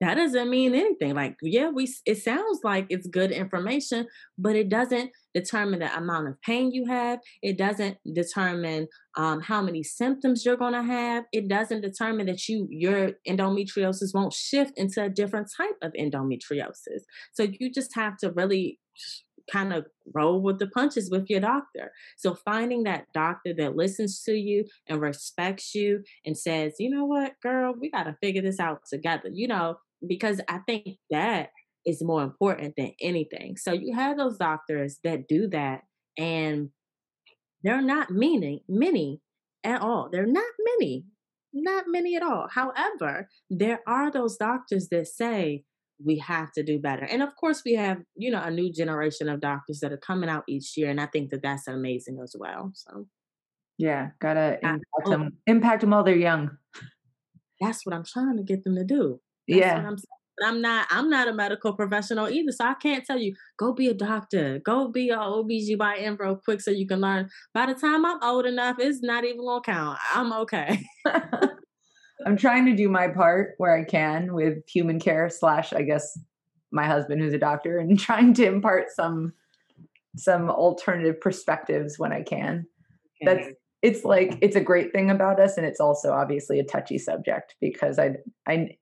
that 0.04 0.16
doesn't 0.16 0.50
mean 0.50 0.76
anything. 0.76 1.16
Like, 1.16 1.38
yeah, 1.42 1.70
we 1.70 1.88
it 2.06 2.18
sounds 2.18 2.60
like 2.64 2.88
it's 2.90 3.08
good 3.08 3.32
information, 3.32 4.08
but 4.38 4.56
it 4.56 4.68
doesn't 4.68 5.12
determine 5.34 5.80
the 5.80 5.96
amount 5.96 6.28
of 6.28 6.42
pain 6.42 6.72
you 6.72 6.86
have. 6.88 7.20
It 7.42 7.58
doesn't 7.58 7.98
determine 8.14 8.88
um, 9.16 9.40
how 9.40 9.62
many 9.62 9.82
symptoms 9.82 10.44
you're 10.46 10.58
to 10.58 10.84
have. 10.84 11.24
It 11.32 11.48
doesn't 11.48 11.82
determine 11.82 12.26
that 12.26 12.50
you 12.50 12.68
your 12.70 13.12
endometriosis 13.28 14.14
won't 14.14 14.34
shift 14.34 14.74
into 14.78 15.02
a 15.02 15.10
different 15.10 15.50
type 15.56 15.78
of 15.82 15.94
endometriosis. 15.94 17.04
So 17.32 17.44
you 17.44 17.72
just 17.72 17.96
have 17.96 18.18
to 18.18 18.32
really 18.32 18.80
kind 19.52 19.74
of 19.74 19.86
roll 20.14 20.42
with 20.42 20.60
the 20.60 20.68
punches 20.68 21.10
with 21.10 21.30
your 21.30 21.42
doctor. 21.42 21.92
So 22.18 22.34
finding 22.34 22.84
that 22.84 23.06
doctor 23.14 23.54
that 23.58 23.76
listens 23.76 24.22
to 24.24 24.34
you 24.34 24.66
and 24.88 25.02
respects 25.02 25.76
you 25.76 26.04
and 26.26 26.38
says, 26.38 26.76
you 26.80 26.90
know 26.90 27.06
what, 27.06 27.34
girl, 27.42 27.74
we 27.80 27.90
got 27.92 28.04
to 28.04 28.18
figure 28.22 28.42
this 28.42 28.60
out 28.60 28.82
together. 28.90 29.30
You 29.32 29.48
know, 29.48 29.78
because 30.08 30.42
I 30.48 30.60
think 30.60 30.98
that 31.10 31.50
is 31.86 32.04
more 32.04 32.24
important 32.24 32.76
than 32.78 32.94
anything. 33.02 33.58
So 33.58 33.74
you 33.74 33.94
have 33.96 34.18
those 34.18 34.38
doctors 34.38 35.00
that 35.04 35.28
do 35.28 35.48
that 35.50 35.82
and 36.18 36.70
they're 37.64 37.82
not 37.82 38.10
many, 38.10 38.64
many 38.68 39.22
at 39.64 39.82
all. 39.82 40.10
They're 40.12 40.26
not 40.26 40.44
many, 40.80 41.06
not 41.54 41.86
many 41.88 42.16
at 42.16 42.24
all. 42.24 42.48
However, 42.52 43.30
there 43.50 43.82
are 43.88 44.12
those 44.12 44.38
doctors 44.38 44.90
that 44.90 45.08
say, 45.08 45.64
we 46.04 46.18
have 46.20 46.52
to 46.54 46.64
do 46.64 46.80
better. 46.80 47.04
And 47.04 47.22
of 47.22 47.36
course, 47.36 47.62
we 47.66 47.74
have, 47.74 48.00
you 48.16 48.32
know, 48.32 48.42
a 48.42 48.52
new 48.52 48.72
generation 48.72 49.30
of 49.30 49.42
doctors 49.42 49.80
that 49.80 49.92
are 49.92 49.98
coming 49.98 50.30
out 50.30 50.44
each 50.48 50.78
year. 50.78 50.90
And 50.90 51.00
I 51.00 51.08
think 51.08 51.32
that 51.32 51.42
that's 51.42 51.68
amazing 51.68 52.20
as 52.22 52.36
well. 52.38 52.72
So, 52.74 53.08
yeah, 53.78 54.10
gotta 54.20 54.58
impact 54.62 55.06
them, 55.06 55.38
impact 55.48 55.82
them 55.82 55.92
while 55.92 56.04
they're 56.04 56.16
young. 56.16 56.58
That's 57.62 57.86
what 57.86 57.96
I'm 57.96 58.06
trying 58.06 58.38
to 58.38 58.44
get 58.44 58.64
them 58.64 58.76
to 58.76 58.84
do. 58.84 59.20
That's 59.48 59.60
yeah. 59.60 59.86
I'm, 59.88 59.98
I'm 60.44 60.62
not 60.62 60.88
I'm 60.90 61.10
not 61.10 61.28
a 61.28 61.34
medical 61.34 61.74
professional 61.74 62.30
either. 62.30 62.52
So 62.52 62.66
I 62.66 62.74
can't 62.74 63.06
tell 63.06 63.20
you, 63.20 63.36
go 63.58 63.74
be 63.74 63.88
a 63.88 63.94
doctor, 63.94 64.60
go 64.60 64.88
be 64.88 65.10
a 65.10 65.18
OBGYN 65.18 66.20
real 66.20 66.36
quick 66.44 66.62
so 66.62 66.72
you 66.72 66.88
can 66.88 67.02
learn. 67.02 67.30
By 67.54 67.68
the 67.68 67.76
time 67.76 68.06
I'm 68.06 68.22
old 68.24 68.46
enough, 68.46 68.78
it's 68.80 69.02
not 69.02 69.24
even 69.24 69.46
gonna 69.46 69.62
count. 69.62 70.00
I'm 70.14 70.34
okay. 70.34 70.84
I'm 72.26 72.38
trying 72.38 72.66
to 72.66 72.76
do 72.76 72.90
my 72.90 73.08
part 73.08 73.56
where 73.58 73.76
I 73.76 73.84
can 73.84 74.34
with 74.34 74.68
human 74.68 75.00
care 75.00 75.30
slash 75.30 75.74
I 75.74 75.82
guess 75.82 76.18
my 76.72 76.86
husband 76.86 77.22
who's 77.22 77.34
a 77.34 77.40
doctor 77.40 77.78
and 77.78 78.00
trying 78.00 78.34
to 78.36 78.46
impart 78.46 78.88
some 78.96 79.34
some 80.16 80.50
alternative 80.50 81.20
perspectives 81.20 81.98
when 81.98 82.12
I 82.14 82.22
can. 82.22 82.66
Okay. 83.22 83.36
That's 83.36 83.56
it's 83.82 84.06
like 84.06 84.38
it's 84.42 84.56
a 84.56 84.62
great 84.62 84.94
thing 84.94 85.10
about 85.10 85.40
us 85.40 85.58
and 85.58 85.66
it's 85.66 85.80
also 85.80 86.14
obviously 86.14 86.60
a 86.60 86.64
touchy 86.64 86.98
subject 86.98 87.56
because 87.60 88.00
I 88.00 88.18
I 88.48 88.78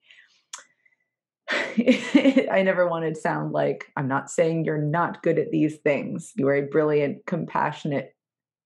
I 2.51 2.61
never 2.63 2.87
wanted 2.87 3.15
to 3.15 3.21
sound 3.21 3.51
like 3.51 3.85
I'm 3.97 4.07
not 4.07 4.29
saying 4.29 4.65
you're 4.65 4.77
not 4.77 5.23
good 5.23 5.39
at 5.39 5.51
these 5.51 5.77
things. 5.77 6.31
You 6.35 6.47
are 6.47 6.55
a 6.55 6.61
brilliant, 6.61 7.25
compassionate 7.25 8.15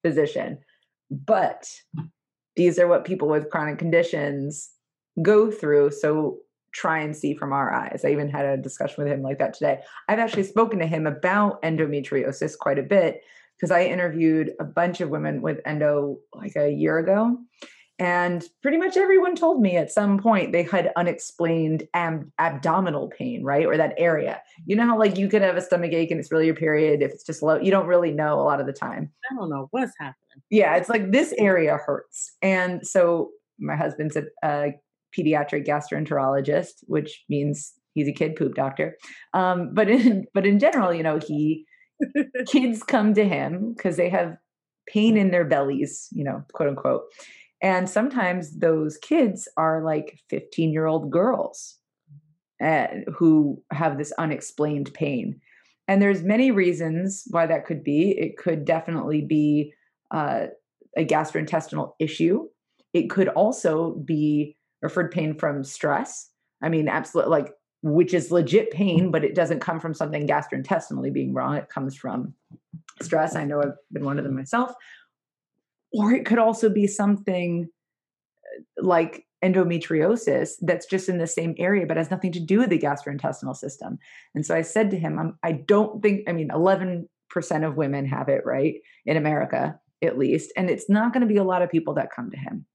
physician. 0.04 0.60
But 1.10 1.68
these 2.56 2.80
are 2.80 2.88
what 2.88 3.06
people 3.06 3.28
with 3.28 3.50
chronic 3.50 3.78
conditions 3.78 4.70
go 5.22 5.52
through. 5.52 5.92
So 5.92 6.40
try 6.74 7.00
and 7.00 7.16
see 7.16 7.34
from 7.34 7.54
our 7.54 7.74
eyes. 7.74 8.04
I 8.06 8.10
even 8.10 8.30
had 8.30 8.46
a 8.46 8.58
discussion 8.58 9.04
with 9.04 9.12
him 9.12 9.22
like 9.22 9.40
that 9.40 9.54
today. 9.54 9.80
I've 10.10 10.20
actually 10.20 10.44
spoken 10.44 10.80
to 10.80 10.86
him 10.86 11.08
about 11.08 11.62
endometriosis 11.64 12.58
quite 12.58 12.78
a 12.78 12.84
bit 12.84 13.22
because 13.56 13.72
I 13.72 13.86
interviewed 13.86 14.52
a 14.60 14.66
bunch 14.66 15.00
of 15.00 15.10
women 15.10 15.42
with 15.42 15.62
endo 15.66 16.20
like 16.34 16.56
a 16.58 16.70
year 16.70 16.98
ago. 16.98 17.38
And 17.98 18.44
pretty 18.62 18.78
much 18.78 18.98
everyone 18.98 19.36
told 19.36 19.62
me 19.62 19.78
at 19.78 19.92
some 19.92 20.18
point 20.18 20.52
they 20.52 20.64
had 20.64 20.92
unexplained 20.98 21.88
ab- 21.94 22.30
abdominal 22.40 23.08
pain, 23.08 23.44
right? 23.44 23.66
Or 23.66 23.78
that 23.78 23.94
area. 23.98 24.42
You 24.66 24.76
know 24.76 24.86
how, 24.86 25.00
like, 25.00 25.18
you 25.18 25.30
could 25.30 25.42
have 25.42 25.56
a 25.56 25.62
stomach 25.62 25.94
ache 25.94 26.12
and 26.12 26.20
it's 26.20 26.32
really 26.32 26.46
your 26.46 26.56
period. 26.56 27.02
If 27.02 27.12
it's 27.12 27.24
just 27.24 27.42
low, 27.42 27.58
you 27.58 27.72
don't 27.72 27.88
really 27.88 28.12
know 28.12 28.40
a 28.40 28.44
lot 28.44 28.60
of 28.60 28.66
the 28.66 28.74
time. 28.74 29.12
I 29.32 29.36
don't 29.36 29.50
know 29.50 29.68
what's 29.72 29.94
happening. 29.98 30.44
Yeah, 30.50 30.76
it's 30.76 30.90
like 30.90 31.12
this 31.12 31.34
area 31.38 31.78
hurts. 31.78 32.36
And 32.42 32.86
so 32.86 33.30
my 33.60 33.76
husband's 33.78 34.18
a, 34.18 34.24
a 34.44 34.74
pediatric 35.18 35.66
gastroenterologist, 35.66 36.84
which 36.88 37.24
means 37.30 37.74
he's 37.94 38.08
a 38.08 38.14
kid 38.14 38.36
poop 38.36 38.56
doctor. 38.56 38.98
Um, 39.34 39.74
but 39.74 39.90
in 39.90 40.26
but 40.34 40.46
in 40.46 40.60
general, 40.60 40.94
you 40.94 41.04
know, 41.04 41.20
he 41.20 41.66
kids 42.48 42.84
come 42.84 43.14
to 43.14 43.26
him 43.26 43.74
because 43.74 43.96
they 43.96 44.10
have 44.10 44.38
pain 44.88 45.18
in 45.18 45.32
their 45.32 45.46
bellies, 45.46 46.10
you 46.12 46.24
know, 46.24 46.44
quote 46.54 46.70
unquote. 46.70 47.04
And 47.66 47.90
sometimes 47.90 48.60
those 48.60 48.96
kids 49.00 49.48
are 49.58 49.84
like 49.84 50.20
15 50.30 50.72
year 50.72 50.86
old 50.86 51.10
girls 51.10 51.80
uh, 52.64 52.86
who 53.12 53.60
have 53.72 53.98
this 53.98 54.12
unexplained 54.20 54.94
pain. 54.94 55.42
And 55.88 56.00
there's 56.00 56.22
many 56.22 56.52
reasons 56.52 57.24
why 57.32 57.48
that 57.48 57.66
could 57.66 57.84
be. 57.84 58.12
It 58.12 58.38
could 58.38 58.66
definitely 58.66 59.22
be 59.22 59.74
uh, 60.12 60.46
a 60.96 61.06
gastrointestinal 61.06 61.94
issue. 62.00 62.48
It 62.94 63.10
could 63.10 63.30
also 63.30 63.96
be 63.96 64.58
referred 64.84 65.10
pain 65.10 65.34
from 65.34 65.64
stress. 65.64 66.30
I 66.62 66.70
mean, 66.70 66.88
absolutely, 66.88 67.32
like, 67.32 67.52
which 67.82 68.14
is 68.14 68.30
legit 68.30 68.70
pain, 68.70 69.10
but 69.10 69.24
it 69.24 69.34
doesn't 69.34 69.60
come 69.60 69.80
from 69.80 69.96
something 69.96 70.28
gastrointestinally 70.28 71.12
being 71.12 71.34
wrong. 71.34 71.56
It 71.56 71.70
comes 71.70 71.96
from 71.96 72.36
stress. 73.02 73.36
I 73.36 73.44
know 73.44 73.60
I've 73.60 73.74
been 73.92 74.06
one 74.06 74.20
of 74.20 74.24
them 74.24 74.36
myself. 74.36 74.72
Or 75.96 76.12
it 76.12 76.26
could 76.26 76.40
also 76.40 76.70
be 76.70 76.88
something 76.88 77.70
uh, 78.46 78.62
like 78.86 79.26
endometriosis 79.44 80.54
that's 80.62 80.86
just 80.86 81.08
in 81.08 81.20
the 81.20 81.28
same 81.28 81.56
area 81.58 81.86
but 81.86 81.98
has 81.98 82.10
nothing 82.10 82.32
to 82.32 82.40
do 82.40 82.60
with 82.60 82.70
the 82.70 82.80
gastrointestinal 82.80 83.56
system. 83.56 83.98
And 84.34 84.46
so 84.46 84.56
I 84.56 84.62
said 84.62 84.90
to 84.92 84.98
him, 84.98 85.20
I'm, 85.20 85.38
I 85.44 85.52
don't 85.54 86.02
think, 86.02 86.28
I 86.28 86.32
mean, 86.32 86.50
11% 86.50 87.06
of 87.64 87.78
women 87.78 88.06
have 88.06 88.28
it, 88.28 88.42
right? 88.46 88.76
In 89.06 89.18
America, 89.18 89.80
at 90.02 90.18
least. 90.18 90.52
And 90.58 90.70
it's 90.70 90.90
not 90.90 91.14
going 91.14 91.22
to 91.22 91.32
be 91.32 91.38
a 91.38 91.44
lot 91.44 91.62
of 91.62 91.70
people 91.70 91.94
that 91.96 92.12
come 92.12 92.32
to 92.32 92.38
him. 92.38 92.66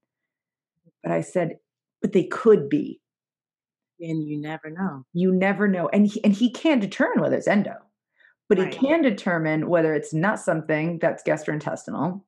But 1.03 1.11
I 1.11 1.21
said, 1.21 1.57
but 2.01 2.13
they 2.13 2.23
could 2.23 2.69
be. 2.69 3.01
And 3.99 4.27
you 4.27 4.39
never 4.39 4.69
know. 4.69 5.05
You 5.13 5.31
never 5.31 5.67
know. 5.67 5.89
And 5.89 6.07
he, 6.07 6.23
and 6.23 6.33
he 6.33 6.51
can't 6.51 6.81
determine 6.81 7.21
whether 7.21 7.35
it's 7.35 7.47
endo, 7.47 7.75
but 8.49 8.57
right. 8.57 8.73
he 8.73 8.79
can 8.87 9.01
determine 9.01 9.67
whether 9.67 9.93
it's 9.93 10.13
not 10.13 10.39
something 10.39 10.99
that's 10.99 11.23
gastrointestinal 11.23 12.21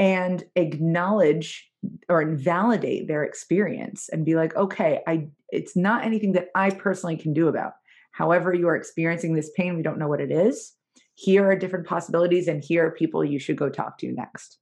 and 0.00 0.42
acknowledge 0.56 1.70
or 2.08 2.22
invalidate 2.22 3.06
their 3.06 3.22
experience 3.22 4.08
and 4.08 4.24
be 4.24 4.34
like, 4.34 4.56
okay, 4.56 5.00
I 5.06 5.28
it's 5.50 5.76
not 5.76 6.04
anything 6.04 6.32
that 6.32 6.48
I 6.54 6.70
personally 6.70 7.16
can 7.16 7.34
do 7.34 7.48
about. 7.48 7.72
However, 8.12 8.52
you 8.54 8.66
are 8.68 8.76
experiencing 8.76 9.34
this 9.34 9.50
pain, 9.56 9.76
we 9.76 9.82
don't 9.82 9.98
know 9.98 10.08
what 10.08 10.20
it 10.20 10.32
is. 10.32 10.74
Here 11.14 11.48
are 11.48 11.54
different 11.54 11.86
possibilities, 11.86 12.48
and 12.48 12.64
here 12.64 12.86
are 12.86 12.90
people 12.90 13.24
you 13.24 13.38
should 13.38 13.56
go 13.56 13.68
talk 13.68 13.98
to 13.98 14.10
next. 14.10 14.58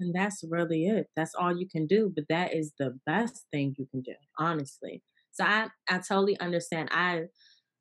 And 0.00 0.14
that's 0.14 0.42
really 0.48 0.86
it. 0.86 1.06
That's 1.14 1.34
all 1.34 1.56
you 1.56 1.68
can 1.68 1.86
do. 1.86 2.12
But 2.14 2.24
that 2.28 2.54
is 2.54 2.72
the 2.78 2.98
best 3.06 3.44
thing 3.52 3.74
you 3.78 3.86
can 3.90 4.00
do, 4.00 4.14
honestly. 4.38 5.02
So 5.30 5.44
I, 5.44 5.68
I 5.88 5.98
totally 5.98 6.38
understand. 6.40 6.88
I 6.90 7.24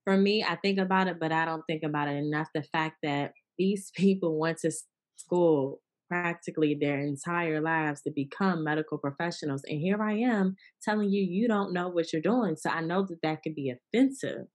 for 0.04 0.16
me, 0.16 0.44
I 0.44 0.58
think 0.58 0.78
about 0.80 1.08
it, 1.08 1.18
but 1.20 1.32
I 1.32 1.46
don't 1.46 1.64
think 1.68 1.82
about 1.84 2.08
it 2.08 2.18
enough. 2.18 2.50
The 2.54 2.64
fact 2.64 2.98
that 3.02 3.32
these 3.58 3.92
people 3.96 4.38
went 4.38 4.60
to 4.60 4.72
school 5.16 5.82
practically 6.10 6.76
their 6.76 7.00
entire 7.00 7.62
lives 7.62 8.02
to 8.02 8.12
become 8.12 8.64
medical 8.64 8.98
professionals. 8.98 9.64
And 9.70 9.80
here 9.80 10.02
I 10.02 10.14
am 10.14 10.56
telling 10.84 11.10
you, 11.10 11.22
you 11.22 11.48
don't 11.48 11.74
know 11.74 11.88
what 11.88 12.12
you're 12.12 12.22
doing. 12.22 12.56
So 12.56 12.70
I 12.70 12.82
know 12.82 13.04
that 13.04 13.22
that 13.22 13.44
could 13.44 13.56
be 13.56 13.72
offensive, 13.72 14.48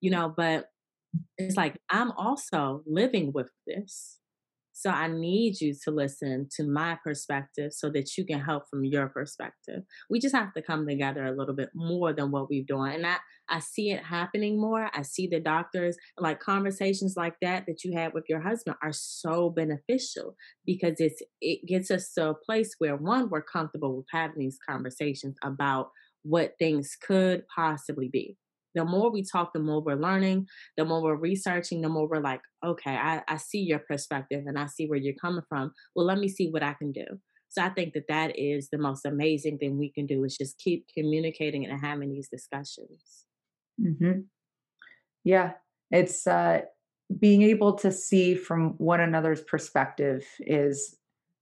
you 0.00 0.10
know, 0.10 0.32
but 0.34 0.66
it's 1.38 1.56
like 1.56 1.78
I'm 1.90 2.10
also 2.12 2.82
living 2.86 3.32
with 3.32 3.50
this. 3.66 4.18
So 4.76 4.90
I 4.90 5.06
need 5.06 5.60
you 5.60 5.72
to 5.84 5.92
listen 5.92 6.48
to 6.56 6.64
my 6.64 6.98
perspective 7.04 7.72
so 7.72 7.90
that 7.90 8.18
you 8.18 8.26
can 8.26 8.40
help 8.40 8.64
from 8.68 8.84
your 8.84 9.08
perspective. 9.08 9.84
We 10.10 10.18
just 10.18 10.34
have 10.34 10.52
to 10.54 10.62
come 10.62 10.86
together 10.86 11.24
a 11.24 11.34
little 11.34 11.54
bit 11.54 11.70
more 11.74 12.12
than 12.12 12.32
what 12.32 12.50
we've 12.50 12.66
done. 12.66 12.90
And 12.90 13.06
I, 13.06 13.16
I 13.48 13.60
see 13.60 13.92
it 13.92 14.02
happening 14.02 14.60
more. 14.60 14.90
I 14.92 15.02
see 15.02 15.28
the 15.28 15.38
doctors, 15.38 15.96
like 16.18 16.40
conversations 16.40 17.14
like 17.16 17.36
that 17.40 17.66
that 17.66 17.84
you 17.84 17.96
had 17.96 18.14
with 18.14 18.24
your 18.28 18.40
husband 18.40 18.76
are 18.82 18.92
so 18.92 19.48
beneficial 19.48 20.34
because 20.66 20.96
it's 20.98 21.22
it 21.40 21.66
gets 21.68 21.92
us 21.92 22.12
to 22.14 22.30
a 22.30 22.34
place 22.34 22.74
where 22.78 22.96
one, 22.96 23.30
we're 23.30 23.42
comfortable 23.42 23.96
with 23.96 24.06
having 24.10 24.40
these 24.40 24.58
conversations 24.68 25.36
about 25.44 25.90
what 26.22 26.54
things 26.58 26.96
could 27.00 27.44
possibly 27.54 28.08
be 28.08 28.36
the 28.74 28.84
more 28.84 29.10
we 29.10 29.24
talk, 29.24 29.52
the 29.52 29.60
more 29.60 29.80
we're 29.80 29.94
learning, 29.94 30.46
the 30.76 30.84
more 30.84 31.02
we're 31.02 31.16
researching, 31.16 31.80
the 31.80 31.88
more 31.88 32.08
we're 32.08 32.20
like, 32.20 32.40
okay, 32.64 32.94
I, 32.94 33.22
I 33.28 33.36
see 33.36 33.60
your 33.60 33.80
perspective 33.80 34.44
and 34.46 34.58
I 34.58 34.66
see 34.66 34.86
where 34.86 34.98
you're 34.98 35.14
coming 35.20 35.44
from. 35.48 35.72
Well, 35.94 36.06
let 36.06 36.18
me 36.18 36.28
see 36.28 36.50
what 36.50 36.62
I 36.62 36.74
can 36.74 36.92
do. 36.92 37.04
So 37.48 37.62
I 37.62 37.68
think 37.68 37.94
that 37.94 38.08
that 38.08 38.38
is 38.38 38.68
the 38.70 38.78
most 38.78 39.06
amazing 39.06 39.58
thing 39.58 39.78
we 39.78 39.92
can 39.92 40.06
do 40.06 40.24
is 40.24 40.36
just 40.36 40.58
keep 40.58 40.86
communicating 40.96 41.64
and 41.64 41.80
having 41.80 42.12
these 42.12 42.28
discussions. 42.28 43.26
Mm-hmm. 43.80 44.20
Yeah, 45.22 45.52
it's 45.90 46.26
uh, 46.26 46.62
being 47.18 47.42
able 47.42 47.74
to 47.74 47.92
see 47.92 48.34
from 48.34 48.70
one 48.78 49.00
another's 49.00 49.42
perspective 49.42 50.24
is 50.40 50.96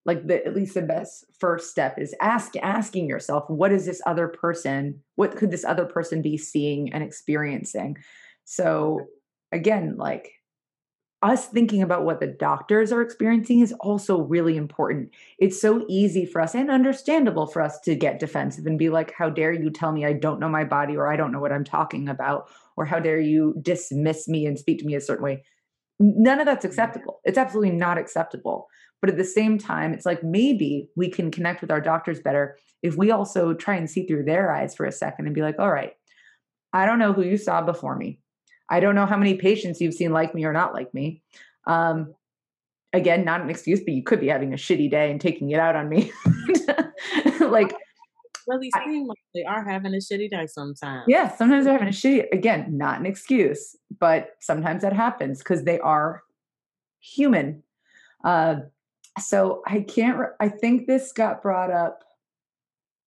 like 0.05 0.27
the 0.27 0.45
at 0.45 0.55
least 0.55 0.75
the 0.75 0.83
best 0.83 1.25
first 1.39 1.71
step 1.71 1.99
is 1.99 2.15
ask 2.21 2.55
asking 2.63 3.09
yourself 3.09 3.45
what 3.49 3.73
is 3.73 3.87
this 3.87 4.03
other 4.07 4.29
person 4.29 5.01
what 5.17 5.37
could 5.37 5.51
this 5.51 5.65
other 5.65 5.85
person 5.85 6.23
be 6.23 6.37
seeing 6.37 6.93
and 6.93 7.03
experiencing 7.03 7.97
so 8.45 9.01
again 9.53 9.97
like 9.97 10.33
us 11.23 11.47
thinking 11.47 11.83
about 11.83 12.05
what 12.05 12.19
the 12.19 12.27
doctors 12.27 12.91
are 12.91 13.01
experiencing 13.01 13.61
is 13.61 13.73
also 13.81 14.21
really 14.21 14.57
important. 14.57 15.11
It's 15.39 15.61
so 15.61 15.85
easy 15.89 16.27
for 16.27 16.41
us 16.41 16.55
and 16.55 16.71
understandable 16.71 17.47
for 17.47 17.63
us 17.63 17.79
to 17.83 17.95
get 17.95 18.19
defensive 18.19 18.67
and 18.67 18.79
be 18.79 18.89
like, 18.89 19.15
How 19.17 19.31
dare 19.31 19.53
you 19.53 19.71
tell 19.71 19.93
me 19.93 20.05
I 20.05 20.15
don't 20.15 20.41
know 20.41 20.49
my 20.49 20.65
body 20.65 20.97
or 20.97 21.11
I 21.11 21.17
don't 21.17 21.31
know 21.31 21.39
what 21.39 21.53
I'm 21.53 21.65
talking 21.65 22.09
about? 22.09 22.51
Or 22.77 22.85
how 22.85 22.99
dare 22.99 23.21
you 23.21 23.55
dismiss 23.63 24.27
me 24.27 24.47
and 24.47 24.59
speak 24.59 24.81
to 24.81 24.85
me 24.85 24.97
a 24.97 25.01
certain 25.01 25.25
way? 25.25 25.45
None 26.01 26.41
of 26.41 26.47
that's 26.47 26.65
mm-hmm. 26.65 26.73
acceptable. 26.73 27.21
It's 27.25 27.39
absolutely 27.39 27.77
not 27.77 27.99
acceptable. 27.99 28.67
But 29.03 29.11
at 29.11 29.19
the 29.19 29.25
same 29.25 29.59
time, 29.59 29.93
it's 29.93 30.07
like 30.07 30.23
maybe 30.23 30.89
we 30.97 31.11
can 31.11 31.31
connect 31.31 31.61
with 31.61 31.71
our 31.71 31.81
doctors 31.81 32.21
better 32.21 32.57
if 32.83 32.97
we 32.97 33.11
also 33.11 33.53
try 33.53 33.75
and 33.75 33.91
see 33.91 34.07
through 34.07 34.25
their 34.25 34.51
eyes 34.51 34.75
for 34.75 34.87
a 34.87 34.93
second 34.93 35.27
and 35.27 35.35
be 35.35 35.43
like, 35.43 35.59
All 35.59 35.71
right, 35.71 35.93
I 36.73 36.87
don't 36.87 36.99
know 37.01 37.13
who 37.13 37.23
you 37.23 37.37
saw 37.37 37.61
before 37.61 37.97
me. 37.97 38.21
I 38.71 38.81
don't 38.81 38.95
know 38.95 39.05
how 39.05 39.19
many 39.19 39.35
patients 39.35 39.81
you've 39.81 39.93
seen 39.93 40.13
like 40.13 40.35
me 40.35 40.45
or 40.45 40.53
not 40.53 40.73
like 40.73 40.95
me. 40.95 41.23
Um, 41.67 42.15
again, 42.93 43.25
not 43.25 43.41
an 43.41 43.51
excuse, 43.51 43.81
but 43.81 43.93
you 43.93 44.03
could 44.03 44.21
be 44.21 44.29
having 44.29 44.55
a 44.55 44.57
shitty 44.57 44.91
day 44.91 45.11
and 45.11 45.21
taking 45.21 45.51
it 45.51 45.59
out 45.59 45.77
on 45.77 45.89
me. 45.89 46.13
like, 47.41 47.75
really 48.47 48.71
seem 48.85 49.07
like 49.07 49.19
they 49.35 49.45
are 49.45 49.65
having 49.65 49.95
a 49.95 49.99
shitty 49.99 50.31
day 50.31 50.47
sometimes. 50.47 51.05
Yeah, 51.07 51.35
sometimes 51.35 51.65
they're 51.65 51.73
having 51.73 51.89
a 51.89 51.91
shitty. 51.91 52.27
Again, 52.33 52.77
not 52.77 53.01
an 53.01 53.07
excuse, 53.07 53.77
but 53.99 54.31
sometimes 54.41 54.83
that 54.83 54.93
happens 54.93 55.39
because 55.39 55.65
they 55.65 55.79
are 55.81 56.23
human. 57.01 57.63
Uh, 58.25 58.57
so 59.19 59.63
I 59.67 59.81
can't. 59.81 60.19
Re- 60.19 60.27
I 60.41 60.49
think 60.49 60.87
this 60.87 61.13
got 61.13 61.43
brought 61.43 61.71
up. 61.71 62.01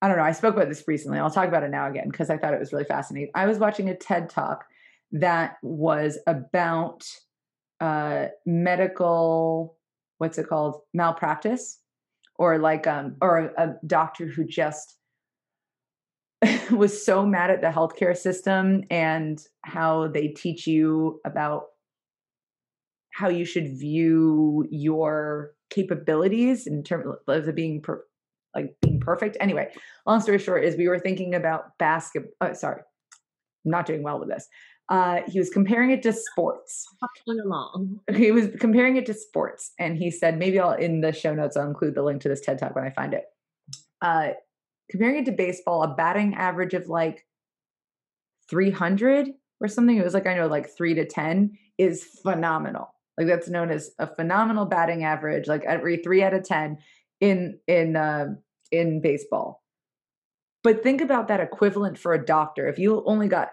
I 0.01 0.07
don't 0.07 0.17
know. 0.17 0.23
I 0.23 0.33
spoke 0.33 0.55
about 0.55 0.69
this 0.69 0.83
recently. 0.87 1.17
I'll 1.17 1.31
talk 1.31 1.47
about 1.47 1.63
it 1.63 1.71
now 1.71 1.89
again 1.89 2.09
because 2.09 2.29
I 2.29 2.37
thought 2.37 2.53
it 2.53 2.59
was 2.59 2.73
really 2.73 2.85
fascinating. 2.85 3.31
I 3.33 3.45
was 3.47 3.57
watching 3.57 3.89
a 3.89 3.95
TED 3.95 4.29
talk 4.29 4.65
that 5.11 5.57
was 5.63 6.19
about 6.27 7.05
uh, 7.79 8.27
medical, 8.45 9.77
what's 10.17 10.37
it 10.37 10.47
called, 10.47 10.81
malpractice, 10.93 11.79
or 12.37 12.57
like 12.57 12.85
um, 12.87 13.15
or 13.21 13.37
a, 13.57 13.63
a 13.63 13.73
doctor 13.87 14.27
who 14.27 14.45
just 14.45 14.97
was 16.71 17.05
so 17.05 17.25
mad 17.25 17.49
at 17.49 17.61
the 17.61 17.67
healthcare 17.67 18.15
system 18.15 18.83
and 18.89 19.39
how 19.63 20.07
they 20.07 20.27
teach 20.27 20.67
you 20.67 21.19
about 21.25 21.63
how 23.11 23.29
you 23.29 23.45
should 23.45 23.79
view 23.79 24.67
your 24.69 25.51
capabilities 25.75 26.65
in 26.65 26.83
terms 26.83 27.05
of 27.27 27.55
being 27.55 27.81
per, 27.81 28.03
like 28.55 28.75
being 28.81 28.99
perfect. 28.99 29.37
Anyway, 29.39 29.71
long 30.07 30.21
story 30.21 30.39
short 30.39 30.63
is 30.63 30.77
we 30.77 30.87
were 30.87 30.99
thinking 30.99 31.35
about 31.35 31.77
basketball. 31.77 32.31
Uh, 32.39 32.53
sorry, 32.53 32.81
I'm 33.65 33.71
not 33.71 33.85
doing 33.85 34.01
well 34.01 34.19
with 34.19 34.29
this. 34.29 34.47
Uh, 34.87 35.21
he 35.27 35.39
was 35.39 35.49
comparing 35.49 35.91
it 35.91 36.01
to 36.03 36.13
sports. 36.13 36.85
Along. 37.27 37.99
He 38.15 38.31
was 38.31 38.49
comparing 38.59 38.95
it 38.97 39.05
to 39.07 39.13
sports, 39.13 39.73
and 39.79 39.97
he 39.97 40.09
said, 40.09 40.37
maybe 40.37 40.59
I'll 40.59 40.73
in 40.73 41.01
the 41.01 41.11
show 41.11 41.33
notes 41.33 41.57
I'll 41.57 41.67
include 41.67 41.95
the 41.95 42.03
link 42.03 42.21
to 42.21 42.29
this 42.29 42.41
TED 42.41 42.59
talk 42.59 42.75
when 42.75 42.85
I 42.85 42.91
find 42.91 43.13
it. 43.13 43.25
Uh, 44.01 44.29
comparing 44.89 45.17
it 45.17 45.25
to 45.25 45.31
baseball, 45.31 45.83
a 45.83 45.93
batting 45.93 46.35
average 46.35 46.73
of 46.73 46.87
like 46.87 47.25
300 48.49 49.29
or 49.59 49.67
something. 49.67 49.97
It 49.97 50.03
was 50.03 50.13
like 50.13 50.27
I 50.27 50.35
know 50.35 50.47
like 50.47 50.69
three 50.77 50.93
to 50.93 51.05
10 51.05 51.57
is 51.77 52.03
phenomenal. 52.23 52.94
Like 53.17 53.27
that's 53.27 53.49
known 53.49 53.71
as 53.71 53.91
a 53.99 54.07
phenomenal 54.07 54.65
batting 54.65 55.03
average. 55.03 55.47
Like 55.47 55.63
every 55.65 55.97
three 55.97 56.23
out 56.23 56.33
of 56.33 56.43
10 56.43 56.77
in 57.21 57.59
in 57.67 57.95
uh, 57.95 58.27
in 58.71 59.01
baseball. 59.01 59.63
But 60.63 60.83
think 60.83 60.99
about 60.99 61.27
that 61.27 61.39
equivalent 61.39 61.97
for 61.97 62.13
a 62.13 62.25
doctor. 62.25 62.67
If 62.67 62.79
you 62.79 63.03
only 63.05 63.27
got 63.27 63.49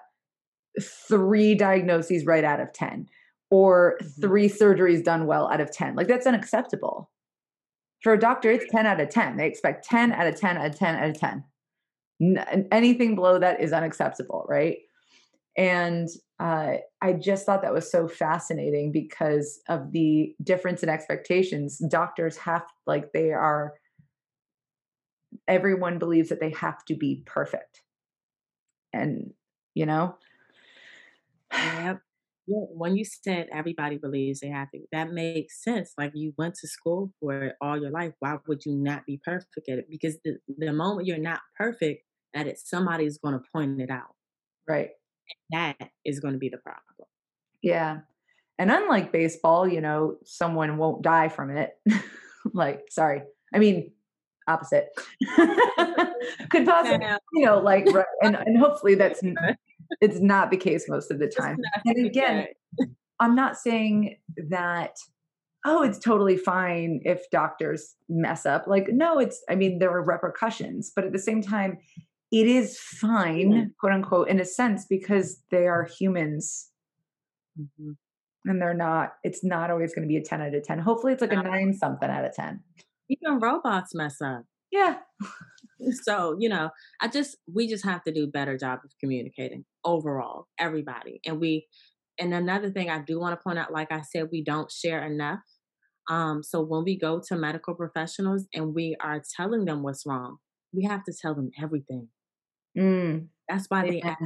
three 0.81 1.55
diagnoses 1.55 2.25
right 2.25 2.45
out 2.45 2.61
of 2.61 2.73
10 2.73 3.07
or 3.51 3.99
mm-hmm. 4.01 4.21
three 4.21 4.49
surgeries 4.49 5.05
done 5.05 5.27
well 5.27 5.49
out 5.53 5.61
of 5.61 5.71
10. 5.71 5.95
Like 5.95 6.09
that's 6.09 6.27
unacceptable. 6.27 7.11
For 8.03 8.15
a 8.15 8.19
doctor, 8.19 8.51
it's 8.51 8.71
10 8.71 8.87
out 8.87 9.01
of 9.01 9.11
10. 9.11 9.37
They 9.37 9.47
expect 9.47 9.87
10 9.87 10.13
out 10.13 10.27
of 10.27 10.41
10 10.41 10.57
out 10.57 10.67
of 10.67 10.79
10 10.79 10.97
out 10.97 11.11
of 11.11 11.21
10. 11.21 11.45
N- 12.21 12.69
anything 12.73 13.15
below 13.15 13.39
that 13.39 13.61
is 13.61 13.73
unacceptable, 13.73 14.45
right? 14.49 14.79
And 15.57 16.09
uh, 16.43 16.79
I 17.01 17.13
just 17.13 17.47
thought 17.47 17.63
that 17.63 17.73
was 17.73 17.91
so 17.91 18.09
fascinating 18.09 18.91
because 18.91 19.61
of 19.69 19.93
the 19.93 20.35
difference 20.43 20.83
in 20.83 20.89
expectations. 20.89 21.79
Doctors 21.89 22.37
have, 22.39 22.65
like, 22.85 23.13
they 23.13 23.31
are, 23.31 23.75
everyone 25.47 25.99
believes 25.99 26.31
that 26.31 26.41
they 26.41 26.51
have 26.51 26.85
to 26.87 26.97
be 26.97 27.23
perfect. 27.27 27.83
And, 28.93 29.33
you 29.75 29.87
know, 29.87 30.17
Yep. 31.53 32.01
Yeah, 32.49 32.59
when 32.71 32.97
you 32.97 33.05
said 33.05 33.49
everybody 33.53 33.99
believes 33.99 34.41
they 34.41 34.49
have 34.49 34.71
to, 34.73 34.81
that 34.91 35.13
makes 35.13 35.63
sense. 35.63 35.93
Like 35.97 36.11
you 36.15 36.35
went 36.37 36.57
to 36.57 36.67
school 36.67 37.13
for 37.21 37.41
it 37.45 37.57
all 37.61 37.81
your 37.81 37.91
life. 37.93 38.15
Why 38.19 38.37
would 38.49 38.65
you 38.67 38.75
not 38.75 39.07
be 39.07 39.21
perfect 39.25 39.69
at 39.69 39.79
it? 39.79 39.87
Because 39.89 40.19
the, 40.25 40.39
the 40.59 40.73
moment 40.73 41.07
you're 41.07 41.19
not 41.19 41.41
perfect 41.57 42.03
at 42.35 42.49
it, 42.49 42.59
somebody's 42.59 43.19
going 43.19 43.35
to 43.35 43.45
point 43.53 43.81
it 43.81 43.91
out. 43.91 44.17
Right. 44.69 44.91
That 45.51 45.91
is 46.05 46.21
going 46.21 46.35
to 46.35 46.39
be 46.39 46.49
the 46.49 46.59
problem. 46.59 47.09
Yeah. 47.63 48.01
And 48.59 48.71
unlike 48.71 49.13
baseball, 49.13 49.67
you 49.67 49.81
know, 49.81 50.17
someone 50.25 50.77
won't 50.77 51.03
die 51.03 51.29
from 51.29 51.51
it. 51.51 51.79
like, 52.53 52.83
sorry. 52.91 53.23
I 53.55 53.59
mean, 53.59 53.93
opposite. 54.47 54.89
Could 56.51 56.67
possibly, 56.67 57.07
you 57.35 57.47
know, 57.47 57.59
like, 57.59 57.87
and, 58.23 58.37
and 58.37 58.59
hopefully 58.59 58.95
that's 58.95 59.23
it's 60.01 60.21
not 60.21 60.51
the 60.51 60.57
case 60.57 60.89
most 60.89 61.11
of 61.11 61.19
the 61.19 61.29
time. 61.29 61.59
And 61.85 62.07
again, 62.07 62.47
I'm 63.21 63.35
not 63.35 63.57
saying 63.57 64.17
that 64.49 64.97
oh, 65.65 65.83
it's 65.83 65.99
totally 65.99 66.37
fine 66.37 67.01
if 67.05 67.31
doctors 67.31 67.95
mess 68.09 68.47
up. 68.47 68.67
Like 68.67 68.89
no, 68.89 69.19
it's 69.19 69.43
I 69.49 69.55
mean 69.55 69.79
there 69.79 69.91
are 69.91 70.03
repercussions, 70.03 70.93
but 70.95 71.05
at 71.05 71.13
the 71.13 71.19
same 71.19 71.43
time 71.43 71.79
it 72.33 72.47
is 72.47 72.79
fine, 72.79 73.51
mm-hmm. 73.51 73.67
quote 73.79 73.93
unquote, 73.93 74.29
in 74.29 74.41
a 74.41 74.45
sense 74.45 74.87
because 74.89 75.43
they 75.51 75.67
are 75.67 75.85
humans. 75.85 76.71
Mm-hmm. 77.61 77.93
And 78.45 78.61
they're 78.61 78.75
not, 78.75 79.13
it's 79.23 79.45
not 79.45 79.71
always 79.71 79.95
going 79.95 80.03
to 80.03 80.09
be 80.09 80.17
a 80.17 80.23
10 80.23 80.41
out 80.41 80.53
of 80.53 80.65
10. 80.65 80.81
Hopefully, 80.81 81.13
it's 81.13 81.23
like 81.23 81.33
a 81.33 81.37
nine 81.37 81.73
something 81.75 82.11
out 82.11 82.25
of 82.25 82.35
10. 82.35 82.61
Even 83.09 83.39
robots 83.39 83.95
mess 83.95 84.17
up. 84.21 84.45
Yeah. 84.73 84.97
so 86.03 86.37
you 86.39 86.49
know 86.49 86.71
i 87.01 87.09
just 87.09 87.37
we 87.53 87.67
just 87.67 87.85
have 87.85 88.03
to 88.05 88.13
do 88.13 88.27
better 88.27 88.57
job 88.57 88.81
of 88.85 88.93
communicating 89.01 89.65
overall 89.85 90.47
everybody 90.59 91.21
and 91.27 91.41
we 91.41 91.67
and 92.19 92.33
another 92.33 92.71
thing 92.71 92.91
i 92.91 93.01
do 93.01 93.19
want 93.19 93.39
to 93.39 93.43
point 93.43 93.59
out 93.59 93.73
like 93.73 93.91
i 93.91 94.01
said 94.01 94.29
we 94.31 94.45
don't 94.45 94.71
share 94.71 95.05
enough 95.05 95.41
um 96.09 96.43
so 96.43 96.61
when 96.61 96.85
we 96.85 96.97
go 96.97 97.21
to 97.27 97.37
medical 97.37 97.75
professionals 97.75 98.47
and 98.55 98.75
we 98.75 98.97
are 99.01 99.23
telling 99.37 99.65
them 99.65 99.83
what's 99.83 100.07
wrong 100.07 100.37
we 100.73 100.85
have 100.85 101.03
to 101.05 101.13
tell 101.21 101.35
them 101.35 101.51
everything 101.61 102.09
mm. 102.79 103.27
that's 103.49 103.67
why 103.69 103.89
they 103.89 104.01
ask 104.01 104.19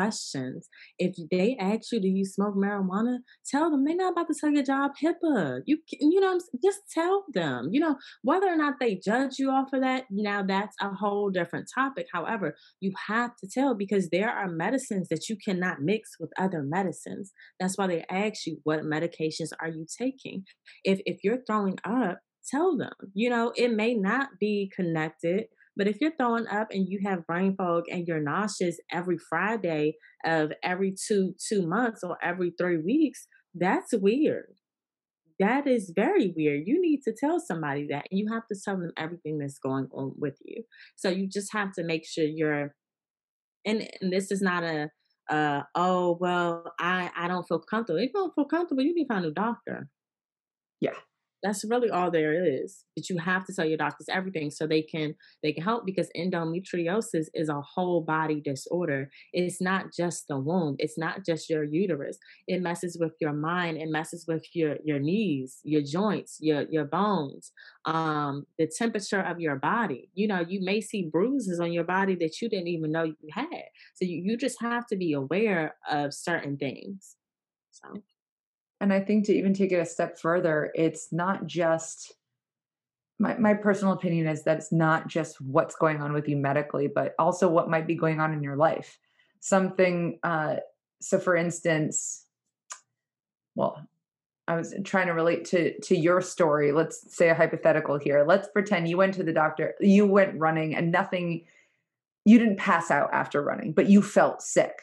questions. 0.00 0.68
If 0.98 1.14
they 1.30 1.56
ask 1.60 1.92
you, 1.92 2.00
do 2.00 2.08
you 2.08 2.24
smoke 2.24 2.54
marijuana? 2.54 3.18
Tell 3.50 3.70
them 3.70 3.84
they're 3.84 3.96
not 3.96 4.12
about 4.12 4.28
to 4.28 4.34
tell 4.38 4.50
your 4.50 4.62
job 4.62 4.92
HIPAA. 5.02 5.60
You 5.66 5.78
you 5.92 6.20
know, 6.20 6.38
just 6.62 6.80
tell 6.92 7.24
them. 7.32 7.68
You 7.70 7.80
know, 7.80 7.96
whether 8.22 8.46
or 8.46 8.56
not 8.56 8.74
they 8.80 9.00
judge 9.04 9.38
you 9.38 9.50
off 9.50 9.72
of 9.72 9.82
that, 9.82 10.04
now 10.10 10.42
that's 10.42 10.76
a 10.80 10.90
whole 10.90 11.30
different 11.30 11.68
topic. 11.74 12.06
However, 12.12 12.56
you 12.80 12.92
have 13.08 13.32
to 13.42 13.48
tell 13.52 13.74
because 13.74 14.08
there 14.10 14.30
are 14.30 14.48
medicines 14.48 15.08
that 15.08 15.28
you 15.28 15.36
cannot 15.36 15.80
mix 15.80 16.10
with 16.18 16.30
other 16.38 16.62
medicines. 16.62 17.32
That's 17.58 17.76
why 17.76 17.86
they 17.86 18.04
ask 18.10 18.46
you, 18.46 18.58
what 18.64 18.80
medications 18.80 19.50
are 19.60 19.68
you 19.68 19.86
taking? 19.98 20.44
If 20.84 21.00
if 21.04 21.18
you're 21.22 21.42
throwing 21.46 21.78
up, 21.84 22.20
tell 22.50 22.76
them. 22.76 22.92
You 23.14 23.30
know, 23.30 23.52
it 23.56 23.72
may 23.72 23.94
not 23.94 24.28
be 24.38 24.70
connected 24.74 25.44
but 25.76 25.86
if 25.86 26.00
you're 26.00 26.16
throwing 26.16 26.46
up 26.48 26.68
and 26.70 26.88
you 26.88 27.00
have 27.04 27.26
brain 27.26 27.54
fog 27.56 27.84
and 27.90 28.06
you're 28.06 28.20
nauseous 28.20 28.78
every 28.90 29.18
Friday 29.18 29.94
of 30.24 30.52
every 30.62 30.94
two 31.08 31.34
two 31.48 31.66
months 31.66 32.02
or 32.02 32.16
every 32.22 32.52
three 32.58 32.78
weeks, 32.78 33.26
that's 33.54 33.92
weird. 33.92 34.54
That 35.38 35.66
is 35.66 35.92
very 35.94 36.34
weird. 36.36 36.64
You 36.66 36.80
need 36.80 37.00
to 37.04 37.14
tell 37.18 37.40
somebody 37.40 37.86
that. 37.88 38.06
And 38.10 38.20
you 38.20 38.30
have 38.32 38.46
to 38.52 38.60
tell 38.62 38.76
them 38.76 38.92
everything 38.98 39.38
that's 39.38 39.58
going 39.58 39.88
on 39.92 40.12
with 40.18 40.36
you. 40.44 40.64
So 40.96 41.08
you 41.08 41.26
just 41.26 41.52
have 41.54 41.72
to 41.74 41.84
make 41.84 42.06
sure 42.06 42.24
you're 42.24 42.74
and, 43.64 43.88
and 44.00 44.12
this 44.12 44.30
is 44.30 44.40
not 44.40 44.64
a 44.64 44.90
uh 45.30 45.62
oh 45.74 46.18
well 46.20 46.74
I 46.78 47.10
I 47.16 47.28
don't 47.28 47.46
feel 47.46 47.60
comfortable. 47.60 48.00
If 48.00 48.10
you 48.14 48.20
don't 48.20 48.34
feel 48.34 48.46
comfortable, 48.46 48.82
you 48.82 48.94
need 48.94 49.04
to 49.04 49.14
find 49.14 49.24
a 49.24 49.30
doctor. 49.30 49.88
That's 51.42 51.64
really 51.64 51.90
all 51.90 52.10
there 52.10 52.44
is. 52.44 52.84
But 52.94 53.08
you 53.08 53.18
have 53.18 53.44
to 53.46 53.54
tell 53.54 53.64
your 53.64 53.78
doctors 53.78 54.08
everything 54.10 54.50
so 54.50 54.66
they 54.66 54.82
can 54.82 55.14
they 55.42 55.52
can 55.52 55.62
help 55.62 55.86
because 55.86 56.08
endometriosis 56.16 57.26
is 57.34 57.48
a 57.48 57.60
whole 57.60 58.02
body 58.02 58.40
disorder. 58.40 59.10
It's 59.32 59.60
not 59.60 59.86
just 59.96 60.28
the 60.28 60.38
womb. 60.38 60.76
It's 60.78 60.98
not 60.98 61.24
just 61.24 61.48
your 61.48 61.64
uterus. 61.64 62.18
It 62.46 62.60
messes 62.60 62.98
with 63.00 63.12
your 63.20 63.32
mind. 63.32 63.78
It 63.78 63.88
messes 63.88 64.26
with 64.28 64.44
your 64.54 64.76
your 64.84 64.98
knees, 64.98 65.60
your 65.64 65.82
joints, 65.82 66.38
your 66.40 66.66
your 66.70 66.84
bones, 66.84 67.52
um, 67.86 68.46
the 68.58 68.66
temperature 68.66 69.20
of 69.20 69.40
your 69.40 69.56
body. 69.56 70.10
You 70.14 70.28
know, 70.28 70.44
you 70.46 70.62
may 70.62 70.80
see 70.80 71.08
bruises 71.10 71.60
on 71.60 71.72
your 71.72 71.84
body 71.84 72.16
that 72.16 72.40
you 72.40 72.48
didn't 72.48 72.68
even 72.68 72.92
know 72.92 73.04
you 73.04 73.16
had. 73.32 73.46
So 73.94 74.04
you, 74.04 74.22
you 74.24 74.36
just 74.36 74.60
have 74.60 74.86
to 74.88 74.96
be 74.96 75.12
aware 75.12 75.76
of 75.90 76.12
certain 76.12 76.56
things. 76.56 77.16
So 77.70 78.02
and 78.80 78.92
I 78.92 79.00
think 79.00 79.26
to 79.26 79.34
even 79.34 79.52
take 79.52 79.72
it 79.72 79.76
a 79.76 79.86
step 79.86 80.18
further, 80.18 80.70
it's 80.74 81.12
not 81.12 81.46
just 81.46 82.14
my, 83.20 83.36
my 83.36 83.52
personal 83.52 83.92
opinion 83.92 84.26
is 84.26 84.44
that 84.44 84.56
it's 84.56 84.72
not 84.72 85.06
just 85.06 85.40
what's 85.42 85.74
going 85.74 86.00
on 86.00 86.14
with 86.14 86.26
you 86.26 86.36
medically, 86.36 86.88
but 86.88 87.14
also 87.18 87.48
what 87.48 87.68
might 87.68 87.86
be 87.86 87.94
going 87.94 88.18
on 88.18 88.32
in 88.32 88.42
your 88.42 88.56
life. 88.56 88.98
Something, 89.40 90.18
uh, 90.22 90.56
so 91.02 91.18
for 91.18 91.36
instance, 91.36 92.24
well, 93.54 93.86
I 94.48 94.56
was 94.56 94.74
trying 94.84 95.06
to 95.06 95.12
relate 95.12 95.44
to 95.46 95.78
to 95.80 95.96
your 95.96 96.20
story. 96.20 96.72
Let's 96.72 97.14
say 97.14 97.28
a 97.28 97.34
hypothetical 97.34 97.98
here. 97.98 98.24
Let's 98.26 98.48
pretend 98.48 98.88
you 98.88 98.96
went 98.96 99.14
to 99.14 99.22
the 99.22 99.32
doctor, 99.32 99.74
you 99.80 100.06
went 100.06 100.40
running 100.40 100.74
and 100.74 100.90
nothing 100.90 101.44
you 102.24 102.38
didn't 102.38 102.56
pass 102.56 102.90
out 102.90 103.10
after 103.12 103.42
running, 103.42 103.72
but 103.72 103.88
you 103.88 104.02
felt 104.02 104.42
sick 104.42 104.80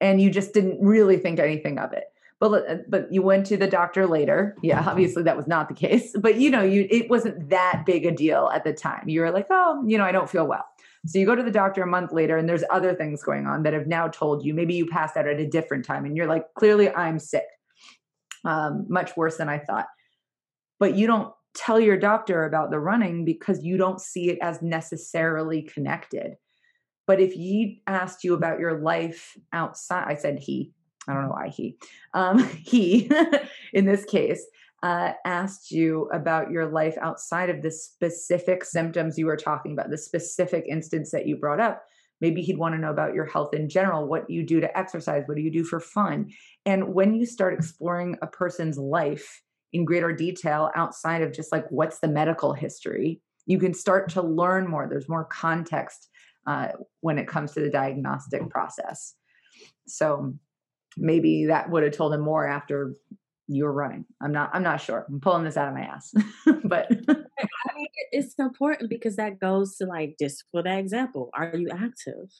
and 0.00 0.20
you 0.20 0.30
just 0.30 0.54
didn't 0.54 0.80
really 0.80 1.18
think 1.18 1.38
anything 1.38 1.78
of 1.78 1.92
it 1.92 2.04
but 2.40 2.68
uh, 2.68 2.76
but 2.88 3.12
you 3.12 3.22
went 3.22 3.46
to 3.46 3.56
the 3.56 3.66
doctor 3.66 4.06
later. 4.06 4.56
Yeah 4.62 4.84
obviously 4.86 5.22
that 5.24 5.36
was 5.36 5.46
not 5.46 5.68
the 5.68 5.74
case 5.74 6.14
but 6.18 6.36
you 6.36 6.50
know 6.50 6.62
you 6.62 6.86
it 6.90 7.10
wasn't 7.10 7.50
that 7.50 7.84
big 7.86 8.06
a 8.06 8.10
deal 8.10 8.50
at 8.52 8.64
the 8.64 8.72
time. 8.72 9.08
You 9.08 9.22
were 9.22 9.30
like 9.30 9.46
oh 9.50 9.82
you 9.86 9.98
know 9.98 10.04
i 10.04 10.12
don't 10.12 10.30
feel 10.30 10.46
well. 10.46 10.64
So 11.06 11.18
you 11.18 11.26
go 11.26 11.34
to 11.34 11.42
the 11.42 11.50
doctor 11.50 11.82
a 11.82 11.86
month 11.86 12.12
later 12.12 12.36
and 12.36 12.48
there's 12.48 12.64
other 12.70 12.94
things 12.94 13.22
going 13.22 13.46
on 13.46 13.62
that 13.62 13.72
have 13.72 13.86
now 13.86 14.08
told 14.08 14.44
you 14.44 14.54
maybe 14.54 14.74
you 14.74 14.86
passed 14.86 15.16
out 15.16 15.28
at 15.28 15.40
a 15.40 15.46
different 15.46 15.84
time 15.84 16.04
and 16.04 16.16
you're 16.16 16.26
like 16.26 16.44
clearly 16.54 16.90
i'm 16.90 17.18
sick. 17.18 17.46
Um, 18.44 18.86
much 18.88 19.16
worse 19.16 19.36
than 19.36 19.48
i 19.48 19.58
thought. 19.58 19.86
But 20.78 20.94
you 20.96 21.06
don't 21.06 21.32
tell 21.54 21.80
your 21.80 21.98
doctor 21.98 22.44
about 22.44 22.70
the 22.70 22.78
running 22.78 23.24
because 23.24 23.64
you 23.64 23.76
don't 23.76 24.00
see 24.00 24.30
it 24.30 24.38
as 24.40 24.62
necessarily 24.62 25.62
connected. 25.62 26.34
But 27.06 27.20
if 27.20 27.32
he 27.32 27.82
asked 27.86 28.22
you 28.22 28.34
about 28.34 28.60
your 28.60 28.80
life 28.80 29.36
outside 29.52 30.04
i 30.06 30.14
said 30.14 30.38
he 30.38 30.72
I 31.08 31.14
don't 31.14 31.24
know 31.24 31.30
why 31.30 31.48
he, 31.48 31.76
um, 32.14 32.38
he 32.64 33.10
in 33.72 33.86
this 33.86 34.04
case, 34.04 34.44
uh, 34.82 35.12
asked 35.24 35.70
you 35.70 36.08
about 36.12 36.50
your 36.50 36.66
life 36.66 36.96
outside 37.00 37.50
of 37.50 37.62
the 37.62 37.70
specific 37.70 38.64
symptoms 38.64 39.18
you 39.18 39.26
were 39.26 39.36
talking 39.36 39.72
about, 39.72 39.90
the 39.90 39.98
specific 39.98 40.64
instance 40.68 41.10
that 41.10 41.26
you 41.26 41.36
brought 41.36 41.60
up. 41.60 41.82
Maybe 42.20 42.42
he'd 42.42 42.58
want 42.58 42.74
to 42.74 42.80
know 42.80 42.90
about 42.90 43.14
your 43.14 43.24
health 43.24 43.54
in 43.54 43.68
general, 43.68 44.06
what 44.06 44.28
you 44.28 44.44
do 44.44 44.60
to 44.60 44.78
exercise, 44.78 45.24
what 45.26 45.36
do 45.36 45.42
you 45.42 45.50
do 45.50 45.64
for 45.64 45.80
fun. 45.80 46.30
And 46.66 46.94
when 46.94 47.14
you 47.14 47.26
start 47.26 47.54
exploring 47.54 48.16
a 48.22 48.26
person's 48.26 48.78
life 48.78 49.42
in 49.72 49.84
greater 49.84 50.12
detail 50.12 50.70
outside 50.74 51.22
of 51.22 51.32
just 51.32 51.52
like 51.52 51.66
what's 51.70 52.00
the 52.00 52.08
medical 52.08 52.52
history, 52.52 53.20
you 53.46 53.58
can 53.58 53.74
start 53.74 54.10
to 54.10 54.22
learn 54.22 54.68
more. 54.68 54.86
There's 54.88 55.08
more 55.08 55.24
context 55.24 56.08
uh, 56.46 56.68
when 57.00 57.18
it 57.18 57.28
comes 57.28 57.52
to 57.52 57.60
the 57.60 57.70
diagnostic 57.70 58.48
process. 58.50 59.14
So, 59.86 60.34
maybe 60.96 61.46
that 61.46 61.70
would 61.70 61.82
have 61.82 61.92
told 61.92 62.14
him 62.14 62.20
more 62.20 62.46
after 62.46 62.94
you 63.48 63.64
were 63.64 63.72
running. 63.72 64.04
I'm 64.22 64.32
not 64.32 64.50
I'm 64.52 64.62
not 64.62 64.80
sure. 64.80 65.06
I'm 65.08 65.20
pulling 65.20 65.44
this 65.44 65.56
out 65.56 65.68
of 65.68 65.74
my 65.74 65.80
ass. 65.80 66.12
but 66.64 66.86
I 67.08 67.74
mean, 67.74 67.88
it's 68.12 68.34
important 68.38 68.90
because 68.90 69.16
that 69.16 69.40
goes 69.40 69.76
to 69.76 69.86
like 69.86 70.16
just 70.20 70.44
for 70.52 70.62
that 70.62 70.78
example, 70.78 71.30
are 71.34 71.52
you 71.54 71.68
active? 71.70 72.30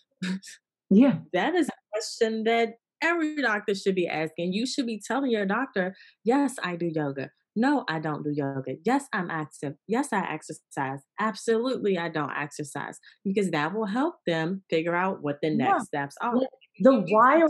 Yeah. 0.91 1.19
that 1.33 1.55
is 1.55 1.69
a 1.69 1.73
question 1.93 2.45
that 2.45 2.75
every 3.03 3.41
doctor 3.41 3.75
should 3.75 3.95
be 3.95 4.07
asking. 4.07 4.53
You 4.53 4.67
should 4.67 4.87
be 4.87 5.01
telling 5.05 5.31
your 5.31 5.47
doctor, 5.47 5.95
yes, 6.25 6.57
I 6.63 6.77
do 6.77 6.91
yoga. 6.95 7.31
No, 7.57 7.85
I 7.89 7.99
don't 7.99 8.23
do 8.23 8.31
yoga. 8.31 8.75
Yes, 8.85 9.07
I'm 9.13 9.31
active. 9.31 9.75
Yes, 9.89 10.13
I 10.13 10.21
exercise. 10.31 11.01
Absolutely, 11.19 11.99
I 11.99 12.09
don't 12.09 12.31
exercise 12.31 13.01
because 13.25 13.51
that 13.51 13.75
will 13.75 13.87
help 13.87 14.17
them 14.27 14.63
figure 14.71 14.95
out 14.95 15.23
what 15.23 15.39
the 15.43 15.51
next 15.51 15.89
yeah. 15.93 16.01
steps 16.03 16.17
are. 16.21 16.35
The 16.81 17.05
why 17.09 17.43
or 17.43 17.49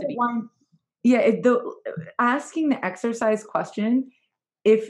yeah 1.03 1.31
the 1.43 1.73
asking 2.19 2.69
the 2.69 2.85
exercise 2.85 3.43
question 3.43 4.09
if 4.65 4.89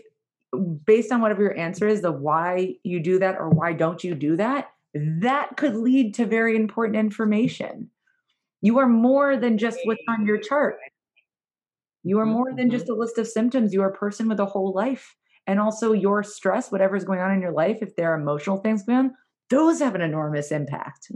based 0.86 1.12
on 1.12 1.22
whatever 1.22 1.44
your 1.44 1.58
answer 1.58 1.88
is 1.88 2.02
the 2.02 2.12
why 2.12 2.76
you 2.84 3.00
do 3.00 3.20
that 3.20 3.36
or 3.38 3.50
why 3.50 3.74
don't 3.74 4.04
you 4.04 4.16
do 4.16 4.36
that 4.36 4.70
that 4.94 5.56
could 5.58 5.76
lead 5.76 6.14
to 6.16 6.26
very 6.26 6.56
important 6.56 6.96
information. 6.96 7.90
You 8.62 8.80
are 8.80 8.88
more 8.88 9.38
than 9.38 9.58
just 9.58 9.80
what's 9.86 10.02
on 10.08 10.26
your 10.26 10.40
chart. 10.40 10.78
You 12.04 12.20
are 12.20 12.26
more 12.26 12.54
than 12.56 12.70
just 12.70 12.86
mm-hmm. 12.86 12.96
a 12.96 12.98
list 12.98 13.18
of 13.18 13.28
symptoms. 13.28 13.74
You 13.74 13.82
are 13.84 13.90
a 13.90 13.98
person 13.98 14.28
with 14.28 14.40
a 14.40 14.46
whole 14.46 14.74
life. 14.74 15.16
And 15.48 15.60
also 15.60 15.94
your 15.94 16.22
stress 16.22 16.72
whatever's 16.72 17.06
going 17.06 17.22
on 17.22 17.32
in 17.32 17.42
your 17.42 17.52
life 17.52 17.80
if 17.82 17.96
there 17.96 18.12
are 18.14 18.20
emotional 18.20 18.58
things 18.58 18.84
going 18.84 19.00
on 19.00 19.16
those 19.50 19.80
have 19.80 19.96
an 19.96 20.02
enormous 20.02 20.52
impact 20.52 21.12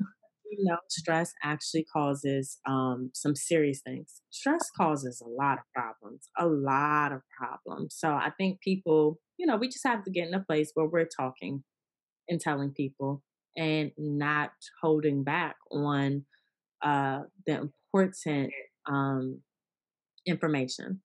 you 0.57 0.65
know, 0.65 0.77
stress 0.89 1.33
actually 1.43 1.85
causes 1.91 2.59
um, 2.67 3.11
some 3.13 3.35
serious 3.35 3.81
things. 3.85 4.21
Stress 4.29 4.69
causes 4.75 5.21
a 5.21 5.27
lot 5.27 5.57
of 5.57 5.63
problems, 5.73 6.29
a 6.37 6.45
lot 6.45 7.11
of 7.11 7.21
problems. 7.37 7.95
So 7.97 8.09
I 8.09 8.31
think 8.37 8.61
people, 8.61 9.19
you 9.37 9.45
know, 9.45 9.57
we 9.57 9.67
just 9.67 9.85
have 9.85 10.03
to 10.03 10.11
get 10.11 10.27
in 10.27 10.33
a 10.33 10.43
place 10.43 10.71
where 10.73 10.87
we're 10.87 11.07
talking 11.07 11.63
and 12.29 12.39
telling 12.39 12.71
people 12.71 13.21
and 13.55 13.91
not 13.97 14.51
holding 14.81 15.23
back 15.23 15.55
on 15.71 16.25
uh, 16.83 17.21
the 17.45 17.69
important 17.93 18.51
um, 18.87 19.41
information. 20.25 21.01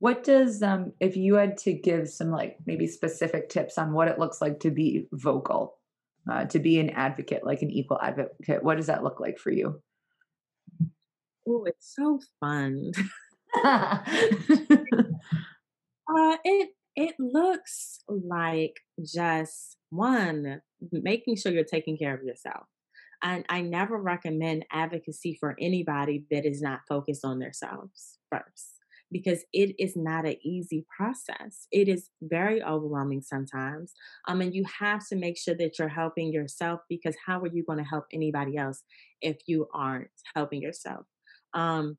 What 0.00 0.22
does 0.22 0.62
um 0.62 0.92
if 1.00 1.16
you 1.16 1.34
had 1.34 1.56
to 1.58 1.72
give 1.72 2.08
some 2.08 2.30
like 2.30 2.58
maybe 2.66 2.86
specific 2.86 3.48
tips 3.48 3.78
on 3.78 3.92
what 3.92 4.06
it 4.06 4.18
looks 4.18 4.40
like 4.40 4.60
to 4.60 4.70
be 4.70 5.08
vocal 5.12 5.77
uh, 6.30 6.44
to 6.46 6.58
be 6.58 6.78
an 6.78 6.90
advocate, 6.90 7.44
like 7.44 7.62
an 7.62 7.70
equal 7.70 8.00
advocate? 8.00 8.62
What 8.62 8.76
does 8.76 8.86
that 8.86 9.02
look 9.02 9.20
like 9.20 9.38
for 9.38 9.50
you? 9.50 9.80
Oh, 11.48 11.64
it's 11.64 11.94
so 11.94 12.20
fun. 12.40 12.92
uh, 13.64 13.98
it 16.44 16.70
it 16.96 17.14
looks 17.18 18.00
like 18.08 18.80
just 19.02 19.76
one 19.90 20.60
making 20.92 21.36
sure 21.36 21.52
you're 21.52 21.64
taking 21.64 21.96
care 21.96 22.14
of 22.14 22.22
yourself. 22.22 22.66
And 23.22 23.44
I 23.48 23.62
never 23.62 24.00
recommend 24.00 24.66
advocacy 24.70 25.36
for 25.40 25.56
anybody 25.60 26.24
that 26.30 26.44
is 26.44 26.60
not 26.60 26.80
focused 26.88 27.24
on 27.24 27.38
themselves 27.38 28.18
first 28.30 28.77
because 29.10 29.44
it 29.52 29.74
is 29.78 29.96
not 29.96 30.26
an 30.26 30.36
easy 30.42 30.84
process. 30.94 31.66
It 31.72 31.88
is 31.88 32.10
very 32.22 32.62
overwhelming 32.62 33.22
sometimes. 33.22 33.92
Um, 34.26 34.40
and 34.40 34.54
you 34.54 34.64
have 34.80 35.06
to 35.08 35.16
make 35.16 35.38
sure 35.38 35.54
that 35.56 35.78
you're 35.78 35.88
helping 35.88 36.32
yourself 36.32 36.80
because 36.88 37.16
how 37.26 37.40
are 37.40 37.48
you 37.52 37.64
going 37.64 37.78
to 37.78 37.84
help 37.84 38.04
anybody 38.12 38.56
else 38.56 38.82
if 39.20 39.36
you 39.46 39.66
aren't 39.72 40.10
helping 40.34 40.62
yourself? 40.62 41.06
Um, 41.54 41.96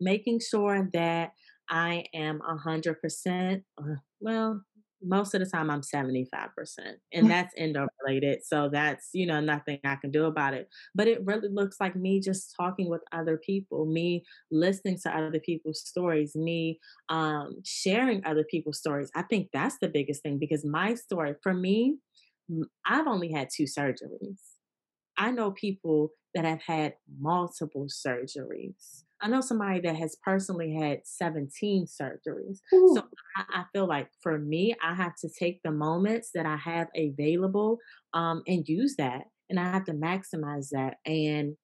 making 0.00 0.40
sure 0.40 0.88
that 0.92 1.32
I 1.68 2.04
am 2.14 2.40
a 2.48 2.56
hundred 2.56 3.00
percent, 3.00 3.64
uh, 3.78 3.96
well, 4.20 4.62
most 5.02 5.34
of 5.34 5.40
the 5.40 5.46
time 5.46 5.70
I'm 5.70 5.82
75%. 5.82 6.96
And 7.12 7.30
that's 7.30 7.54
endo 7.56 7.86
related. 8.04 8.44
So 8.44 8.68
that's, 8.68 9.10
you 9.12 9.26
know, 9.26 9.40
nothing 9.40 9.78
I 9.84 9.96
can 9.96 10.10
do 10.10 10.24
about 10.24 10.54
it. 10.54 10.68
But 10.94 11.08
it 11.08 11.24
really 11.24 11.48
looks 11.48 11.76
like 11.80 11.94
me 11.96 12.20
just 12.20 12.54
talking 12.56 12.88
with 12.88 13.02
other 13.12 13.36
people, 13.38 13.86
me 13.86 14.24
listening 14.50 14.98
to 15.04 15.16
other 15.16 15.40
people's 15.40 15.80
stories, 15.80 16.34
me 16.34 16.78
um, 17.08 17.56
sharing 17.64 18.24
other 18.24 18.44
people's 18.44 18.78
stories. 18.78 19.10
I 19.14 19.22
think 19.22 19.50
that's 19.52 19.78
the 19.80 19.88
biggest 19.88 20.22
thing 20.22 20.38
because 20.38 20.64
my 20.64 20.94
story, 20.94 21.34
for 21.42 21.54
me, 21.54 21.98
I've 22.84 23.06
only 23.06 23.30
had 23.32 23.48
two 23.54 23.64
surgeries. 23.64 24.40
I 25.16 25.30
know 25.30 25.50
people 25.50 26.10
that 26.34 26.44
have 26.44 26.62
had 26.62 26.94
multiple 27.20 27.86
surgeries. 27.86 29.02
I 29.20 29.28
know 29.28 29.40
somebody 29.40 29.80
that 29.80 29.96
has 29.96 30.16
personally 30.22 30.74
had 30.74 31.00
17 31.04 31.86
surgeries. 31.86 32.60
Ooh. 32.72 32.94
So 32.94 33.02
I, 33.36 33.60
I, 33.60 33.64
feel 33.72 33.86
like 33.86 34.08
for 34.22 34.38
me, 34.38 34.74
I 34.82 34.94
have 34.94 35.16
to 35.16 35.28
take 35.28 35.60
the 35.62 35.72
moments 35.72 36.30
that 36.34 36.46
I 36.46 36.56
have 36.56 36.88
available 36.96 37.78
um, 38.14 38.42
and 38.46 38.68
use 38.68 38.96
that. 38.96 39.24
And 39.50 39.58
I 39.58 39.64
have 39.72 39.84
to 39.86 39.92
maximize 39.92 40.68
that 40.70 40.96
and 41.04 41.56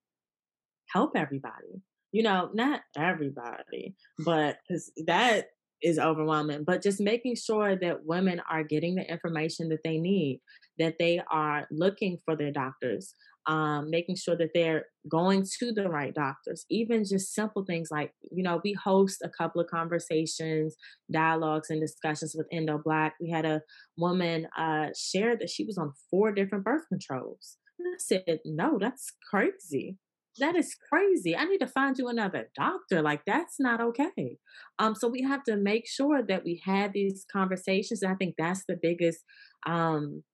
help 0.93 1.13
everybody. 1.17 1.83
You 2.13 2.23
know, 2.23 2.51
not 2.55 2.81
everybody, 2.97 3.95
but 4.25 4.59
because 4.69 4.93
that 5.07 5.49
is 5.83 5.99
overwhelming, 5.99 6.65
but 6.65 6.83
just 6.83 7.01
making 7.01 7.37
sure 7.37 7.77
that 7.77 8.05
women 8.07 8.41
are 8.51 8.65
getting 8.65 8.95
the 8.95 9.09
information 9.11 9.69
that 9.69 9.83
they 9.85 9.99
need, 9.99 10.41
that 10.79 10.95
they 10.99 11.21
are 11.31 11.67
looking 11.71 12.19
for 12.25 12.37
their 12.37 12.53
doctors, 12.53 13.15
um, 13.47 13.90
making 13.90 14.16
sure 14.16 14.36
that 14.36 14.51
they're 14.55 14.86
going 15.09 15.45
to 15.61 15.72
the 15.72 15.88
right 15.88 16.14
doctors, 16.14 16.64
even 16.70 17.05
just 17.05 17.34
simple 17.34 17.64
things 17.64 17.88
like, 17.90 18.12
you 18.30 18.42
know, 18.42 18.61
we 18.64 18.72
host 18.72 19.22
a 19.22 19.28
couple 19.28 19.61
of 19.61 19.68
conversations, 19.68 20.76
dialogues, 21.12 21.70
and 21.70 21.80
discussions 21.80 22.34
with 22.36 22.47
Endo 22.53 22.80
Black. 22.82 23.14
We 23.20 23.30
had 23.30 23.45
a 23.45 23.62
woman 23.99 24.47
uh, 24.57 24.88
share 24.97 25.36
that 25.36 25.51
she 25.51 25.64
was 25.64 25.76
on 25.76 25.92
four 26.11 26.32
different 26.32 26.64
birth 26.64 26.84
controls. 26.88 27.59
And 27.78 27.88
I 27.95 27.99
said, 27.99 28.38
no, 28.45 28.78
that's 28.78 29.12
crazy. 29.30 29.99
That 30.38 30.57
is 30.57 30.74
crazy. 30.90 31.36
I 31.36 31.45
need 31.45 31.59
to 31.59 31.66
find 31.66 31.97
you 31.97 32.09
another 32.09 32.49
doctor. 32.57 33.03
Like 33.03 33.22
that's 33.24 33.61
not 33.61 33.80
okay. 33.80 34.38
Um, 34.78 34.95
so 34.97 35.07
we 35.07 35.22
have 35.22 35.45
to 35.45 35.57
make 35.57 35.86
sure 35.86 36.22
that 36.26 36.45
we 36.45 36.61
have 36.64 36.92
these 36.92 37.24
conversations. 37.32 38.03
And 38.03 38.12
I 38.12 38.16
think 38.16 38.34
that's 38.36 38.64
the 38.66 38.76
biggest 38.80 39.20
um 39.66 40.24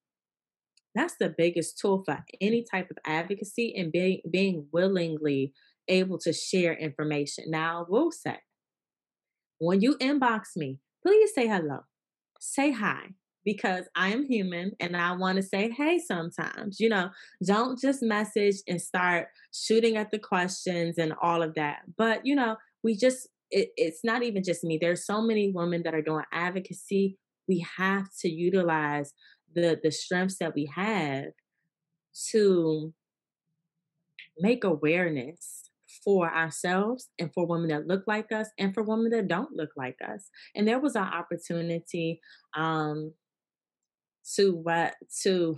that's 0.95 1.15
the 1.21 1.35
biggest 1.37 1.79
tool 1.79 2.03
for 2.05 2.19
any 2.41 2.65
type 2.71 2.91
of 2.91 2.99
advocacy 3.05 3.75
and 3.77 3.93
being 3.93 4.21
being 4.31 4.67
willingly 4.73 5.53
able 5.89 6.19
to 6.19 6.33
share 6.33 6.75
information. 6.75 7.45
Now, 7.49 7.81
I 7.81 7.85
will 7.89 8.11
say, 8.11 8.39
when 9.59 9.81
you 9.81 9.97
inbox 9.99 10.57
me, 10.57 10.79
please 11.03 11.33
say 11.35 11.47
hello, 11.47 11.81
say 12.41 12.71
hi, 12.71 13.11
because 13.45 13.87
I 13.95 14.09
am 14.09 14.25
human 14.25 14.73
and 14.81 14.97
I 14.97 15.13
want 15.13 15.37
to 15.37 15.43
say 15.43 15.71
hey 15.71 15.99
sometimes. 15.99 16.81
You 16.81 16.89
know, 16.89 17.11
don't 17.45 17.79
just 17.79 18.03
message 18.03 18.57
and 18.69 18.81
start 18.81 19.29
shooting 19.53 19.97
at 19.97 20.11
the 20.11 20.19
questions 20.19 20.99
and 20.99 21.13
all 21.23 21.43
of 21.43 21.55
that. 21.55 21.81
But, 21.97 22.25
you 22.25 22.35
know, 22.35 22.57
we 22.83 22.97
just, 22.97 23.29
it, 23.51 23.71
it's 23.77 24.01
not 24.05 24.23
even 24.23 24.43
just 24.43 24.65
me. 24.65 24.79
There's 24.81 25.07
so 25.07 25.21
many 25.21 25.53
women 25.55 25.83
that 25.85 25.95
are 25.95 26.03
doing 26.03 26.25
advocacy. 26.33 27.19
We 27.49 27.67
have 27.77 28.09
to 28.21 28.29
utilize 28.29 29.13
the 29.55 29.79
the 29.83 29.91
strengths 29.91 30.39
that 30.39 30.55
we 30.55 30.71
have 30.75 31.33
to 32.31 32.93
make 34.39 34.65
awareness 34.65 35.71
for 36.05 36.33
ourselves 36.33 37.09
and 37.19 37.33
for 37.35 37.47
women 37.47 37.69
that 37.69 37.87
look 37.87 38.05
like 38.07 38.33
us 38.33 38.49
and 38.59 38.73
for 38.73 38.83
women 38.83 39.11
that 39.11 39.29
don't 39.29 39.55
look 39.55 39.71
like 39.77 39.97
us. 40.07 40.31
And 40.55 40.67
there 40.67 40.79
was 40.79 40.97
an 40.97 41.03
opportunity 41.03 42.21
um 42.57 43.13
to 44.37 44.55
what 44.55 44.95
to 45.23 45.57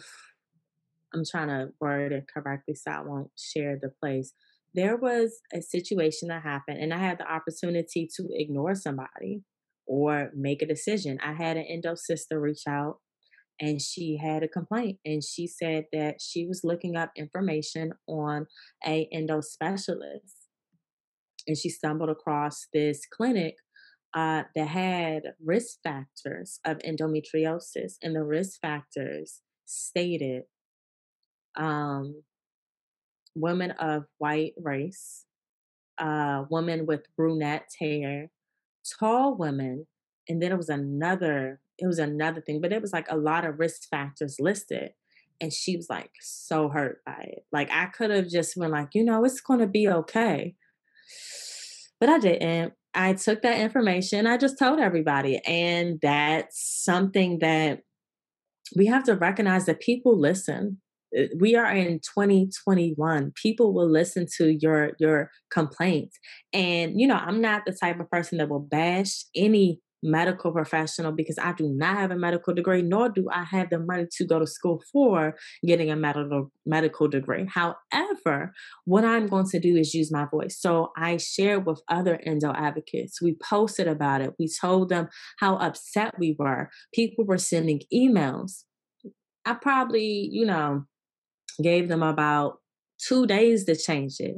i'm 1.12 1.24
trying 1.28 1.48
to 1.48 1.68
word 1.80 2.12
it 2.12 2.26
correctly 2.32 2.74
so 2.74 2.90
i 2.90 3.00
won't 3.00 3.30
share 3.36 3.78
the 3.80 3.90
place. 4.00 4.32
There 4.74 4.96
was 4.96 5.40
a 5.52 5.60
situation 5.60 6.28
that 6.28 6.42
happened 6.42 6.78
and 6.78 6.94
i 6.94 6.98
had 6.98 7.18
the 7.18 7.30
opportunity 7.30 8.08
to 8.16 8.28
ignore 8.30 8.74
somebody 8.74 9.42
or 9.86 10.30
make 10.34 10.62
a 10.62 10.66
decision. 10.66 11.18
I 11.22 11.32
had 11.32 11.56
an 11.56 11.64
endo 11.68 11.94
sister 11.96 12.40
reach 12.40 12.62
out 12.66 12.98
and 13.60 13.80
she 13.80 14.16
had 14.16 14.42
a 14.42 14.48
complaint 14.48 14.98
and 15.04 15.22
she 15.22 15.46
said 15.46 15.84
that 15.92 16.20
she 16.20 16.46
was 16.46 16.62
looking 16.64 16.96
up 16.96 17.10
information 17.16 17.92
on 18.08 18.46
a 18.86 19.08
endo 19.12 19.40
specialist 19.40 20.48
and 21.46 21.56
she 21.56 21.68
stumbled 21.68 22.10
across 22.10 22.66
this 22.72 23.02
clinic 23.12 23.56
uh, 24.14 24.42
that 24.54 24.68
had 24.68 25.22
risk 25.44 25.78
factors 25.82 26.60
of 26.66 26.78
endometriosis 26.78 27.94
and 28.02 28.14
the 28.14 28.22
risk 28.22 28.60
factors 28.60 29.40
stated 29.64 30.42
um, 31.56 32.22
women 33.34 33.70
of 33.72 34.04
white 34.18 34.52
race 34.62 35.24
uh, 35.98 36.44
women 36.50 36.86
with 36.86 37.06
brunette 37.16 37.68
hair 37.80 38.30
tall 38.98 39.36
women 39.36 39.86
and 40.28 40.42
then 40.42 40.52
it 40.52 40.56
was 40.56 40.68
another 40.68 41.60
it 41.78 41.86
was 41.86 41.98
another 41.98 42.40
thing, 42.40 42.60
but 42.60 42.72
it 42.72 42.80
was 42.80 42.92
like 42.92 43.10
a 43.10 43.16
lot 43.16 43.44
of 43.44 43.58
risk 43.58 43.88
factors 43.90 44.36
listed. 44.38 44.90
And 45.40 45.52
she 45.52 45.76
was 45.76 45.88
like 45.90 46.10
so 46.20 46.68
hurt 46.68 47.00
by 47.04 47.18
it. 47.20 47.46
Like 47.50 47.70
I 47.72 47.86
could 47.86 48.10
have 48.10 48.28
just 48.28 48.56
been 48.56 48.70
like, 48.70 48.90
you 48.94 49.04
know, 49.04 49.24
it's 49.24 49.40
gonna 49.40 49.66
be 49.66 49.88
okay. 49.88 50.54
But 51.98 52.08
I 52.08 52.18
didn't. 52.18 52.74
I 52.94 53.14
took 53.14 53.42
that 53.42 53.58
information, 53.58 54.26
I 54.26 54.36
just 54.36 54.58
told 54.58 54.78
everybody. 54.78 55.40
And 55.46 55.98
that's 56.02 56.82
something 56.84 57.38
that 57.38 57.80
we 58.76 58.86
have 58.86 59.04
to 59.04 59.14
recognize 59.14 59.66
that 59.66 59.80
people 59.80 60.18
listen 60.18 60.80
uh, 61.18 61.24
we 61.38 61.54
are 61.54 61.70
in 61.70 62.00
2021 62.00 63.32
people 63.34 63.74
will 63.74 63.90
listen 63.90 64.26
to 64.38 64.56
your 64.60 64.92
your 64.98 65.30
complaints 65.50 66.18
and 66.52 66.98
you 66.98 67.06
know 67.06 67.16
i'm 67.16 67.40
not 67.40 67.62
the 67.66 67.72
type 67.72 68.00
of 68.00 68.10
person 68.10 68.38
that 68.38 68.48
will 68.48 68.60
bash 68.60 69.24
any 69.34 69.80
medical 70.02 70.52
professional 70.52 71.12
because 71.12 71.38
I 71.38 71.52
do 71.52 71.68
not 71.68 71.96
have 71.96 72.10
a 72.10 72.16
medical 72.16 72.54
degree, 72.54 72.82
nor 72.82 73.08
do 73.08 73.28
I 73.30 73.44
have 73.44 73.70
the 73.70 73.78
money 73.78 74.06
to 74.16 74.26
go 74.26 74.38
to 74.38 74.46
school 74.46 74.82
for 74.92 75.36
getting 75.64 75.90
a 75.90 75.96
medical 75.96 76.50
medical 76.66 77.08
degree. 77.08 77.46
However, 77.48 78.52
what 78.84 79.04
I'm 79.04 79.28
going 79.28 79.48
to 79.48 79.60
do 79.60 79.76
is 79.76 79.94
use 79.94 80.10
my 80.10 80.26
voice. 80.30 80.60
So 80.60 80.90
I 80.96 81.16
shared 81.18 81.66
with 81.66 81.80
other 81.88 82.20
endo 82.24 82.52
advocates. 82.52 83.22
We 83.22 83.36
posted 83.42 83.86
about 83.86 84.20
it. 84.20 84.34
We 84.38 84.48
told 84.60 84.88
them 84.88 85.08
how 85.38 85.56
upset 85.56 86.18
we 86.18 86.34
were. 86.38 86.70
People 86.94 87.24
were 87.24 87.38
sending 87.38 87.80
emails. 87.94 88.64
I 89.44 89.54
probably, 89.54 90.28
you 90.30 90.46
know, 90.46 90.84
gave 91.62 91.88
them 91.88 92.02
about 92.02 92.58
two 92.98 93.26
days 93.26 93.64
to 93.64 93.76
change 93.76 94.16
it. 94.20 94.36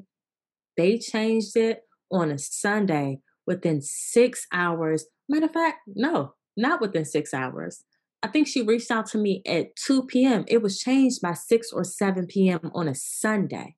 They 0.76 0.98
changed 0.98 1.56
it 1.56 1.82
on 2.10 2.30
a 2.30 2.38
Sunday 2.38 3.18
within 3.46 3.80
six 3.82 4.46
hours 4.52 5.06
Matter 5.28 5.46
of 5.46 5.52
fact, 5.52 5.80
no, 5.86 6.34
not 6.56 6.80
within 6.80 7.04
six 7.04 7.32
hours. 7.32 7.84
I 8.22 8.28
think 8.28 8.46
she 8.46 8.62
reached 8.62 8.90
out 8.90 9.06
to 9.08 9.18
me 9.18 9.42
at 9.46 9.76
2 9.76 10.06
p.m. 10.06 10.44
It 10.48 10.62
was 10.62 10.78
changed 10.78 11.20
by 11.20 11.34
6 11.34 11.72
or 11.72 11.84
7 11.84 12.26
p.m. 12.26 12.70
on 12.74 12.88
a 12.88 12.94
Sunday. 12.94 13.76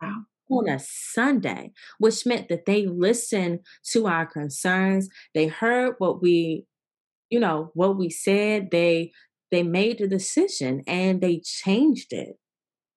Wow. 0.00 0.22
On 0.48 0.68
a 0.68 0.78
Sunday, 0.78 1.72
which 1.98 2.26
meant 2.26 2.48
that 2.48 2.66
they 2.66 2.86
listened 2.86 3.60
to 3.90 4.06
our 4.06 4.26
concerns. 4.26 5.08
They 5.34 5.48
heard 5.48 5.94
what 5.98 6.22
we, 6.22 6.66
you 7.30 7.40
know, 7.40 7.70
what 7.74 7.96
we 7.96 8.10
said. 8.10 8.70
They 8.70 9.12
they 9.50 9.62
made 9.62 9.98
the 9.98 10.08
decision 10.08 10.82
and 10.86 11.20
they 11.20 11.40
changed 11.40 12.12
it. 12.12 12.36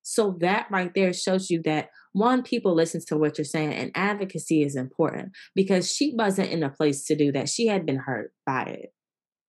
So 0.02 0.38
that 0.42 0.68
right 0.72 0.92
there 0.94 1.14
shows 1.14 1.50
you 1.50 1.62
that 1.64 1.90
one, 2.14 2.42
people 2.44 2.74
listen 2.74 3.02
to 3.08 3.18
what 3.18 3.38
you're 3.38 3.46
saying, 3.46 3.74
and 3.74 3.92
advocacy 3.96 4.64
is 4.64 4.76
important 4.76 5.32
because 5.56 5.92
she 5.92 6.14
wasn't 6.18 6.50
in 6.50 6.64
a 6.64 6.70
place 6.70 7.06
to 7.06 7.16
do 7.16 7.32
that. 7.32 7.50
She 7.50 7.68
had 7.68 7.86
been 7.86 8.00
hurt 8.00 8.34
by 8.46 8.64
it. 8.64 8.94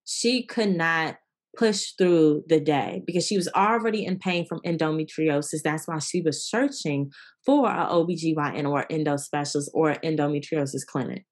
She 0.05 0.45
could 0.45 0.77
not 0.77 1.17
push 1.57 1.93
through 1.99 2.45
the 2.49 2.61
day 2.61 3.03
because 3.07 3.27
she 3.27 3.37
was 3.37 3.49
already 3.49 4.05
in 4.05 4.19
pain 4.19 4.47
from 4.47 4.61
endometriosis. 4.65 5.63
That's 5.65 5.89
why 5.89 5.99
she 5.99 6.21
was 6.21 6.49
searching 6.49 7.11
for 7.45 7.69
a 7.69 7.87
OBGYN 7.87 8.69
or 8.69 8.87
endo 8.91 9.17
specialist 9.17 9.71
or 9.75 9.95
endometriosis 9.95 10.87
clinic. 10.87 11.25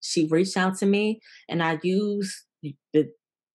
She 0.00 0.26
reached 0.26 0.56
out 0.56 0.78
to 0.78 0.86
me 0.86 1.20
and 1.48 1.62
I 1.62 1.78
used 1.82 2.34
the 2.92 3.10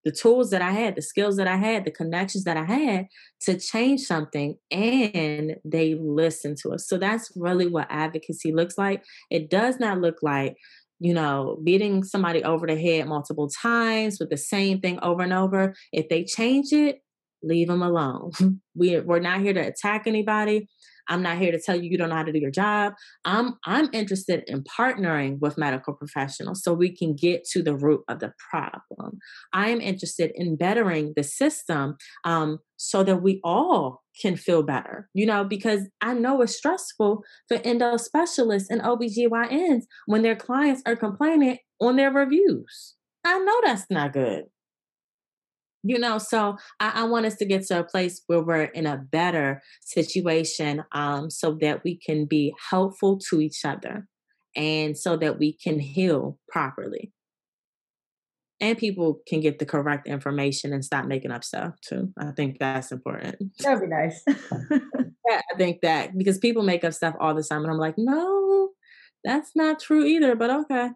the 0.05 0.11
tools 0.11 0.49
that 0.51 0.61
I 0.61 0.71
had, 0.71 0.95
the 0.95 1.01
skills 1.01 1.37
that 1.37 1.47
I 1.47 1.57
had, 1.57 1.85
the 1.85 1.91
connections 1.91 2.43
that 2.45 2.57
I 2.57 2.63
had 2.63 3.07
to 3.41 3.59
change 3.59 4.01
something, 4.01 4.55
and 4.71 5.55
they 5.65 5.95
listen 5.95 6.55
to 6.61 6.71
us. 6.71 6.87
So 6.87 6.97
that's 6.97 7.31
really 7.35 7.67
what 7.67 7.87
advocacy 7.89 8.53
looks 8.53 8.77
like. 8.77 9.03
It 9.29 9.49
does 9.49 9.79
not 9.79 9.99
look 9.99 10.19
like, 10.21 10.55
you 10.99 11.13
know, 11.13 11.59
beating 11.63 12.03
somebody 12.03 12.43
over 12.43 12.65
the 12.67 12.79
head 12.79 13.07
multiple 13.07 13.49
times 13.49 14.19
with 14.19 14.29
the 14.29 14.37
same 14.37 14.79
thing 14.79 14.99
over 15.01 15.21
and 15.21 15.33
over. 15.33 15.75
If 15.91 16.09
they 16.09 16.23
change 16.23 16.71
it, 16.71 17.01
leave 17.43 17.67
them 17.67 17.81
alone. 17.81 18.31
we, 18.75 18.99
we're 18.99 19.19
not 19.19 19.41
here 19.41 19.53
to 19.53 19.67
attack 19.67 20.03
anybody. 20.05 20.67
I'm 21.09 21.21
not 21.21 21.37
here 21.37 21.51
to 21.51 21.59
tell 21.59 21.75
you 21.75 21.89
you 21.89 21.97
don't 21.97 22.09
know 22.09 22.15
how 22.15 22.23
to 22.23 22.31
do 22.31 22.39
your 22.39 22.51
job. 22.51 22.93
I'm 23.25 23.55
I'm 23.65 23.89
interested 23.93 24.43
in 24.47 24.63
partnering 24.63 25.39
with 25.39 25.57
medical 25.57 25.93
professionals 25.93 26.63
so 26.63 26.73
we 26.73 26.95
can 26.95 27.15
get 27.15 27.43
to 27.51 27.61
the 27.61 27.75
root 27.75 28.01
of 28.07 28.19
the 28.19 28.31
problem. 28.49 29.17
I 29.53 29.69
am 29.69 29.81
interested 29.81 30.31
in 30.35 30.55
bettering 30.55 31.13
the 31.15 31.23
system 31.23 31.97
um, 32.23 32.59
so 32.77 33.03
that 33.03 33.21
we 33.21 33.41
all 33.43 34.03
can 34.21 34.35
feel 34.35 34.63
better, 34.63 35.09
you 35.13 35.25
know, 35.25 35.43
because 35.43 35.81
I 36.01 36.13
know 36.13 36.41
it's 36.41 36.55
stressful 36.55 37.23
for 37.47 37.57
endo 37.63 37.97
specialists 37.97 38.69
and 38.69 38.81
OBGYNs 38.81 39.83
when 40.05 40.21
their 40.21 40.35
clients 40.35 40.81
are 40.85 40.95
complaining 40.95 41.57
on 41.81 41.95
their 41.95 42.11
reviews. 42.11 42.95
I 43.25 43.39
know 43.39 43.61
that's 43.63 43.85
not 43.89 44.13
good 44.13 44.45
you 45.83 45.97
know 45.97 46.17
so 46.17 46.57
I, 46.79 46.91
I, 47.01 47.03
want 47.05 47.25
us 47.25 47.35
to 47.35 47.45
get 47.45 47.65
to 47.67 47.79
a 47.79 47.83
place 47.83 48.21
where 48.27 48.41
we're 48.41 48.63
in 48.63 48.85
a 48.85 48.97
better 48.97 49.61
situation 49.81 50.83
um, 50.91 51.29
so 51.29 51.57
that 51.61 51.83
we 51.83 51.97
can 51.97 52.25
be 52.25 52.53
helpful 52.69 53.17
to 53.29 53.39
each 53.39 53.63
other 53.63 54.07
and 54.55 54.97
so 54.97 55.15
that 55.17 55.39
we 55.39 55.53
can 55.53 55.79
heal 55.79 56.37
properly. 56.49 57.13
And 58.61 58.77
people 58.77 59.21
can 59.25 59.39
get 59.39 59.59
the 59.59 59.65
correct 59.65 60.05
information 60.05 60.73
and 60.73 60.83
stop 60.83 61.05
making 61.05 61.31
up 61.31 61.45
stuff 61.45 61.75
too. 61.79 62.11
I 62.17 62.31
think 62.31 62.57
that's 62.59 62.91
important. 62.91 63.37
That'd 63.59 63.81
be 63.81 63.87
nice. 63.87 64.23
Yeah 65.29 65.41
i 65.53 65.57
think 65.57 65.81
that 65.81 66.17
because 66.17 66.37
people 66.37 66.63
make 66.63 66.83
up 66.83 66.93
stuff 66.93 67.15
all 67.19 67.35
the 67.35 67.43
time 67.43 67.63
and 67.63 67.71
i'm 67.71 67.77
like 67.77 67.95
no 67.97 68.69
that's 69.23 69.51
not 69.55 69.79
true 69.79 70.05
either 70.05 70.35
but 70.35 70.49
okay. 70.49 70.89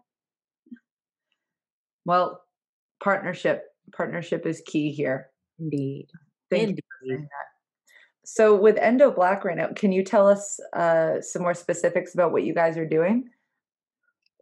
Well 2.06 2.40
partnership 3.02 3.64
partnership 3.92 4.46
is 4.46 4.62
key 4.66 4.90
here. 4.90 5.30
Indeed. 5.58 6.08
Thank 6.50 6.70
Indeed. 6.70 6.84
you 7.02 7.16
for 7.16 7.22
that. 7.22 7.28
So 8.26 8.54
with 8.54 8.78
Endo 8.78 9.10
Black 9.10 9.44
right 9.44 9.56
now, 9.56 9.68
can 9.76 9.92
you 9.92 10.02
tell 10.02 10.26
us 10.26 10.58
uh, 10.74 11.20
some 11.20 11.42
more 11.42 11.54
specifics 11.54 12.14
about 12.14 12.32
what 12.32 12.44
you 12.44 12.54
guys 12.54 12.78
are 12.78 12.88
doing? 12.88 13.28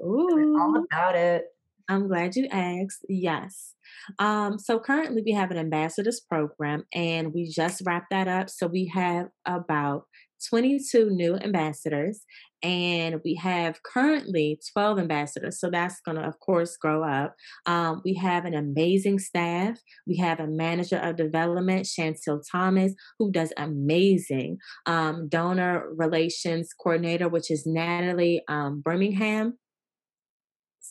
Ooh. 0.01 0.57
All 0.61 0.85
about 0.85 1.17
it. 1.17 1.47
I'm 1.89 2.07
glad 2.07 2.37
you 2.37 2.47
asked. 2.51 3.05
Yes. 3.09 3.75
Um, 4.19 4.59
so 4.59 4.79
currently 4.79 5.23
we 5.25 5.33
have 5.33 5.51
an 5.51 5.59
ambassadors 5.59 6.21
program 6.21 6.85
and 6.95 7.35
we 7.35 7.49
just 7.49 7.83
wrapped 7.85 8.11
that 8.11 8.29
up. 8.29 8.51
So 8.51 8.67
we 8.67 8.87
have 8.95 9.29
about 9.47 10.05
22 10.49 11.11
new 11.11 11.37
ambassadors 11.37 12.25
and 12.63 13.21
we 13.25 13.35
have 13.35 13.83
currently 13.83 14.61
12 14.73 14.99
ambassadors. 14.99 15.59
So 15.61 15.71
that's 15.71 16.01
going 16.01 16.17
to, 16.17 16.25
of 16.25 16.39
course, 16.41 16.77
grow 16.77 17.03
up. 17.03 17.35
Um, 17.67 18.03
we 18.05 18.15
have 18.15 18.45
an 18.45 18.55
amazing 18.55 19.19
staff. 19.19 19.79
We 20.07 20.17
have 20.19 20.41
a 20.41 20.47
manager 20.47 20.97
of 20.97 21.17
development, 21.17 21.87
Chantel 21.87 22.43
Thomas, 22.51 22.95
who 23.19 23.33
does 23.33 23.53
amazing 23.57 24.59
um, 24.87 25.29
donor 25.29 25.89
relations 25.95 26.73
coordinator, 26.73 27.29
which 27.29 27.51
is 27.51 27.67
Natalie 27.67 28.43
um, 28.49 28.81
Birmingham 28.81 29.59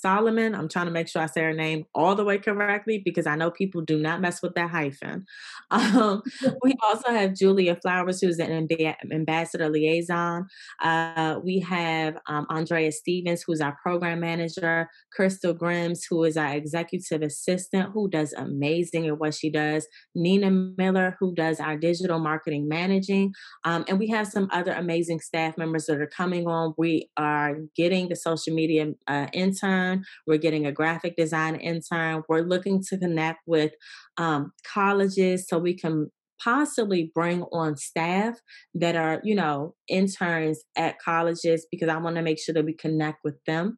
Solomon. 0.01 0.55
I'm 0.55 0.67
trying 0.67 0.87
to 0.87 0.91
make 0.91 1.07
sure 1.07 1.21
I 1.21 1.27
say 1.27 1.41
her 1.41 1.53
name 1.53 1.85
all 1.93 2.15
the 2.15 2.25
way 2.25 2.37
correctly 2.37 3.01
because 3.03 3.27
I 3.27 3.35
know 3.35 3.51
people 3.51 3.81
do 3.81 3.99
not 3.99 4.21
mess 4.21 4.41
with 4.41 4.55
that 4.55 4.69
hyphen. 4.69 5.25
Um, 5.71 6.21
we 6.63 6.75
also 6.83 7.11
have 7.11 7.33
Julia 7.33 7.77
Flowers, 7.81 8.19
who's 8.19 8.39
an 8.39 8.67
amb- 8.67 8.95
ambassador 9.11 9.69
liaison. 9.69 10.47
Uh, 10.81 11.39
we 11.43 11.59
have 11.59 12.17
um, 12.27 12.45
Andrea 12.49 12.91
Stevens, 12.91 13.43
who's 13.45 13.61
our 13.61 13.77
program 13.81 14.19
manager. 14.19 14.89
Crystal 15.13 15.53
Grims, 15.53 16.01
who 16.09 16.23
is 16.23 16.37
our 16.37 16.53
executive 16.53 17.21
assistant, 17.21 17.91
who 17.93 18.09
does 18.09 18.33
amazing 18.33 19.07
at 19.07 19.19
what 19.19 19.33
she 19.33 19.49
does. 19.49 19.87
Nina 20.15 20.51
Miller, 20.51 21.15
who 21.19 21.33
does 21.33 21.59
our 21.59 21.77
digital 21.77 22.19
marketing 22.19 22.67
managing. 22.67 23.33
Um, 23.63 23.85
and 23.87 23.99
we 23.99 24.07
have 24.07 24.27
some 24.27 24.49
other 24.51 24.73
amazing 24.73 25.19
staff 25.19 25.57
members 25.57 25.85
that 25.85 25.99
are 25.99 26.07
coming 26.07 26.47
on. 26.47 26.73
We 26.77 27.09
are 27.17 27.57
getting 27.75 28.09
the 28.09 28.15
social 28.15 28.53
media 28.53 28.91
uh, 29.07 29.27
intern 29.33 29.90
intern. 29.91 30.05
We're 30.27 30.37
getting 30.37 30.65
a 30.65 30.71
graphic 30.71 31.15
design 31.15 31.55
intern. 31.55 32.23
We're 32.29 32.41
looking 32.41 32.81
to 32.89 32.97
connect 32.97 33.39
with 33.45 33.73
um, 34.17 34.51
colleges 34.71 35.45
so 35.47 35.57
we 35.57 35.77
can 35.77 36.11
possibly 36.43 37.11
bring 37.13 37.43
on 37.51 37.77
staff 37.77 38.35
that 38.73 38.95
are, 38.95 39.21
you 39.23 39.35
know, 39.35 39.75
interns 39.87 40.63
at 40.75 40.99
colleges 40.99 41.67
because 41.69 41.89
I 41.89 41.97
want 41.97 42.15
to 42.15 42.21
make 42.21 42.39
sure 42.39 42.53
that 42.53 42.65
we 42.65 42.73
connect 42.73 43.19
with 43.23 43.35
them. 43.45 43.77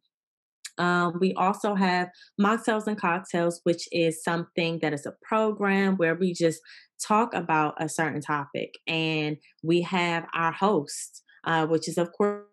Um, 0.80 1.18
we 1.20 1.34
also 1.34 1.76
have 1.76 2.09
mocktails 2.41 2.88
and 2.88 2.97
cocktails, 2.97 3.59
which 3.64 3.88
is 3.91 4.24
something 4.24 4.80
that 4.82 4.93
is 4.93 5.05
a 5.05 5.14
program 5.22 5.97
where 5.97 6.16
we 6.16 6.34
just 6.34 6.61
talk 7.05 7.34
about 7.36 7.76
a 7.80 7.88
certain 7.89 8.22
topic. 8.22 8.72
And 8.88 9.38
we 9.61 9.82
have 9.82 10.26
our 10.34 10.51
host, 10.51 11.22
uh, 11.43 11.68
which 11.68 11.88
is, 11.88 11.99
of 11.99 12.11
course, 12.14 12.45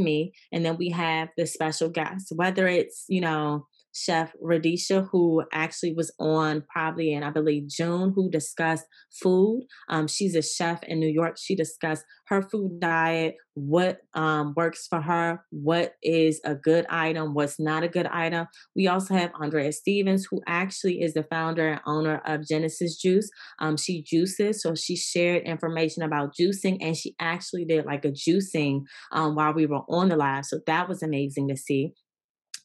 me, 0.00 0.32
and 0.52 0.64
then 0.64 0.76
we 0.76 0.90
have 0.90 1.28
the 1.36 1.46
special 1.46 1.88
guests, 1.88 2.32
whether 2.34 2.66
it's, 2.66 3.04
you 3.08 3.20
know, 3.20 3.66
Chef 4.04 4.32
Radisha, 4.40 5.08
who 5.10 5.42
actually 5.52 5.94
was 5.94 6.12
on 6.18 6.62
probably 6.70 7.12
in, 7.12 7.22
I 7.22 7.30
believe, 7.30 7.68
June, 7.68 8.12
who 8.14 8.30
discussed 8.30 8.84
food. 9.22 9.66
Um, 9.88 10.06
she's 10.06 10.34
a 10.34 10.42
chef 10.42 10.82
in 10.84 11.00
New 11.00 11.08
York. 11.08 11.36
She 11.38 11.54
discussed 11.54 12.04
her 12.28 12.42
food 12.42 12.80
diet, 12.80 13.36
what 13.54 13.98
um, 14.14 14.54
works 14.56 14.86
for 14.88 15.00
her, 15.00 15.44
what 15.50 15.94
is 16.02 16.40
a 16.44 16.54
good 16.54 16.86
item, 16.88 17.34
what's 17.34 17.58
not 17.58 17.82
a 17.82 17.88
good 17.88 18.06
item. 18.06 18.46
We 18.76 18.86
also 18.86 19.14
have 19.14 19.32
Andrea 19.40 19.72
Stevens, 19.72 20.26
who 20.30 20.40
actually 20.46 21.00
is 21.00 21.14
the 21.14 21.24
founder 21.24 21.68
and 21.68 21.80
owner 21.86 22.22
of 22.26 22.46
Genesis 22.46 22.96
Juice. 22.96 23.28
Um, 23.58 23.76
she 23.76 24.02
juices, 24.02 24.62
so 24.62 24.74
she 24.74 24.96
shared 24.96 25.42
information 25.44 26.02
about 26.02 26.34
juicing, 26.38 26.78
and 26.80 26.96
she 26.96 27.14
actually 27.18 27.64
did 27.64 27.86
like 27.86 28.04
a 28.04 28.12
juicing 28.12 28.82
um, 29.12 29.34
while 29.34 29.52
we 29.52 29.66
were 29.66 29.82
on 29.88 30.08
the 30.08 30.16
live. 30.16 30.44
So 30.44 30.60
that 30.66 30.88
was 30.88 31.02
amazing 31.02 31.48
to 31.48 31.56
see. 31.56 31.92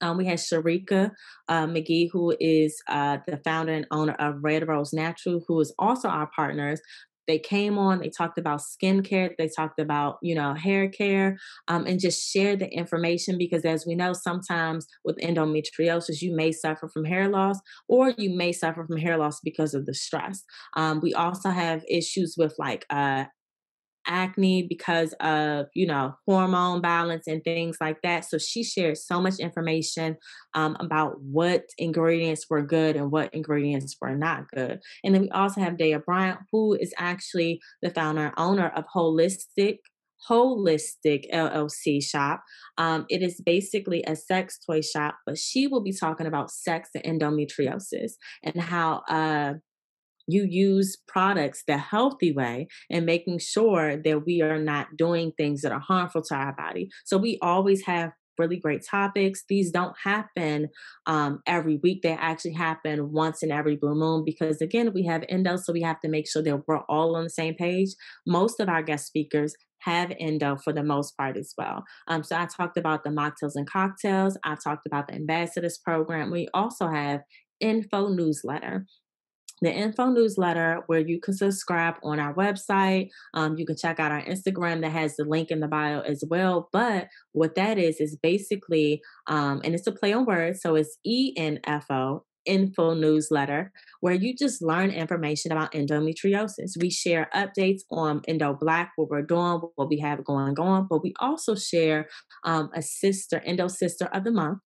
Um, 0.03 0.17
we 0.17 0.25
had 0.25 0.37
Sharika 0.37 1.11
uh, 1.47 1.65
McGee, 1.65 2.09
who 2.11 2.35
is 2.39 2.75
uh, 2.89 3.17
the 3.25 3.37
founder 3.37 3.73
and 3.73 3.87
owner 3.89 4.15
of 4.19 4.43
Red 4.43 4.67
Rose 4.67 4.91
Natural, 4.93 5.41
who 5.47 5.59
is 5.61 5.73
also 5.79 6.09
our 6.09 6.29
partners. 6.35 6.81
They 7.25 7.39
came 7.39 7.77
on, 7.77 7.99
they 7.99 8.09
talked 8.09 8.37
about 8.37 8.59
skincare, 8.59 9.31
they 9.37 9.47
talked 9.47 9.79
about, 9.79 10.17
you 10.21 10.35
know, 10.35 10.53
hair 10.53 10.89
care, 10.89 11.37
um, 11.69 11.85
and 11.87 11.97
just 11.97 12.29
shared 12.29 12.59
the 12.59 12.67
information 12.67 13.37
because 13.37 13.63
as 13.63 13.85
we 13.87 13.95
know, 13.95 14.11
sometimes 14.11 14.85
with 15.05 15.17
endometriosis, 15.19 16.21
you 16.21 16.35
may 16.35 16.51
suffer 16.51 16.89
from 16.89 17.05
hair 17.05 17.29
loss 17.29 17.59
or 17.87 18.09
you 18.17 18.35
may 18.35 18.51
suffer 18.51 18.85
from 18.85 18.97
hair 18.97 19.17
loss 19.17 19.39
because 19.41 19.73
of 19.73 19.85
the 19.85 19.93
stress. 19.93 20.43
Um, 20.75 20.99
we 21.01 21.13
also 21.13 21.49
have 21.49 21.85
issues 21.89 22.35
with 22.37 22.55
like 22.59 22.85
uh, 22.89 23.23
acne 24.07 24.65
because 24.67 25.13
of 25.19 25.67
you 25.73 25.85
know 25.85 26.13
hormone 26.27 26.81
balance 26.81 27.27
and 27.27 27.43
things 27.43 27.77
like 27.79 27.97
that 28.03 28.25
so 28.25 28.37
she 28.37 28.63
shared 28.63 28.97
so 28.97 29.21
much 29.21 29.39
information 29.39 30.15
um, 30.53 30.75
about 30.79 31.21
what 31.21 31.63
ingredients 31.77 32.45
were 32.49 32.61
good 32.61 32.95
and 32.95 33.11
what 33.11 33.33
ingredients 33.33 33.95
were 34.01 34.15
not 34.15 34.49
good 34.53 34.79
and 35.03 35.13
then 35.13 35.21
we 35.21 35.29
also 35.29 35.61
have 35.61 35.73
Daya 35.73 36.03
Bryant 36.03 36.39
who 36.51 36.73
is 36.73 36.93
actually 36.97 37.59
the 37.81 37.89
founder 37.89 38.25
and 38.25 38.33
owner 38.37 38.69
of 38.75 38.85
holistic 38.93 39.77
Holistic 40.29 41.29
LLC 41.33 42.03
shop. 42.03 42.43
Um, 42.77 43.05
it 43.09 43.21
is 43.21 43.41
basically 43.45 44.03
a 44.07 44.15
sex 44.15 44.57
toy 44.59 44.81
shop, 44.81 45.15
but 45.25 45.37
she 45.37 45.67
will 45.67 45.81
be 45.81 45.91
talking 45.91 46.27
about 46.27 46.51
sex 46.51 46.89
and 46.95 47.19
endometriosis 47.19 48.13
and 48.43 48.61
how 48.61 49.01
uh, 49.09 49.55
you 50.27 50.43
use 50.43 50.97
products 51.07 51.63
the 51.67 51.77
healthy 51.77 52.31
way 52.31 52.67
and 52.89 53.05
making 53.05 53.39
sure 53.39 53.97
that 53.97 54.25
we 54.25 54.41
are 54.41 54.59
not 54.59 54.87
doing 54.97 55.31
things 55.37 55.61
that 55.61 55.71
are 55.71 55.79
harmful 55.79 56.21
to 56.23 56.35
our 56.35 56.55
body. 56.55 56.89
So 57.05 57.17
we 57.17 57.37
always 57.41 57.85
have 57.85 58.11
really 58.37 58.57
great 58.57 58.83
topics. 58.89 59.43
These 59.47 59.71
don't 59.71 59.95
happen 60.03 60.69
um, 61.05 61.41
every 61.45 61.79
week. 61.83 62.01
They 62.01 62.13
actually 62.13 62.53
happen 62.53 63.11
once 63.11 63.43
in 63.43 63.51
every 63.51 63.75
blue 63.75 63.95
moon 63.95 64.23
because, 64.25 64.61
again, 64.61 64.91
we 64.93 65.05
have 65.05 65.23
endo, 65.29 65.57
so 65.57 65.73
we 65.73 65.81
have 65.81 65.99
to 66.01 66.09
make 66.09 66.27
sure 66.27 66.41
that 66.41 66.63
we're 66.67 66.81
all 66.89 67.15
on 67.15 67.25
the 67.25 67.29
same 67.29 67.55
page. 67.55 67.89
Most 68.25 68.59
of 68.59 68.69
our 68.69 68.81
guest 68.81 69.05
speakers 69.07 69.53
have 69.79 70.13
endo 70.19 70.55
for 70.55 70.71
the 70.73 70.83
most 70.83 71.15
part 71.17 71.37
as 71.37 71.53
well. 71.57 71.83
Um, 72.07 72.23
so 72.23 72.37
I 72.37 72.45
talked 72.45 72.77
about 72.77 73.03
the 73.03 73.09
mocktails 73.09 73.55
and 73.55 73.69
cocktails. 73.69 74.37
I 74.43 74.55
talked 74.55 74.85
about 74.85 75.07
the 75.07 75.15
ambassadors 75.15 75.77
program. 75.83 76.31
We 76.31 76.47
also 76.53 76.87
have 76.87 77.21
info 77.59 78.07
newsletter 78.07 78.85
the 79.63 79.73
info 79.73 80.07
newsletter 80.07 80.83
where 80.87 80.99
you 80.99 81.19
can 81.19 81.33
subscribe 81.33 81.95
on 82.03 82.19
our 82.19 82.33
website. 82.33 83.09
Um, 83.33 83.57
you 83.57 83.65
can 83.65 83.75
check 83.75 83.99
out 83.99 84.11
our 84.11 84.23
Instagram 84.23 84.81
that 84.81 84.91
has 84.91 85.15
the 85.15 85.25
link 85.25 85.51
in 85.51 85.59
the 85.59 85.67
bio 85.67 86.01
as 86.01 86.23
well. 86.29 86.69
But 86.71 87.07
what 87.31 87.55
that 87.55 87.77
is, 87.77 87.99
is 87.99 88.17
basically, 88.21 89.01
um, 89.27 89.61
and 89.63 89.73
it's 89.73 89.87
a 89.87 89.91
play 89.91 90.13
on 90.13 90.25
words. 90.25 90.61
So 90.61 90.75
it's 90.75 90.97
ENFO, 91.07 92.21
info 92.45 92.93
newsletter 92.93 93.71
where 94.01 94.13
you 94.13 94.35
just 94.35 94.61
learn 94.61 94.89
information 94.89 95.51
about 95.51 95.71
endometriosis. 95.71 96.71
We 96.79 96.89
share 96.89 97.29
updates 97.33 97.81
on 97.89 98.21
Endo 98.27 98.57
Black, 98.59 98.91
what 98.95 99.09
we're 99.09 99.21
doing, 99.21 99.61
what 99.75 99.89
we 99.89 99.99
have 99.99 100.23
going 100.25 100.59
on, 100.59 100.87
but 100.89 101.03
we 101.03 101.13
also 101.19 101.55
share 101.55 102.07
um, 102.43 102.69
a 102.75 102.81
sister, 102.81 103.41
Endo 103.45 103.67
Sister 103.67 104.05
of 104.13 104.23
the 104.23 104.31
Month. 104.31 104.59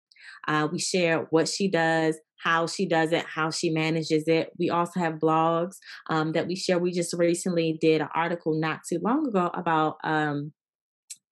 Uh, 0.47 0.67
we 0.71 0.79
share 0.79 1.27
what 1.29 1.47
she 1.47 1.69
does, 1.69 2.17
how 2.43 2.67
she 2.67 2.87
does 2.87 3.11
it, 3.11 3.25
how 3.25 3.51
she 3.51 3.69
manages 3.69 4.27
it. 4.27 4.51
We 4.57 4.69
also 4.69 4.99
have 4.99 5.15
blogs 5.15 5.75
um, 6.09 6.33
that 6.33 6.47
we 6.47 6.55
share. 6.55 6.79
We 6.79 6.91
just 6.91 7.13
recently 7.13 7.77
did 7.79 8.01
an 8.01 8.09
article 8.13 8.59
not 8.59 8.81
too 8.87 8.99
long 9.03 9.27
ago 9.27 9.49
about 9.53 9.97
um, 10.03 10.53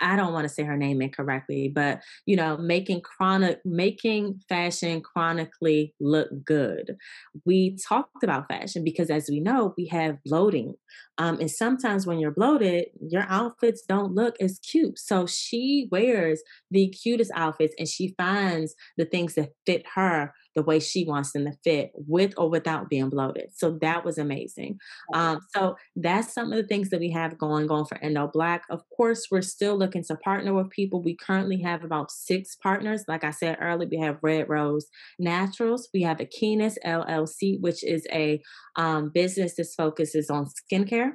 I 0.01 0.16
don't 0.16 0.34
want 0.34 0.43
to 0.43 0.53
say 0.53 0.64
her 0.64 0.76
name 0.76 1.01
incorrectly, 1.01 1.72
but 1.74 2.01
you 2.26 2.36
know, 2.36 2.58
making 2.58 3.01
chronic 3.01 3.60
making 3.64 4.41
fashion 4.49 5.01
chronically 5.01 5.93
look 5.99 6.30
good. 6.43 6.97
We 7.45 7.78
talked 7.78 8.24
about 8.24 8.47
fashion 8.49 8.84
because 8.84 9.10
as 9.10 9.30
we 9.30 9.39
know, 9.39 9.74
we 9.78 9.88
have 9.88 10.18
bloating. 10.26 10.76
Um, 11.18 11.39
and 11.39 11.49
sometimes 11.49 12.06
when 12.06 12.20
you're 12.20 12.32
bloated, 12.32 12.88
your 12.99 13.26
outfits 13.30 13.84
don't 13.88 14.14
look 14.14 14.36
as 14.41 14.60
cute. 14.60 14.99
So 14.99 15.26
she 15.26 15.88
wears 15.91 16.41
the 16.70 16.89
cutest 16.89 17.32
outfits 17.34 17.74
and 17.80 17.88
she 17.88 18.14
finds 18.18 18.76
the 18.97 19.06
things 19.06 19.36
that 19.36 19.53
fit 19.66 19.86
her 19.95 20.34
the 20.56 20.64
way 20.64 20.80
she 20.80 21.06
wants 21.06 21.32
them 21.32 21.45
to 21.45 21.53
fit 21.64 21.91
with 21.93 22.34
or 22.38 22.49
without 22.49 22.89
being 22.89 23.10
bloated. 23.10 23.49
So 23.53 23.78
that 23.82 24.06
was 24.06 24.18
amazing. 24.18 24.80
Um, 25.14 25.39
so 25.56 25.76
that's 25.95 26.34
some 26.34 26.51
of 26.51 26.58
the 26.58 26.68
things 26.68 26.89
that 26.89 26.99
we 26.99 27.12
have 27.12 27.38
going 27.38 27.70
on 27.70 27.86
for 27.86 27.97
Endo 27.97 28.28
Black. 28.28 28.64
Of 28.70 28.82
course, 28.95 29.28
we're 29.30 29.41
still 29.41 29.78
looking 29.78 30.03
to 30.06 30.16
partner 30.16 30.53
with 30.53 30.70
people. 30.70 31.01
We 31.01 31.16
currently 31.16 31.62
have 31.62 31.84
about 31.84 32.12
six 32.12 32.56
partners. 32.56 33.03
Like 33.08 33.24
I 33.24 33.32
said 33.32 33.58
earlier, 33.62 33.89
we 33.89 33.99
have 33.99 34.20
Red 34.22 34.49
Rose 34.49 34.88
Naturals. 35.20 35.89
We 35.93 36.03
have 36.03 36.20
Aquinas 36.20 36.78
LLC, 36.86 37.60
which 37.60 37.84
is 37.84 38.08
a 38.12 38.41
um, 38.76 39.12
business 39.14 39.56
that 39.56 39.68
focuses 39.76 40.30
on 40.30 40.47
skincare. 40.47 41.14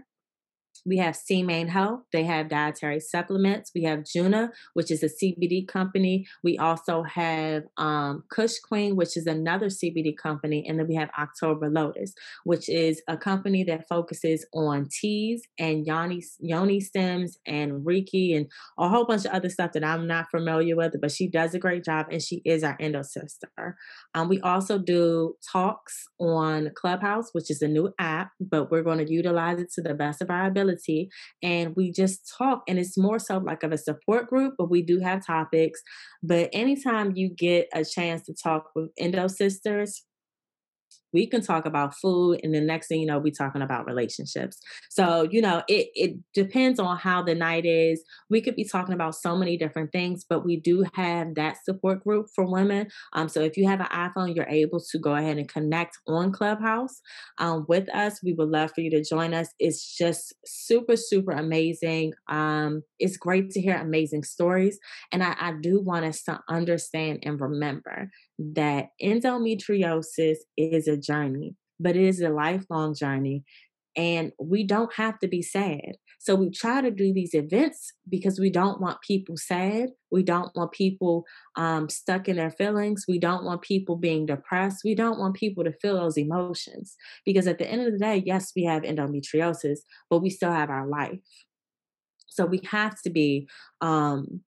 We 0.87 0.99
have 0.99 1.16
C-Main 1.16 1.68
Health. 1.68 2.01
They 2.12 2.24
have 2.24 2.49
dietary 2.49 3.01
supplements. 3.01 3.72
We 3.74 3.83
have 3.85 4.05
Juna, 4.05 4.53
which 4.74 4.91
is 4.91 5.03
a 5.03 5.09
CBD 5.09 5.66
company. 5.66 6.26
We 6.43 6.59
also 6.59 7.03
have 7.03 7.64
um, 7.76 8.24
Kush 8.31 8.59
Queen, 8.61 8.97
which 8.97 9.16
is 9.16 9.26
another 9.26 9.66
CBD 9.66 10.16
company. 10.16 10.64
And 10.68 10.78
then 10.78 10.87
we 10.89 10.95
have 10.95 11.11
October 11.18 11.68
Lotus, 11.68 12.14
which 12.45 12.68
is 12.68 13.03
a 13.09 13.16
company 13.16 13.64
that 13.64 13.87
focuses 13.89 14.47
on 14.55 14.89
teas 14.91 15.43
and 15.59 15.87
yoni, 15.87 16.22
yoni 16.41 16.81
steams 16.81 17.39
and 17.47 17.85
Reiki 17.85 18.37
and 18.37 18.47
a 18.78 18.89
whole 18.89 19.07
bunch 19.07 19.24
of 19.24 19.33
other 19.33 19.49
stuff 19.49 19.72
that 19.72 19.85
I'm 19.85 20.07
not 20.07 20.31
familiar 20.31 20.76
with, 20.76 20.95
but 21.01 21.12
she 21.12 21.28
does 21.28 21.55
a 21.55 21.59
great 21.59 21.85
job 21.85 22.07
and 22.11 22.22
she 22.22 22.43
is 22.45 22.64
our 22.64 22.76
endo 22.81 23.03
sister. 23.03 23.76
Um, 24.14 24.28
we 24.28 24.41
also 24.41 24.78
do 24.78 25.35
talks 25.53 26.09
on 26.18 26.70
Clubhouse, 26.74 27.31
which 27.33 27.51
is 27.51 27.62
a 27.62 27.68
new 27.68 27.93
app, 27.99 28.31
but 28.41 28.70
we're 28.70 28.83
going 28.83 29.05
to 29.05 29.12
utilize 29.12 29.61
it 29.61 29.72
to 29.74 29.83
the 29.83 29.95
best 29.95 30.22
of 30.22 30.31
our 30.31 30.47
ability 30.47 30.70
and 31.43 31.75
we 31.77 31.93
just 31.93 32.33
talk 32.37 32.62
and 32.68 32.79
it's 32.79 32.99
more 32.99 33.18
so 33.18 33.39
like 33.39 33.62
of 33.62 33.73
a 33.73 33.79
support 33.79 34.29
group 34.29 34.55
but 34.59 34.71
we 34.71 34.83
do 34.83 35.01
have 35.01 35.25
topics. 35.25 35.81
But 36.23 36.51
anytime 36.53 37.12
you 37.16 37.29
get 37.29 37.68
a 37.73 37.85
chance 37.85 38.23
to 38.27 38.35
talk 38.35 38.71
with 38.75 38.91
endo 38.99 39.27
sisters 39.29 40.03
we 41.13 41.27
can 41.27 41.41
talk 41.41 41.67
about 41.67 41.95
food 41.95 42.41
and 42.43 42.55
the 42.55 42.61
next 42.61 42.89
thing 42.89 43.01
you 43.01 43.07
know 43.07 43.19
we're 43.19 43.33
talking 43.33 43.63
about 43.63 43.87
relationships. 43.87 44.59
So 44.89 45.29
you 45.31 45.41
know 45.41 45.63
it 45.69 45.89
it 45.95 46.17
depends 46.35 46.79
on 46.79 46.97
how 46.97 47.23
the 47.23 47.35
night 47.35 47.67
is. 47.67 48.03
We 48.29 48.41
could 48.41 48.57
be 48.57 48.65
talking 48.65 48.95
about 48.95 49.15
so 49.15 49.37
many 49.37 49.57
different 49.57 49.93
things 49.93 50.25
but 50.29 50.45
we 50.45 50.59
do 50.59 50.85
have 50.95 51.35
that 51.35 51.57
support 51.65 52.05
group 52.05 52.27
for 52.35 52.51
women. 52.51 52.89
Um 53.13 53.29
so 53.29 53.41
if 53.41 53.57
you 53.57 53.67
have 53.69 53.81
an 53.81 53.87
iphone 53.87 54.35
you're 54.35 54.47
able 54.49 54.81
to 54.81 54.99
go 54.99 55.15
ahead 55.15 55.39
and 55.39 55.49
connect 55.49 55.99
on 56.07 56.33
clubhouse 56.33 57.01
um, 57.39 57.65
with 57.69 57.93
us. 57.95 58.21
We 58.23 58.33
would 58.35 58.49
love 58.49 58.73
for 58.75 58.81
you 58.81 58.91
to 58.91 59.03
join 59.03 59.35
us. 59.35 59.49
It's 59.59 59.97
just 59.97 60.35
super 60.45 60.97
super 60.97 61.33
amazing. 61.33 62.13
Um 62.29 62.83
it's 63.01 63.17
great 63.17 63.51
to 63.51 63.61
hear 63.61 63.77
amazing 63.77 64.23
stories 64.23 64.79
and 65.11 65.23
i, 65.23 65.35
I 65.39 65.53
do 65.61 65.81
want 65.81 66.05
us 66.05 66.23
to 66.25 66.41
understand 66.49 67.21
and 67.23 67.41
remember 67.41 68.11
that 68.55 68.88
endometriosis 69.03 70.36
is 70.57 70.88
a 70.88 70.97
journey, 70.97 71.55
but 71.78 71.95
it 71.95 72.03
is 72.03 72.20
a 72.20 72.30
lifelong 72.30 72.95
journey. 72.95 73.45
And 73.97 74.32
we 74.41 74.64
don't 74.64 74.93
have 74.95 75.18
to 75.18 75.28
be 75.28 75.43
sad. 75.43 75.97
So 76.20 76.34
we 76.34 76.51
try 76.51 76.80
to 76.80 76.91
do 76.91 77.12
these 77.12 77.34
events 77.34 77.93
because 78.09 78.38
we 78.38 78.51
don't 78.51 78.80
want 78.80 79.01
people 79.03 79.36
sad. 79.36 79.88
We 80.12 80.22
don't 80.22 80.55
want 80.55 80.72
people 80.72 81.24
um, 81.57 81.88
stuck 81.88 82.28
in 82.28 82.36
their 82.36 82.51
feelings. 82.51 83.05
We 83.09 83.18
don't 83.18 83.45
want 83.45 83.62
people 83.62 83.97
being 83.97 84.26
depressed. 84.26 84.82
We 84.84 84.95
don't 84.95 85.18
want 85.18 85.34
people 85.34 85.64
to 85.64 85.72
feel 85.72 85.97
those 85.97 86.16
emotions. 86.16 86.97
Because 87.26 87.47
at 87.47 87.59
the 87.59 87.68
end 87.68 87.82
of 87.82 87.93
the 87.93 87.99
day, 87.99 88.22
yes, 88.24 88.53
we 88.55 88.64
have 88.64 88.82
endometriosis, 88.82 89.80
but 90.09 90.20
we 90.20 90.30
still 90.30 90.53
have 90.53 90.70
our 90.70 90.86
life. 90.86 91.18
So 92.28 92.47
we 92.47 92.61
have 92.70 93.01
to 93.03 93.11
be 93.11 93.49
um, 93.80 94.43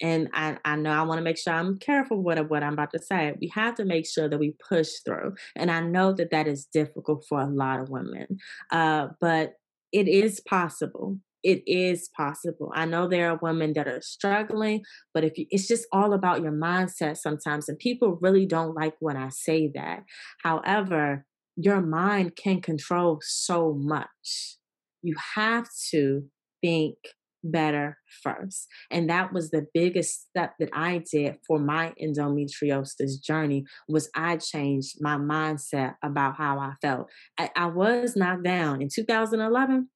and 0.00 0.28
I, 0.34 0.58
I 0.64 0.76
know 0.76 0.90
I 0.90 1.02
want 1.02 1.18
to 1.18 1.24
make 1.24 1.38
sure 1.38 1.52
I'm 1.52 1.78
careful 1.78 2.22
with 2.22 2.38
what 2.48 2.62
I'm 2.62 2.74
about 2.74 2.92
to 2.92 3.02
say. 3.02 3.34
We 3.40 3.48
have 3.54 3.74
to 3.76 3.84
make 3.84 4.06
sure 4.06 4.28
that 4.28 4.38
we 4.38 4.54
push 4.68 4.88
through. 5.04 5.34
And 5.56 5.70
I 5.70 5.80
know 5.80 6.12
that 6.14 6.30
that 6.30 6.46
is 6.46 6.66
difficult 6.66 7.24
for 7.28 7.40
a 7.40 7.48
lot 7.48 7.80
of 7.80 7.90
women, 7.90 8.38
uh, 8.70 9.08
but 9.20 9.54
it 9.92 10.08
is 10.08 10.40
possible. 10.40 11.18
It 11.42 11.62
is 11.66 12.08
possible. 12.16 12.72
I 12.74 12.86
know 12.86 13.06
there 13.06 13.30
are 13.30 13.38
women 13.40 13.74
that 13.74 13.86
are 13.86 14.00
struggling, 14.00 14.82
but 15.12 15.24
if 15.24 15.36
you, 15.36 15.46
it's 15.50 15.68
just 15.68 15.86
all 15.92 16.14
about 16.14 16.42
your 16.42 16.52
mindset 16.52 17.18
sometimes, 17.18 17.68
and 17.68 17.78
people 17.78 18.18
really 18.20 18.46
don't 18.46 18.74
like 18.74 18.94
when 19.00 19.16
I 19.16 19.28
say 19.28 19.70
that. 19.74 20.04
However, 20.42 21.26
your 21.56 21.82
mind 21.82 22.34
can 22.36 22.60
control 22.60 23.20
so 23.22 23.74
much. 23.74 24.56
You 25.02 25.14
have 25.36 25.66
to 25.90 26.24
think 26.62 26.96
better 27.44 27.98
first. 28.22 28.66
And 28.90 29.08
that 29.10 29.32
was 29.32 29.50
the 29.50 29.66
biggest 29.72 30.28
step 30.28 30.54
that 30.58 30.70
I 30.72 31.02
did 31.10 31.36
for 31.46 31.58
my 31.58 31.92
endometriosis 32.02 33.22
journey 33.22 33.64
was 33.88 34.10
I 34.14 34.38
changed 34.38 34.96
my 35.00 35.16
mindset 35.16 35.94
about 36.02 36.36
how 36.36 36.58
I 36.58 36.72
felt. 36.80 37.08
I, 37.38 37.50
I 37.54 37.66
was 37.66 38.16
knocked 38.16 38.44
down 38.44 38.82
in 38.82 38.88
2011 38.92 39.88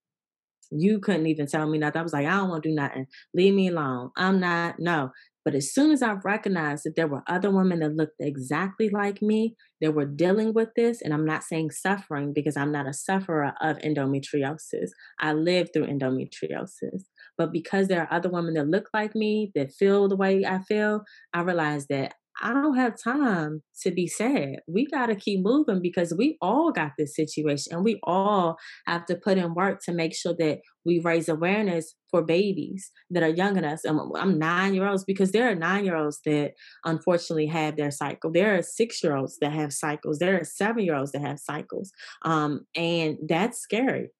you 0.70 0.98
couldn't 1.00 1.26
even 1.26 1.46
tell 1.46 1.66
me 1.66 1.78
nothing. 1.78 1.98
I 1.98 2.02
was 2.02 2.12
like, 2.12 2.26
I 2.26 2.36
don't 2.36 2.50
want 2.50 2.62
to 2.62 2.68
do 2.68 2.74
nothing. 2.74 3.06
Leave 3.34 3.54
me 3.54 3.68
alone. 3.68 4.10
I'm 4.16 4.40
not, 4.40 4.78
no. 4.78 5.12
But 5.44 5.54
as 5.54 5.72
soon 5.72 5.92
as 5.92 6.02
I 6.02 6.12
recognized 6.12 6.84
that 6.84 6.94
there 6.94 7.06
were 7.06 7.22
other 7.26 7.50
women 7.50 7.78
that 7.78 7.96
looked 7.96 8.20
exactly 8.20 8.90
like 8.90 9.22
me 9.22 9.56
that 9.80 9.94
were 9.94 10.04
dealing 10.04 10.52
with 10.52 10.68
this, 10.76 11.00
and 11.00 11.14
I'm 11.14 11.24
not 11.24 11.42
saying 11.42 11.70
suffering 11.70 12.34
because 12.34 12.54
I'm 12.56 12.70
not 12.70 12.86
a 12.86 12.92
sufferer 12.92 13.54
of 13.62 13.78
endometriosis. 13.78 14.90
I 15.20 15.32
lived 15.32 15.70
through 15.72 15.86
endometriosis. 15.86 17.04
But 17.38 17.52
because 17.52 17.88
there 17.88 18.02
are 18.02 18.12
other 18.12 18.28
women 18.28 18.54
that 18.54 18.68
look 18.68 18.88
like 18.92 19.14
me, 19.14 19.52
that 19.54 19.72
feel 19.72 20.08
the 20.08 20.16
way 20.16 20.44
I 20.44 20.58
feel, 20.58 21.04
I 21.32 21.40
realized 21.42 21.86
that 21.88 22.14
I 22.40 22.52
don't 22.52 22.76
have 22.76 23.00
time 23.02 23.62
to 23.82 23.90
be 23.90 24.06
sad. 24.06 24.60
We 24.68 24.86
got 24.86 25.06
to 25.06 25.16
keep 25.16 25.40
moving 25.40 25.82
because 25.82 26.14
we 26.16 26.36
all 26.40 26.70
got 26.70 26.92
this 26.96 27.16
situation 27.16 27.74
and 27.74 27.84
we 27.84 27.98
all 28.04 28.56
have 28.86 29.06
to 29.06 29.16
put 29.16 29.38
in 29.38 29.54
work 29.54 29.80
to 29.84 29.92
make 29.92 30.14
sure 30.14 30.34
that 30.38 30.60
we 30.84 31.00
raise 31.00 31.28
awareness 31.28 31.94
for 32.10 32.22
babies 32.22 32.90
that 33.10 33.22
are 33.22 33.28
young 33.28 33.62
us. 33.64 33.84
I'm, 33.84 34.00
I'm 34.14 34.38
nine 34.38 34.74
year 34.74 34.86
olds 34.86 35.04
because 35.04 35.32
there 35.32 35.50
are 35.50 35.54
nine 35.54 35.84
year 35.84 35.96
olds 35.96 36.20
that 36.26 36.52
unfortunately 36.84 37.46
have 37.46 37.76
their 37.76 37.90
cycle. 37.90 38.30
There 38.30 38.56
are 38.56 38.62
six 38.62 39.02
year 39.02 39.16
olds 39.16 39.38
that 39.40 39.52
have 39.52 39.72
cycles. 39.72 40.18
There 40.18 40.40
are 40.40 40.44
seven 40.44 40.84
year 40.84 40.94
olds 40.94 41.12
that 41.12 41.22
have 41.22 41.40
cycles. 41.40 41.90
Um, 42.22 42.66
and 42.76 43.18
that's 43.28 43.58
scary 43.58 44.10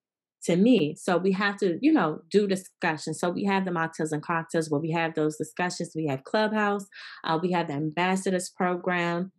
to 0.43 0.55
me. 0.55 0.95
So 0.97 1.17
we 1.17 1.31
have 1.33 1.57
to, 1.57 1.77
you 1.81 1.91
know, 1.91 2.21
do 2.31 2.47
discussions. 2.47 3.19
So 3.19 3.29
we 3.29 3.43
have 3.45 3.65
the 3.65 3.71
mocktails 3.71 4.11
and 4.11 4.23
cocktails 4.23 4.69
where 4.69 4.81
we 4.81 4.91
have 4.91 5.15
those 5.15 5.37
discussions. 5.37 5.91
We 5.95 6.07
have 6.07 6.23
Clubhouse. 6.23 6.85
Uh, 7.23 7.39
we 7.41 7.51
have 7.51 7.67
the 7.67 7.73
ambassadors 7.73 8.49
program. 8.49 9.31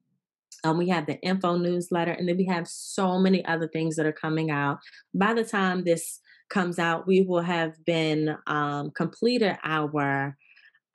Um, 0.62 0.76
we 0.76 0.88
have 0.90 1.06
the 1.06 1.18
info 1.20 1.56
newsletter, 1.56 2.10
and 2.12 2.28
then 2.28 2.36
we 2.36 2.44
have 2.46 2.68
so 2.68 3.18
many 3.18 3.42
other 3.46 3.66
things 3.66 3.96
that 3.96 4.04
are 4.04 4.12
coming 4.12 4.50
out. 4.50 4.78
By 5.14 5.32
the 5.32 5.44
time 5.44 5.84
this 5.84 6.20
comes 6.50 6.78
out, 6.78 7.06
we 7.06 7.22
will 7.22 7.42
have 7.42 7.82
been 7.86 8.36
um, 8.46 8.90
completed 8.90 9.56
our 9.64 10.36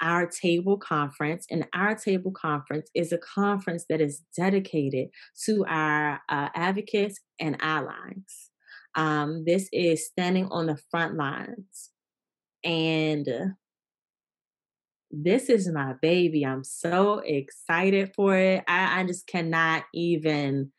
our 0.02 0.28
table 0.28 0.78
conference 0.78 1.48
and 1.50 1.66
our 1.74 1.96
table 1.96 2.32
conference 2.32 2.90
is 2.94 3.14
a 3.14 3.18
conference 3.18 3.86
that 3.90 4.02
is 4.02 4.24
dedicated 4.36 5.08
to 5.46 5.66
our 5.70 6.20
uh, 6.28 6.50
advocates 6.54 7.22
and 7.40 7.56
allies 7.62 8.52
um, 8.96 9.44
this 9.46 9.68
is 9.72 10.08
standing 10.08 10.48
on 10.52 10.68
the 10.68 10.78
front 10.90 11.16
lines. 11.16 11.92
And 12.64 13.28
this 15.12 15.50
is 15.50 15.70
my 15.72 15.94
baby. 16.02 16.46
I'm 16.46 16.64
so 16.64 17.20
excited 17.20 18.14
for 18.16 18.36
it. 18.36 18.64
I, 18.68 19.02
I 19.02 19.04
just 19.06 19.28
cannot 19.28 19.84
even. 19.94 20.72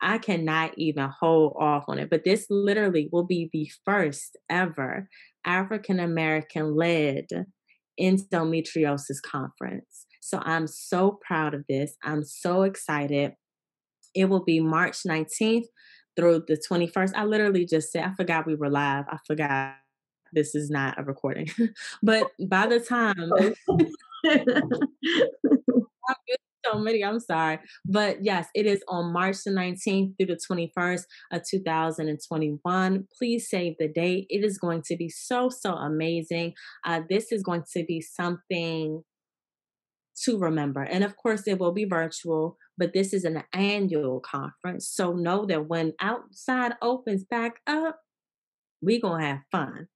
I 0.00 0.18
cannot 0.18 0.72
even 0.78 1.10
hold 1.20 1.54
off 1.58 1.84
on 1.86 1.98
it. 1.98 2.10
But 2.10 2.24
this 2.24 2.46
literally 2.48 3.08
will 3.12 3.26
be 3.26 3.50
the 3.52 3.70
first 3.84 4.36
ever 4.50 5.08
African 5.44 6.00
American 6.00 6.74
led 6.74 7.26
endometriosis 8.00 9.20
conference. 9.24 10.06
So 10.20 10.40
I'm 10.44 10.66
so 10.66 11.18
proud 11.24 11.54
of 11.54 11.64
this. 11.68 11.96
I'm 12.02 12.24
so 12.24 12.62
excited. 12.62 13.34
It 14.14 14.26
will 14.26 14.42
be 14.42 14.60
March 14.60 15.02
19th 15.06 15.66
through 16.16 16.44
the 16.46 16.62
21st. 16.70 17.12
I 17.14 17.24
literally 17.24 17.66
just 17.66 17.92
said, 17.92 18.04
I 18.04 18.14
forgot 18.14 18.46
we 18.46 18.54
were 18.54 18.70
live. 18.70 19.04
I 19.08 19.18
forgot 19.26 19.74
this 20.32 20.54
is 20.54 20.70
not 20.70 20.98
a 20.98 21.02
recording. 21.02 21.48
but 22.02 22.28
by 22.48 22.66
the 22.66 22.80
time 22.80 23.32
so 26.64 26.78
many, 26.78 27.04
I'm 27.04 27.20
sorry. 27.20 27.58
But 27.84 28.24
yes, 28.24 28.48
it 28.54 28.66
is 28.66 28.82
on 28.88 29.12
March 29.12 29.36
the 29.44 29.50
19th 29.50 30.16
through 30.16 30.26
the 30.26 30.40
21st 30.50 31.02
of 31.32 31.42
2021. 31.48 33.08
Please 33.18 33.50
save 33.50 33.76
the 33.78 33.88
date. 33.88 34.26
It 34.30 34.44
is 34.44 34.58
going 34.58 34.82
to 34.86 34.96
be 34.96 35.08
so, 35.08 35.48
so 35.48 35.74
amazing. 35.74 36.54
Uh, 36.84 37.00
this 37.08 37.32
is 37.32 37.42
going 37.42 37.64
to 37.72 37.84
be 37.84 38.00
something 38.00 39.02
to 40.24 40.38
remember. 40.38 40.82
And 40.82 41.04
of 41.04 41.16
course, 41.16 41.46
it 41.46 41.58
will 41.58 41.72
be 41.72 41.84
virtual, 41.84 42.56
but 42.78 42.92
this 42.92 43.12
is 43.12 43.24
an 43.24 43.42
annual 43.52 44.20
conference. 44.20 44.88
So 44.88 45.12
know 45.12 45.46
that 45.46 45.68
when 45.68 45.92
outside 46.00 46.74
opens 46.80 47.24
back 47.24 47.60
up, 47.66 47.98
we're 48.80 49.00
going 49.00 49.22
to 49.22 49.28
have 49.28 49.40
fun. 49.50 49.88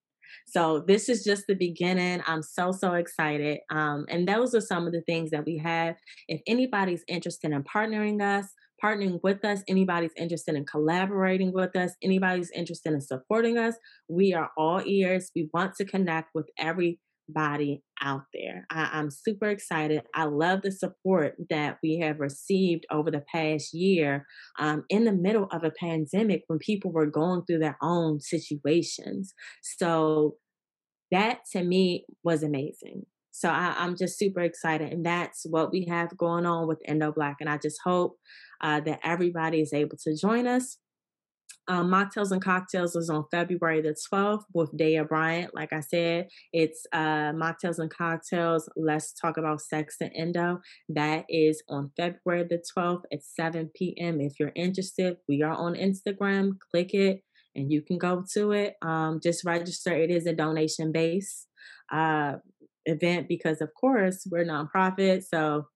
So 0.45 0.83
this 0.85 1.09
is 1.09 1.23
just 1.23 1.43
the 1.47 1.55
beginning. 1.55 2.21
I'm 2.25 2.41
so, 2.41 2.71
so 2.71 2.93
excited. 2.93 3.59
Um, 3.69 4.05
and 4.09 4.27
those 4.27 4.53
are 4.55 4.61
some 4.61 4.85
of 4.85 4.93
the 4.93 5.01
things 5.01 5.31
that 5.31 5.45
we 5.45 5.57
have. 5.57 5.95
If 6.27 6.41
anybody's 6.47 7.03
interested 7.07 7.51
in 7.51 7.63
partnering 7.63 8.21
us, 8.21 8.47
partnering 8.83 9.19
with 9.23 9.43
us, 9.43 9.63
anybody's 9.67 10.11
interested 10.17 10.55
in 10.55 10.65
collaborating 10.65 11.51
with 11.53 11.75
us, 11.75 11.93
anybody's 12.03 12.51
interested 12.51 12.93
in 12.93 13.01
supporting 13.01 13.57
us, 13.57 13.75
we 14.07 14.33
are 14.33 14.51
all 14.57 14.81
ears. 14.85 15.31
We 15.35 15.49
want 15.53 15.75
to 15.75 15.85
connect 15.85 16.29
with 16.35 16.47
every 16.57 16.99
everybody 17.27 17.83
out 18.01 18.23
there. 18.33 18.65
I, 18.69 18.99
am 18.99 19.09
super 19.09 19.47
excited. 19.47 20.03
I 20.13 20.25
love 20.25 20.61
the 20.61 20.71
support 20.71 21.35
that 21.49 21.77
we 21.81 21.99
have 21.99 22.19
received 22.19 22.85
over 22.91 23.11
the 23.11 23.23
past 23.33 23.73
year 23.73 24.25
um, 24.59 24.83
in 24.89 25.05
the 25.05 25.11
middle 25.11 25.47
of 25.51 25.63
a 25.63 25.71
pandemic 25.71 26.43
when 26.47 26.59
people 26.59 26.91
were 26.91 27.05
going 27.05 27.43
through 27.45 27.59
their 27.59 27.77
own 27.81 28.19
situations. 28.19 29.33
So 29.61 30.35
that 31.11 31.39
to 31.53 31.63
me 31.63 32.05
was 32.23 32.43
amazing. 32.43 33.05
So 33.31 33.49
I, 33.49 33.85
am 33.85 33.95
just 33.95 34.17
super 34.17 34.41
excited. 34.41 34.91
And 34.91 35.05
that's 35.05 35.45
what 35.47 35.71
we 35.71 35.85
have 35.89 36.17
going 36.17 36.45
on 36.45 36.67
with 36.67 36.81
Endo 36.85 37.11
Black. 37.11 37.37
And 37.39 37.49
I 37.49 37.57
just 37.57 37.79
hope 37.83 38.17
uh, 38.61 38.79
that 38.81 38.99
everybody 39.03 39.61
is 39.61 39.73
able 39.73 39.97
to 40.03 40.15
join 40.15 40.47
us. 40.47 40.77
Um, 41.67 41.89
Mocktails 41.91 42.31
and 42.31 42.41
Cocktails 42.41 42.95
is 42.95 43.09
on 43.09 43.25
February 43.29 43.81
the 43.81 43.95
12th 44.11 44.43
with 44.53 44.71
Daya 44.77 45.07
Bryant. 45.07 45.53
Like 45.53 45.73
I 45.73 45.81
said, 45.81 46.29
it's 46.53 46.85
uh, 46.93 47.33
Mocktails 47.33 47.79
and 47.79 47.89
Cocktails. 47.91 48.69
Let's 48.75 49.13
talk 49.13 49.37
about 49.37 49.61
sex 49.61 49.97
and 49.99 50.11
endo. 50.15 50.61
That 50.89 51.25
is 51.29 51.61
on 51.67 51.91
February 51.97 52.45
the 52.49 52.63
12th 52.77 53.03
at 53.11 53.23
7 53.23 53.71
p.m. 53.75 54.21
If 54.21 54.39
you're 54.39 54.53
interested, 54.55 55.17
we 55.27 55.41
are 55.43 55.53
on 55.53 55.75
Instagram. 55.75 56.53
Click 56.71 56.93
it 56.93 57.23
and 57.55 57.71
you 57.71 57.81
can 57.81 57.97
go 57.97 58.23
to 58.33 58.51
it. 58.53 58.75
Um, 58.81 59.19
just 59.21 59.43
register. 59.43 59.93
It 59.93 60.09
is 60.09 60.25
a 60.25 60.33
donation 60.33 60.91
based 60.91 61.47
uh, 61.91 62.35
event 62.85 63.27
because, 63.27 63.61
of 63.61 63.73
course, 63.73 64.25
we're 64.31 64.45
nonprofit. 64.45 65.23
So 65.23 65.67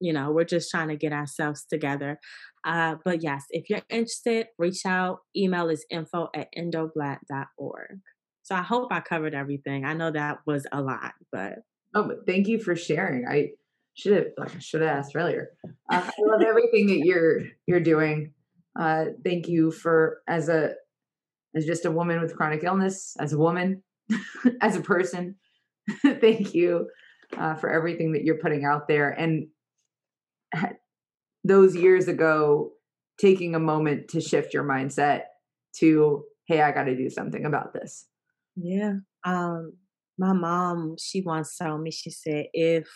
you 0.00 0.12
know 0.12 0.30
we're 0.30 0.44
just 0.44 0.70
trying 0.70 0.88
to 0.88 0.96
get 0.96 1.12
ourselves 1.12 1.64
together 1.68 2.18
uh, 2.64 2.96
but 3.04 3.22
yes 3.22 3.44
if 3.50 3.68
you're 3.70 3.82
interested 3.88 4.46
reach 4.58 4.84
out. 4.86 5.20
Email 5.36 5.68
is 5.68 5.84
info 5.90 6.28
at 6.34 6.48
endoblack.org 6.56 8.00
so 8.42 8.54
i 8.54 8.62
hope 8.62 8.92
i 8.92 9.00
covered 9.00 9.34
everything. 9.34 9.84
I 9.84 9.94
know 9.94 10.10
that 10.10 10.38
was 10.46 10.66
a 10.72 10.80
lot 10.80 11.12
but 11.32 11.58
oh 11.94 12.08
but 12.08 12.26
thank 12.26 12.48
you 12.48 12.58
for 12.60 12.76
sharing. 12.76 13.26
I 13.28 13.50
should 13.94 14.12
have 14.12 14.26
like, 14.38 14.54
i 14.54 14.58
should 14.58 14.82
have 14.82 14.96
asked 14.98 15.12
earlier. 15.14 15.50
Uh, 15.90 16.02
i 16.06 16.12
love 16.20 16.42
everything 16.42 16.86
that 16.88 17.00
you're 17.04 17.42
you're 17.66 17.80
doing. 17.80 18.32
Uh, 18.78 19.06
thank 19.24 19.48
you 19.48 19.70
for 19.70 20.20
as 20.28 20.48
a 20.48 20.74
as 21.56 21.66
just 21.66 21.84
a 21.84 21.90
woman 21.90 22.20
with 22.20 22.36
chronic 22.36 22.62
illness 22.62 23.16
as 23.18 23.32
a 23.32 23.38
woman 23.38 23.82
as 24.60 24.76
a 24.76 24.80
person 24.80 25.34
thank 26.20 26.54
you 26.54 26.88
uh, 27.36 27.54
for 27.54 27.70
everything 27.70 28.12
that 28.12 28.24
you're 28.24 28.38
putting 28.38 28.64
out 28.64 28.88
there. 28.88 29.10
And 29.10 29.48
those 31.44 31.74
years 31.74 32.08
ago 32.08 32.72
taking 33.20 33.54
a 33.54 33.60
moment 33.60 34.08
to 34.08 34.20
shift 34.20 34.54
your 34.54 34.64
mindset 34.64 35.22
to 35.76 36.24
hey 36.46 36.60
i 36.62 36.72
got 36.72 36.84
to 36.84 36.96
do 36.96 37.08
something 37.10 37.44
about 37.44 37.72
this. 37.72 38.06
Yeah 38.56 38.94
um 39.24 39.72
my 40.18 40.32
mom 40.32 40.96
she 40.98 41.22
once 41.22 41.56
told 41.56 41.82
me 41.82 41.90
she 41.90 42.10
said 42.10 42.46
if 42.52 42.88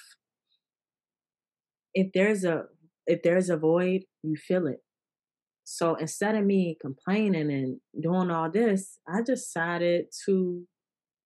if 1.95 2.09
there's 2.13 2.45
a 2.45 2.65
if 3.07 3.23
there's 3.23 3.51
a 3.51 3.57
void 3.57 4.03
you 4.23 4.37
fill 4.37 4.67
it. 4.67 4.81
So 5.67 5.95
instead 5.95 6.35
of 6.35 6.45
me 6.45 6.77
complaining 6.81 7.51
and 7.51 7.81
doing 8.03 8.31
all 8.31 8.51
this 8.51 8.99
i 9.09 9.23
decided 9.23 10.07
to 10.27 10.65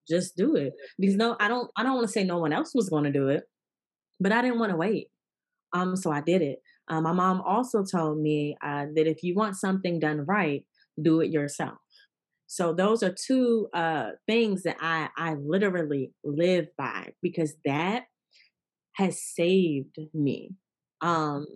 just 0.09 0.37
do 0.37 0.57
it. 0.57 0.73
Because 0.99 1.17
no 1.17 1.37
i 1.41 1.49
don't 1.49 1.71
i 1.77 1.83
don't 1.83 1.97
want 1.97 2.07
to 2.07 2.13
say 2.13 2.25
no 2.25 2.39
one 2.39 2.53
else 2.53 2.73
was 2.75 2.89
going 2.89 3.05
to 3.05 3.13
do 3.13 3.29
it 3.29 3.45
but 4.21 4.33
i 4.33 4.43
didn't 4.43 4.59
want 4.59 4.71
to 4.71 4.77
wait. 4.77 5.09
Um, 5.73 5.97
so 5.97 6.11
I 6.11 6.21
did 6.23 6.43
it. 6.43 6.61
Um, 6.89 7.05
my 7.05 7.13
mom 7.13 7.43
also 7.43 7.85
told 7.85 8.19
me 8.19 8.57
uh, 8.63 8.87
that 8.95 9.07
if 9.07 9.23
you 9.23 9.35
want 9.35 9.57
something 9.57 9.99
done 9.99 10.25
right, 10.27 10.65
do 11.01 11.21
it 11.21 11.31
yourself. 11.31 11.79
So 12.47 12.73
those 12.73 13.03
are 13.03 13.15
two 13.15 13.69
uh, 13.75 14.11
things 14.27 14.63
that 14.63 14.77
I 14.81 15.09
I 15.17 15.35
literally 15.35 16.13
live 16.25 16.69
by 16.79 17.13
because 17.23 17.55
that 17.65 18.05
has 18.95 19.23
saved 19.23 19.99
me. 20.15 20.53
Um, 21.01 21.47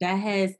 that 0.00 0.14
has 0.14 0.54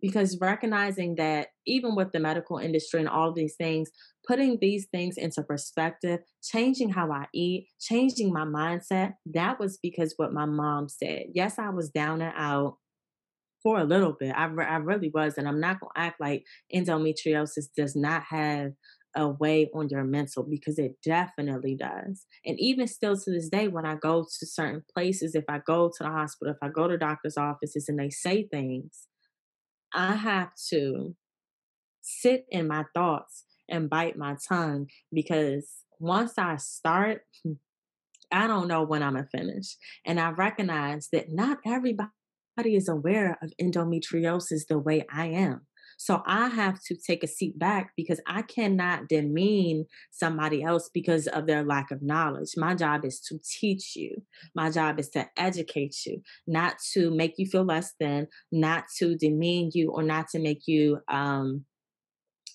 because 0.00 0.38
recognizing 0.40 1.14
that 1.16 1.48
even 1.66 1.96
with 1.96 2.12
the 2.12 2.20
medical 2.20 2.58
industry 2.58 3.00
and 3.00 3.08
all 3.08 3.32
these 3.32 3.56
things, 3.56 3.90
putting 4.26 4.58
these 4.60 4.86
things 4.92 5.16
into 5.16 5.42
perspective, 5.42 6.20
changing 6.42 6.90
how 6.90 7.10
I 7.10 7.26
eat, 7.34 7.68
changing 7.80 8.32
my 8.32 8.44
mindset, 8.44 9.14
that 9.26 9.58
was 9.58 9.78
because 9.82 10.14
what 10.16 10.32
my 10.32 10.44
mom 10.44 10.88
said. 10.88 11.24
Yes, 11.34 11.58
I 11.58 11.70
was 11.70 11.90
down 11.90 12.20
and 12.20 12.34
out 12.36 12.76
for 13.62 13.78
a 13.78 13.84
little 13.84 14.12
bit. 14.12 14.32
I, 14.36 14.46
re- 14.46 14.66
I 14.66 14.76
really 14.76 15.10
was. 15.12 15.36
And 15.36 15.48
I'm 15.48 15.60
not 15.60 15.80
going 15.80 15.90
to 15.94 16.00
act 16.00 16.20
like 16.20 16.44
endometriosis 16.74 17.66
does 17.76 17.96
not 17.96 18.22
have 18.30 18.72
a 19.16 19.28
way 19.28 19.68
on 19.74 19.88
your 19.88 20.04
mental 20.04 20.44
because 20.48 20.78
it 20.78 20.96
definitely 21.04 21.74
does. 21.74 22.26
And 22.44 22.58
even 22.60 22.86
still 22.86 23.16
to 23.16 23.30
this 23.30 23.48
day, 23.48 23.68
when 23.68 23.86
I 23.86 23.96
go 23.96 24.22
to 24.22 24.46
certain 24.46 24.84
places, 24.94 25.34
if 25.34 25.44
I 25.48 25.60
go 25.66 25.88
to 25.88 26.04
the 26.04 26.10
hospital, 26.10 26.54
if 26.54 26.58
I 26.62 26.70
go 26.70 26.86
to 26.86 26.96
doctor's 26.96 27.36
offices 27.36 27.88
and 27.88 27.98
they 27.98 28.10
say 28.10 28.46
things, 28.48 29.06
I 29.92 30.14
have 30.14 30.50
to 30.70 31.16
sit 32.00 32.46
in 32.50 32.68
my 32.68 32.84
thoughts 32.94 33.44
and 33.68 33.90
bite 33.90 34.16
my 34.16 34.36
tongue 34.48 34.86
because 35.12 35.84
once 35.98 36.34
I 36.38 36.56
start, 36.56 37.22
I 38.30 38.46
don't 38.46 38.68
know 38.68 38.82
when 38.82 39.02
I'm 39.02 39.14
gonna 39.14 39.26
finish. 39.32 39.76
And 40.04 40.20
I 40.20 40.30
recognize 40.30 41.08
that 41.12 41.32
not 41.32 41.58
everybody 41.66 42.10
is 42.66 42.88
aware 42.88 43.38
of 43.42 43.52
endometriosis 43.60 44.66
the 44.68 44.78
way 44.78 45.04
I 45.12 45.26
am. 45.26 45.66
So 46.00 46.22
I 46.26 46.46
have 46.46 46.80
to 46.84 46.96
take 46.96 47.24
a 47.24 47.26
seat 47.26 47.58
back 47.58 47.90
because 47.96 48.20
I 48.26 48.42
cannot 48.42 49.08
demean 49.08 49.86
somebody 50.12 50.62
else 50.62 50.88
because 50.94 51.26
of 51.26 51.46
their 51.46 51.64
lack 51.64 51.90
of 51.90 52.02
knowledge. 52.02 52.50
My 52.56 52.76
job 52.76 53.04
is 53.04 53.20
to 53.22 53.38
teach 53.60 53.96
you. 53.96 54.22
My 54.54 54.70
job 54.70 55.00
is 55.00 55.08
to 55.10 55.26
educate 55.36 55.96
you, 56.06 56.22
not 56.46 56.76
to 56.92 57.10
make 57.10 57.34
you 57.36 57.46
feel 57.46 57.64
less 57.64 57.94
than, 57.98 58.28
not 58.52 58.84
to 58.98 59.16
demean 59.16 59.72
you 59.74 59.90
or 59.90 60.04
not 60.04 60.28
to 60.30 60.38
make 60.38 60.62
you 60.66 61.00
um 61.08 61.64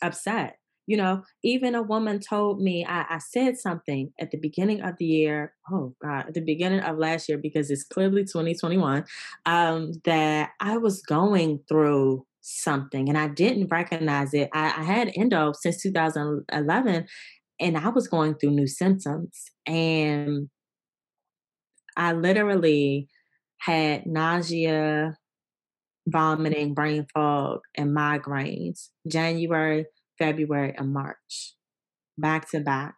upset. 0.02 0.58
You 0.86 0.98
know, 0.98 1.24
even 1.44 1.76
a 1.76 1.82
woman 1.82 2.20
told 2.20 2.62
me, 2.62 2.86
I, 2.86 3.06
I 3.10 3.18
said 3.20 3.58
something 3.58 4.12
at 4.20 4.32
the 4.32 4.38
beginning 4.38 4.82
of 4.82 4.98
the 4.98 5.06
year. 5.06 5.54
Oh 5.72 5.96
God, 6.02 6.28
at 6.28 6.34
the 6.34 6.42
beginning 6.42 6.82
of 6.82 6.98
last 6.98 7.30
year, 7.30 7.38
because 7.38 7.72
it's 7.72 7.84
clearly 7.84 8.24
2021, 8.24 9.06
um, 9.46 9.94
that 10.04 10.52
I 10.60 10.78
was 10.78 11.02
going 11.02 11.62
through 11.70 12.26
something 12.42 13.08
and 13.08 13.18
I 13.18 13.30
didn't 13.30 13.70
recognize 13.72 14.34
it. 14.34 14.50
I, 14.54 14.66
I 14.66 14.84
had 14.84 15.12
endo 15.16 15.54
since 15.54 15.82
2011 15.82 17.08
and 17.60 17.78
I 17.78 17.90
was 17.90 18.08
going 18.08 18.36
through 18.36 18.52
new 18.52 18.68
symptoms. 18.68 19.46
And 19.66 20.50
I 21.96 22.14
literally 22.14 23.08
had 23.60 24.06
nausea, 24.06 25.18
vomiting, 26.08 26.74
brain 26.74 27.06
fog, 27.14 27.62
and 27.76 27.96
migraines 27.96 28.90
January, 29.08 29.86
February, 30.18 30.74
and 30.78 30.94
March, 30.94 31.56
back 32.18 32.50
to 32.52 32.60
back. 32.60 32.96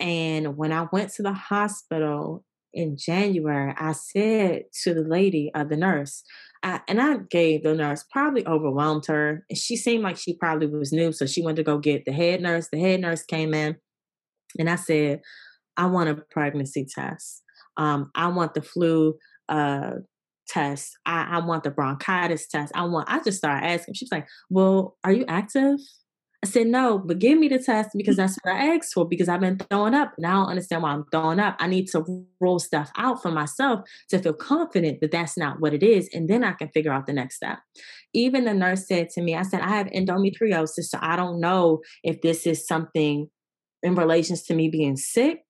And 0.00 0.56
when 0.56 0.72
I 0.72 0.88
went 0.92 1.12
to 1.14 1.22
the 1.22 1.32
hospital 1.32 2.44
in 2.72 2.96
January, 2.96 3.72
I 3.78 3.92
said 3.92 4.64
to 4.82 4.94
the 4.94 5.02
lady, 5.02 5.50
uh, 5.54 5.64
the 5.64 5.76
nurse, 5.76 6.24
I, 6.64 6.80
and 6.88 7.00
I 7.00 7.18
gave 7.30 7.62
the 7.62 7.74
nurse 7.74 8.04
probably 8.10 8.46
overwhelmed 8.46 9.06
her. 9.06 9.44
And 9.48 9.58
she 9.58 9.76
seemed 9.76 10.02
like 10.02 10.16
she 10.16 10.36
probably 10.36 10.66
was 10.66 10.92
new, 10.92 11.12
so 11.12 11.26
she 11.26 11.42
went 11.42 11.56
to 11.56 11.62
go 11.62 11.78
get 11.78 12.04
the 12.04 12.12
head 12.12 12.40
nurse. 12.40 12.68
The 12.72 12.80
head 12.80 13.00
nurse 13.00 13.22
came 13.22 13.54
in, 13.54 13.76
and 14.58 14.68
I 14.68 14.76
said, 14.76 15.20
"I 15.76 15.86
want 15.86 16.08
a 16.08 16.16
pregnancy 16.30 16.86
test. 16.92 17.42
Um, 17.76 18.10
I 18.14 18.28
want 18.28 18.54
the 18.54 18.62
flu 18.62 19.14
uh, 19.48 19.92
test. 20.48 20.96
I, 21.06 21.36
I 21.36 21.46
want 21.46 21.64
the 21.64 21.70
bronchitis 21.70 22.48
test. 22.48 22.72
I 22.74 22.84
want." 22.84 23.10
I 23.10 23.22
just 23.22 23.38
started 23.38 23.66
asking. 23.66 23.94
She 23.94 24.06
was 24.06 24.12
like, 24.12 24.26
"Well, 24.50 24.96
are 25.04 25.12
you 25.12 25.24
active?" 25.28 25.78
I 26.44 26.46
said, 26.46 26.66
no, 26.66 26.98
but 26.98 27.20
give 27.20 27.38
me 27.38 27.48
the 27.48 27.58
test 27.58 27.88
because 27.96 28.16
that's 28.16 28.36
what 28.42 28.54
I 28.54 28.76
asked 28.76 28.92
for 28.92 29.08
because 29.08 29.30
I've 29.30 29.40
been 29.40 29.56
throwing 29.56 29.94
up 29.94 30.12
and 30.18 30.26
I 30.26 30.32
don't 30.32 30.50
understand 30.50 30.82
why 30.82 30.90
I'm 30.90 31.06
throwing 31.10 31.40
up. 31.40 31.56
I 31.58 31.66
need 31.66 31.86
to 31.92 32.26
roll 32.38 32.58
stuff 32.58 32.90
out 32.98 33.22
for 33.22 33.30
myself 33.30 33.88
to 34.10 34.18
feel 34.18 34.34
confident 34.34 35.00
that 35.00 35.10
that's 35.10 35.38
not 35.38 35.60
what 35.60 35.72
it 35.72 35.82
is. 35.82 36.06
And 36.12 36.28
then 36.28 36.44
I 36.44 36.52
can 36.52 36.68
figure 36.68 36.92
out 36.92 37.06
the 37.06 37.14
next 37.14 37.36
step. 37.36 37.60
Even 38.12 38.44
the 38.44 38.52
nurse 38.52 38.86
said 38.86 39.08
to 39.14 39.22
me, 39.22 39.34
I 39.34 39.40
said, 39.40 39.62
I 39.62 39.70
have 39.70 39.86
endometriosis, 39.86 40.84
so 40.84 40.98
I 41.00 41.16
don't 41.16 41.40
know 41.40 41.80
if 42.02 42.20
this 42.20 42.46
is 42.46 42.66
something 42.66 43.30
in 43.82 43.94
relations 43.94 44.42
to 44.42 44.54
me 44.54 44.68
being 44.68 44.98
sick 44.98 45.46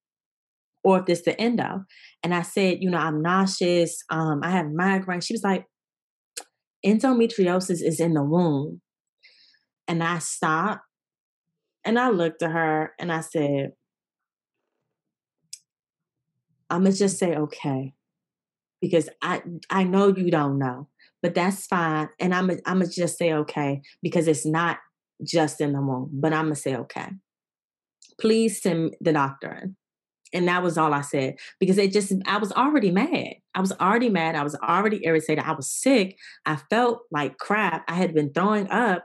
or 0.85 1.01
if 1.01 1.07
this 1.07 1.19
is 1.19 1.25
the 1.25 1.41
endo. 1.41 1.83
And 2.23 2.33
I 2.33 2.43
said, 2.43 2.79
you 2.83 2.89
know, 2.89 2.99
I'm 2.99 3.21
nauseous. 3.21 4.01
Um, 4.11 4.43
I 4.45 4.51
have 4.51 4.71
migraine. 4.71 5.23
She 5.23 5.35
was 5.35 5.43
like, 5.43 5.67
endometriosis 6.87 7.83
is 7.83 7.99
in 7.99 8.15
the 8.15 8.23
womb. 8.23 8.81
And 9.87 10.03
I 10.03 10.19
stopped 10.19 10.83
and 11.85 11.99
I 11.99 12.11
looked 12.11 12.43
at 12.43 12.51
her 12.51 12.93
and 12.99 13.13
I 13.13 13.21
said, 13.21 13.73
I'm 16.71 16.85
gonna 16.85 16.95
just 16.95 17.19
say 17.19 17.37
okay. 17.37 17.95
Because 18.81 19.09
I 19.23 19.43
I 19.71 19.85
know 19.85 20.09
you 20.09 20.31
don't 20.31 20.59
know, 20.59 20.89
but 21.23 21.35
that's 21.35 21.67
fine. 21.67 22.09
And 22.19 22.35
I'm 22.35 22.51
I'm 22.51 22.81
gonna 22.81 22.87
just 22.87 23.19
say 23.19 23.33
okay 23.33 23.83
because 24.03 24.29
it's 24.29 24.47
not 24.47 24.79
just 25.23 25.61
in 25.61 25.73
the 25.73 25.81
womb, 25.81 26.11
but 26.13 26.33
I'm 26.33 26.47
gonna 26.47 26.57
say 26.57 26.77
okay. 26.77 27.09
Please 28.21 28.63
send 28.63 28.97
the 29.01 29.13
doctor 29.13 29.53
in. 29.63 29.77
And 30.35 30.49
that 30.49 30.65
was 30.65 30.77
all 30.77 30.93
I 30.93 31.03
said 31.03 31.37
because 31.61 31.79
it 31.79 31.93
just, 31.93 32.13
I 32.27 32.39
was 32.39 32.51
already 32.53 32.91
mad. 32.91 33.35
I 33.55 33.61
was 33.61 33.71
already 33.73 34.11
mad. 34.11 34.35
I 34.35 34.43
was 34.43 34.57
already 34.57 35.01
irritated. 35.05 35.45
I 35.45 35.53
was 35.53 35.71
sick. 35.71 36.19
I 36.45 36.57
felt 36.57 37.03
like 37.13 37.39
crap. 37.39 37.85
I 37.89 37.95
had 37.95 38.15
been 38.15 38.33
throwing 38.33 38.69
up 38.69 39.05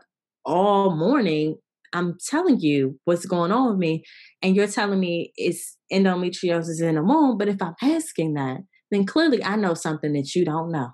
all 0.50 0.96
morning. 0.96 1.58
I'm 1.94 2.18
telling 2.28 2.60
you 2.60 3.00
what's 3.06 3.26
going 3.26 3.52
on 3.52 3.70
with 3.70 3.78
me. 3.78 4.04
And 4.42 4.56
you're 4.56 4.68
telling 4.68 5.00
me 5.00 5.32
it's 5.36 5.78
endometriosis 5.92 6.82
in 6.82 6.96
the 6.96 7.04
womb. 7.04 7.38
But 7.38 7.48
if 7.48 7.62
I'm 7.62 7.76
asking 7.82 8.34
that, 8.34 8.58
then 8.92 9.06
clearly 9.06 9.44
I 9.44 9.56
know 9.56 9.74
something 9.74 10.14
that 10.14 10.34
you 10.36 10.46
don't 10.46 10.72
know. 10.72 10.90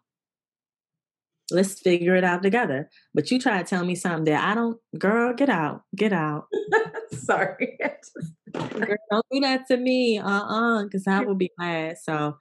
Let's 1.51 1.79
figure 1.79 2.15
it 2.15 2.23
out 2.23 2.41
together. 2.43 2.89
But 3.13 3.29
you 3.29 3.39
try 3.39 3.59
to 3.59 3.63
tell 3.63 3.85
me 3.85 3.95
something 3.95 4.25
that 4.25 4.43
I 4.43 4.55
don't, 4.55 4.77
girl, 4.97 5.33
get 5.33 5.49
out, 5.49 5.81
get 5.95 6.11
out. 6.11 6.45
Sorry. 7.11 7.77
girl, 8.53 8.97
don't 9.11 9.25
do 9.31 9.39
that 9.41 9.67
to 9.67 9.77
me. 9.77 10.17
Uh-uh, 10.17 10.83
because 10.83 11.07
I 11.07 11.21
will 11.21 11.35
be 11.35 11.51
mad. 11.57 11.97
So 12.01 12.37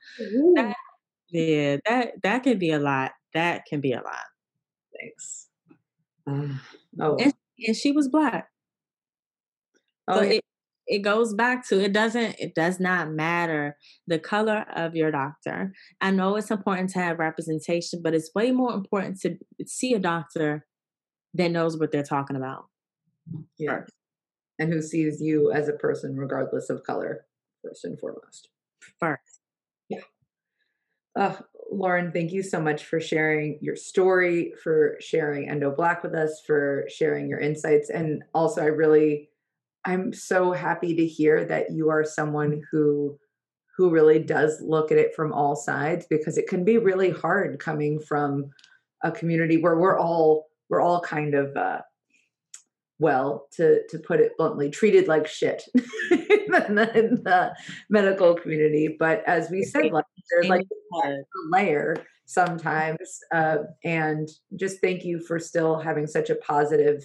that, 0.54 0.76
yeah, 1.28 1.76
that 1.86 2.22
that 2.22 2.42
can 2.44 2.58
be 2.58 2.70
a 2.70 2.78
lot. 2.78 3.12
That 3.34 3.66
can 3.66 3.80
be 3.80 3.92
a 3.92 4.00
lot. 4.00 4.26
Thanks. 4.98 5.48
Uh, 6.28 6.48
oh. 7.00 7.16
And, 7.16 7.34
and, 7.66 7.76
she 7.76 7.92
was 7.92 8.08
black. 8.08 8.48
Oh, 10.08 10.16
so 10.16 10.22
yeah. 10.22 10.32
it, 10.32 10.44
it 10.86 10.98
goes 10.98 11.34
back 11.34 11.66
to 11.68 11.82
it 11.82 11.92
doesn't 11.92 12.36
it 12.38 12.54
does 12.54 12.78
not 12.78 13.10
matter 13.10 13.76
the 14.06 14.18
color 14.18 14.66
of 14.74 14.94
your 14.94 15.10
doctor. 15.10 15.72
I 16.00 16.10
know 16.10 16.36
it's 16.36 16.50
important 16.50 16.90
to 16.90 16.98
have 16.98 17.18
representation 17.18 18.00
but 18.02 18.14
it's 18.14 18.30
way 18.34 18.50
more 18.50 18.74
important 18.74 19.20
to 19.22 19.38
see 19.66 19.94
a 19.94 19.98
doctor 19.98 20.66
that 21.34 21.50
knows 21.50 21.78
what 21.78 21.90
they're 21.90 22.02
talking 22.02 22.36
about. 22.36 22.66
Yeah. 23.58 23.80
And 24.58 24.72
who 24.72 24.82
sees 24.82 25.20
you 25.20 25.52
as 25.52 25.68
a 25.68 25.72
person 25.72 26.16
regardless 26.16 26.70
of 26.70 26.84
color 26.84 27.26
first 27.62 27.84
and 27.84 27.98
foremost. 27.98 28.48
First. 29.00 29.40
Yeah. 29.88 30.00
Uh, 31.16 31.36
lauren 31.70 32.12
thank 32.12 32.32
you 32.32 32.42
so 32.42 32.60
much 32.60 32.84
for 32.84 33.00
sharing 33.00 33.58
your 33.60 33.76
story 33.76 34.52
for 34.62 34.96
sharing 35.00 35.48
endo 35.48 35.74
black 35.74 36.02
with 36.02 36.14
us 36.14 36.42
for 36.46 36.84
sharing 36.88 37.28
your 37.28 37.40
insights. 37.40 37.90
And 37.90 38.22
also 38.34 38.62
i 38.62 38.66
really 38.66 39.28
I'm 39.84 40.12
so 40.14 40.52
happy 40.52 40.94
to 40.96 41.06
hear 41.06 41.44
that 41.44 41.70
you 41.70 41.90
are 41.90 42.04
someone 42.04 42.62
who 42.70 43.18
who 43.76 43.90
really 43.90 44.20
does 44.20 44.60
look 44.62 44.92
at 44.92 44.98
it 44.98 45.14
from 45.14 45.32
all 45.32 45.56
sides 45.56 46.06
because 46.08 46.38
it 46.38 46.48
can 46.48 46.64
be 46.64 46.78
really 46.78 47.10
hard 47.10 47.58
coming 47.58 47.98
from 47.98 48.50
a 49.02 49.10
community 49.10 49.56
where 49.56 49.76
we're 49.76 49.98
all 49.98 50.46
we're 50.68 50.80
all 50.80 51.00
kind 51.00 51.34
of 51.34 51.54
uh, 51.56 51.80
well 52.98 53.48
to 53.52 53.82
to 53.88 53.98
put 53.98 54.20
it 54.20 54.36
bluntly 54.38 54.70
treated 54.70 55.08
like 55.08 55.26
shit 55.26 55.64
in, 56.68 56.74
the, 56.74 56.98
in, 56.98 57.22
the, 57.24 57.54
medical 57.90 58.34
community 58.34 58.96
but 58.98 59.22
as 59.26 59.50
we 59.50 59.62
said 59.62 59.92
like 59.92 60.04
there's 60.30 60.48
like 60.48 60.66
a 61.04 61.12
layer 61.50 61.96
sometimes 62.26 63.20
uh, 63.32 63.58
and 63.84 64.28
just 64.56 64.80
thank 64.80 65.04
you 65.04 65.20
for 65.20 65.38
still 65.38 65.78
having 65.78 66.06
such 66.06 66.30
a 66.30 66.34
positive 66.36 67.02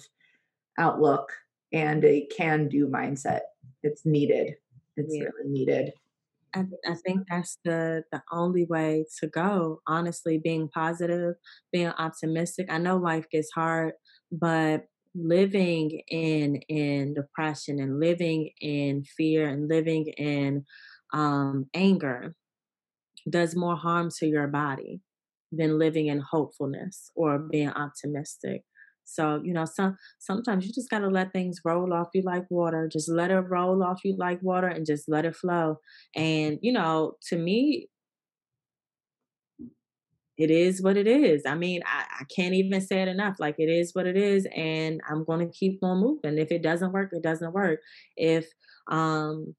outlook 0.78 1.32
and 1.72 2.04
a 2.04 2.26
can 2.26 2.68
do 2.68 2.88
mindset. 2.88 3.40
It's 3.82 4.04
needed. 4.04 4.54
It's 4.96 5.14
yeah. 5.14 5.24
really 5.24 5.50
needed. 5.50 5.92
I, 6.54 6.64
I 6.84 6.94
think 6.94 7.28
that's 7.30 7.58
the 7.64 8.02
the 8.10 8.22
only 8.32 8.64
way 8.64 9.04
to 9.20 9.28
go. 9.28 9.80
Honestly, 9.86 10.38
being 10.38 10.68
positive, 10.68 11.36
being 11.72 11.88
optimistic. 11.88 12.66
I 12.70 12.78
know 12.78 12.96
life 12.96 13.30
gets 13.30 13.52
hard, 13.52 13.92
but 14.32 14.86
living 15.14 16.02
in 16.08 16.56
in 16.68 17.14
depression 17.14 17.80
and 17.80 18.00
living 18.00 18.50
in 18.60 19.02
fear 19.04 19.48
and 19.48 19.68
living 19.68 20.06
in 20.18 20.64
um, 21.12 21.66
anger 21.74 22.34
does 23.28 23.56
more 23.56 23.76
harm 23.76 24.10
to 24.18 24.26
your 24.26 24.48
body 24.48 25.00
than 25.52 25.78
living 25.78 26.06
in 26.06 26.20
hopefulness 26.20 27.10
or 27.14 27.38
being 27.38 27.70
optimistic. 27.70 28.62
So, 29.04 29.40
you 29.42 29.52
know, 29.52 29.64
some 29.64 29.96
sometimes 30.20 30.66
you 30.66 30.72
just 30.72 30.88
gotta 30.90 31.08
let 31.08 31.32
things 31.32 31.60
roll 31.64 31.92
off 31.92 32.08
you 32.14 32.22
like 32.22 32.44
water. 32.50 32.88
Just 32.90 33.10
let 33.10 33.30
it 33.32 33.40
roll 33.40 33.82
off 33.82 34.00
you 34.04 34.16
like 34.16 34.40
water 34.42 34.68
and 34.68 34.86
just 34.86 35.08
let 35.08 35.24
it 35.24 35.34
flow. 35.34 35.78
And, 36.14 36.58
you 36.62 36.72
know, 36.72 37.14
to 37.28 37.36
me, 37.36 37.88
it 40.40 40.50
is 40.50 40.82
what 40.82 40.96
it 40.96 41.06
is. 41.06 41.42
I 41.46 41.54
mean, 41.54 41.82
I, 41.84 42.04
I 42.20 42.24
can't 42.34 42.54
even 42.54 42.80
say 42.80 43.02
it 43.02 43.08
enough. 43.08 43.36
Like 43.38 43.56
it 43.58 43.68
is 43.68 43.94
what 43.94 44.06
it 44.06 44.16
is, 44.16 44.46
and 44.56 45.00
I'm 45.08 45.24
gonna 45.24 45.48
keep 45.48 45.80
on 45.82 46.00
moving. 46.00 46.38
If 46.38 46.50
it 46.50 46.62
doesn't 46.62 46.92
work, 46.92 47.10
it 47.12 47.22
doesn't 47.22 47.52
work. 47.52 47.80
If 48.16 48.46
um 48.90 49.54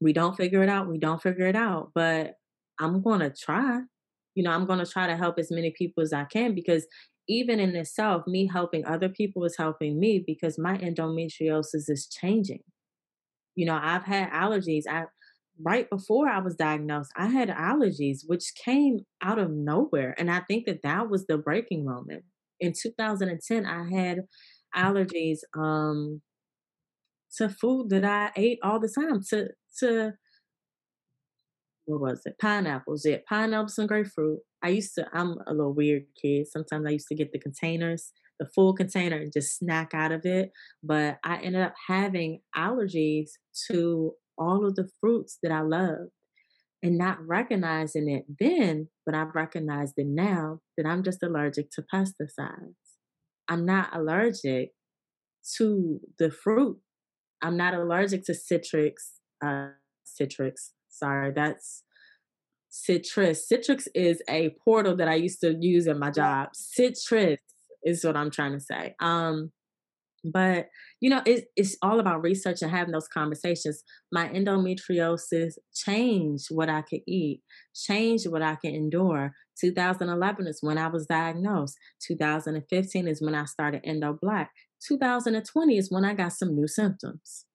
we 0.00 0.12
don't 0.12 0.36
figure 0.36 0.62
it 0.62 0.68
out, 0.68 0.88
we 0.88 0.98
don't 0.98 1.22
figure 1.22 1.46
it 1.46 1.56
out. 1.56 1.90
But 1.94 2.34
I'm 2.80 3.02
gonna 3.02 3.30
try. 3.30 3.80
You 4.34 4.44
know, 4.44 4.52
I'm 4.52 4.66
gonna 4.66 4.86
try 4.86 5.06
to 5.06 5.16
help 5.16 5.38
as 5.38 5.50
many 5.50 5.72
people 5.76 6.02
as 6.02 6.12
I 6.12 6.24
can 6.24 6.54
because 6.54 6.86
even 7.28 7.60
in 7.60 7.76
itself, 7.76 8.26
me 8.26 8.46
helping 8.46 8.86
other 8.86 9.08
people 9.10 9.44
is 9.44 9.56
helping 9.58 10.00
me 10.00 10.24
because 10.26 10.58
my 10.58 10.78
endometriosis 10.78 11.90
is 11.90 12.08
changing. 12.10 12.62
You 13.56 13.66
know, 13.66 13.78
I've 13.80 14.04
had 14.04 14.30
allergies. 14.30 14.84
I 14.88 15.04
right 15.60 15.88
before 15.90 16.28
I 16.28 16.40
was 16.40 16.54
diagnosed, 16.56 17.12
I 17.16 17.26
had 17.26 17.48
allergies 17.48 18.20
which 18.26 18.52
came 18.64 19.00
out 19.22 19.38
of 19.38 19.50
nowhere, 19.50 20.14
and 20.18 20.30
I 20.30 20.40
think 20.40 20.66
that 20.66 20.82
that 20.82 21.10
was 21.10 21.26
the 21.26 21.38
breaking 21.38 21.84
moment. 21.84 22.24
In 22.60 22.72
2010, 22.80 23.66
I 23.66 23.88
had 23.90 24.20
allergies 24.76 25.38
um 25.56 26.22
to 27.36 27.48
food 27.48 27.90
that 27.90 28.04
I 28.04 28.32
ate 28.36 28.58
all 28.62 28.80
the 28.80 28.88
time 28.88 29.22
to 29.30 29.48
to 29.80 30.12
what 31.86 32.00
was 32.00 32.22
it? 32.26 32.36
Pineapples. 32.38 33.04
Yeah, 33.06 33.18
pineapples 33.28 33.78
and 33.78 33.88
grapefruit. 33.88 34.40
I 34.62 34.68
used 34.70 34.94
to, 34.96 35.06
I'm 35.12 35.38
a 35.46 35.52
little 35.54 35.72
weird 35.74 36.04
kid. 36.20 36.46
Sometimes 36.48 36.86
I 36.86 36.90
used 36.90 37.08
to 37.08 37.14
get 37.14 37.32
the 37.32 37.38
containers, 37.38 38.12
the 38.38 38.46
full 38.54 38.74
container, 38.74 39.16
and 39.16 39.32
just 39.32 39.56
snack 39.58 39.94
out 39.94 40.12
of 40.12 40.26
it. 40.26 40.50
But 40.82 41.18
I 41.24 41.38
ended 41.38 41.62
up 41.62 41.74
having 41.86 42.40
allergies 42.56 43.30
to 43.70 44.12
all 44.38 44.66
of 44.66 44.76
the 44.76 44.88
fruits 45.00 45.38
that 45.42 45.52
I 45.52 45.60
loved 45.60 46.10
and 46.82 46.96
not 46.96 47.18
recognizing 47.26 48.08
it 48.08 48.24
then, 48.38 48.88
but 49.04 49.14
I've 49.14 49.34
recognized 49.34 49.94
it 49.96 50.06
now 50.06 50.60
that 50.76 50.86
I'm 50.86 51.02
just 51.02 51.22
allergic 51.22 51.70
to 51.72 51.84
pesticides. 51.92 52.74
I'm 53.48 53.64
not 53.64 53.94
allergic 53.94 54.70
to 55.56 56.00
the 56.18 56.30
fruit. 56.30 56.78
I'm 57.42 57.56
not 57.56 57.74
allergic 57.74 58.24
to 58.26 58.34
citrus, 58.34 59.12
uh, 59.44 59.68
citrus, 60.04 60.72
sorry, 60.88 61.32
that's 61.34 61.82
citrus. 62.68 63.48
Citrix 63.50 63.86
is 63.94 64.22
a 64.28 64.54
portal 64.64 64.96
that 64.96 65.08
I 65.08 65.14
used 65.14 65.40
to 65.40 65.56
use 65.58 65.86
in 65.86 65.98
my 65.98 66.10
job. 66.10 66.50
Citrus 66.54 67.38
is 67.84 68.04
what 68.04 68.16
I'm 68.16 68.30
trying 68.30 68.52
to 68.52 68.60
say. 68.60 68.94
Um, 69.00 69.52
but 70.24 70.68
you 71.00 71.10
know, 71.10 71.22
it, 71.24 71.46
it's 71.56 71.76
all 71.82 72.00
about 72.00 72.22
research 72.22 72.62
and 72.62 72.70
having 72.70 72.92
those 72.92 73.08
conversations. 73.08 73.82
My 74.10 74.28
endometriosis 74.28 75.54
changed 75.74 76.46
what 76.50 76.68
I 76.68 76.82
could 76.82 77.02
eat, 77.06 77.42
changed 77.74 78.30
what 78.30 78.42
I 78.42 78.56
could 78.56 78.74
endure. 78.74 79.34
2011 79.60 80.46
is 80.46 80.58
when 80.60 80.78
I 80.78 80.88
was 80.88 81.06
diagnosed. 81.06 81.76
2015 82.06 83.08
is 83.08 83.22
when 83.22 83.34
I 83.34 83.44
started 83.44 83.82
Endo 83.84 84.18
Black. 84.20 84.50
2020 84.86 85.76
is 85.76 85.90
when 85.90 86.04
I 86.04 86.14
got 86.14 86.32
some 86.32 86.54
new 86.54 86.68
symptoms. 86.68 87.46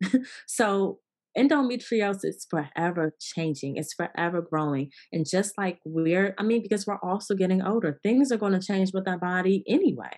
so 0.46 0.98
endometriosis 1.36 2.24
is 2.24 2.46
forever 2.48 3.14
changing 3.20 3.76
it's 3.76 3.92
forever 3.92 4.40
growing 4.40 4.90
and 5.12 5.28
just 5.28 5.56
like 5.58 5.78
we're 5.84 6.34
i 6.38 6.42
mean 6.42 6.62
because 6.62 6.86
we're 6.86 6.98
also 7.02 7.34
getting 7.34 7.62
older 7.62 8.00
things 8.02 8.32
are 8.32 8.38
going 8.38 8.58
to 8.58 8.66
change 8.66 8.92
with 8.92 9.06
our 9.06 9.18
body 9.18 9.62
anyway 9.68 10.10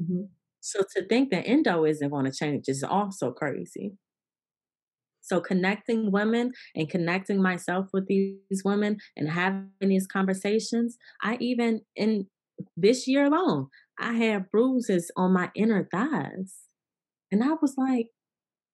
mm-hmm. 0.00 0.24
So 0.62 0.80
to 0.94 1.04
think 1.06 1.30
that 1.30 1.46
endo 1.46 1.84
isn't 1.84 2.10
going 2.10 2.24
to 2.24 2.32
change 2.32 2.68
is 2.68 2.82
also 2.82 3.30
crazy 3.32 3.92
so 5.20 5.40
connecting 5.40 6.10
women 6.10 6.52
and 6.74 6.88
connecting 6.88 7.40
myself 7.40 7.88
with 7.92 8.06
these 8.06 8.62
women 8.64 8.96
and 9.16 9.28
having 9.28 9.68
these 9.80 10.06
conversations 10.06 10.96
i 11.22 11.36
even 11.40 11.80
in 11.96 12.26
this 12.76 13.06
year 13.08 13.24
alone 13.24 13.66
i 13.98 14.12
had 14.12 14.50
bruises 14.50 15.10
on 15.16 15.32
my 15.32 15.50
inner 15.54 15.88
thighs 15.92 16.60
and 17.30 17.42
i 17.42 17.52
was 17.60 17.74
like 17.76 18.06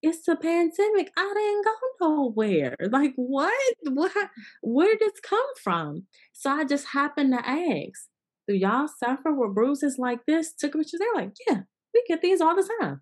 it's 0.02 0.28
a 0.28 0.36
pandemic. 0.36 1.10
I 1.16 1.32
didn't 1.34 1.64
go 1.64 2.06
nowhere. 2.08 2.76
Like 2.90 3.14
what? 3.16 3.74
What? 3.82 4.30
Where 4.62 4.96
did 4.96 5.00
this 5.00 5.20
come 5.20 5.54
from? 5.62 6.06
So 6.32 6.50
I 6.50 6.64
just 6.64 6.88
happened 6.88 7.32
to 7.32 7.48
ask, 7.48 8.08
do 8.46 8.54
y'all 8.54 8.88
suffer 8.88 9.32
with 9.32 9.54
bruises 9.54 9.96
like 9.98 10.20
this? 10.26 10.52
Took 10.54 10.72
pictures. 10.72 11.00
They're 11.00 11.22
like, 11.22 11.34
yeah, 11.48 11.62
we 11.98 12.14
get 12.14 12.22
these 12.22 12.40
all 12.40 12.56
the 12.56 12.68
time. 12.80 13.00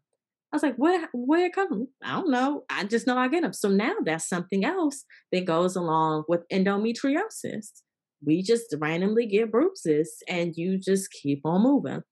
I 0.52 0.56
was 0.56 0.62
like, 0.62 0.76
where 0.76 1.08
where 1.12 1.46
it 1.46 1.54
come? 1.54 1.88
I 2.02 2.12
don't 2.12 2.30
know. 2.30 2.64
I 2.70 2.84
just 2.84 3.06
know 3.06 3.18
I 3.18 3.28
get 3.28 3.42
them. 3.42 3.52
So 3.52 3.68
now 3.68 3.94
that's 4.04 4.28
something 4.28 4.64
else 4.64 5.04
that 5.32 5.44
goes 5.44 5.76
along 5.76 6.24
with 6.28 6.48
endometriosis. 6.52 7.82
We 8.24 8.42
just 8.42 8.74
randomly 8.78 9.26
get 9.26 9.50
bruises 9.50 10.22
and 10.28 10.54
you 10.56 10.78
just 10.78 11.10
keep 11.10 11.40
on 11.44 11.62
moving 11.62 12.02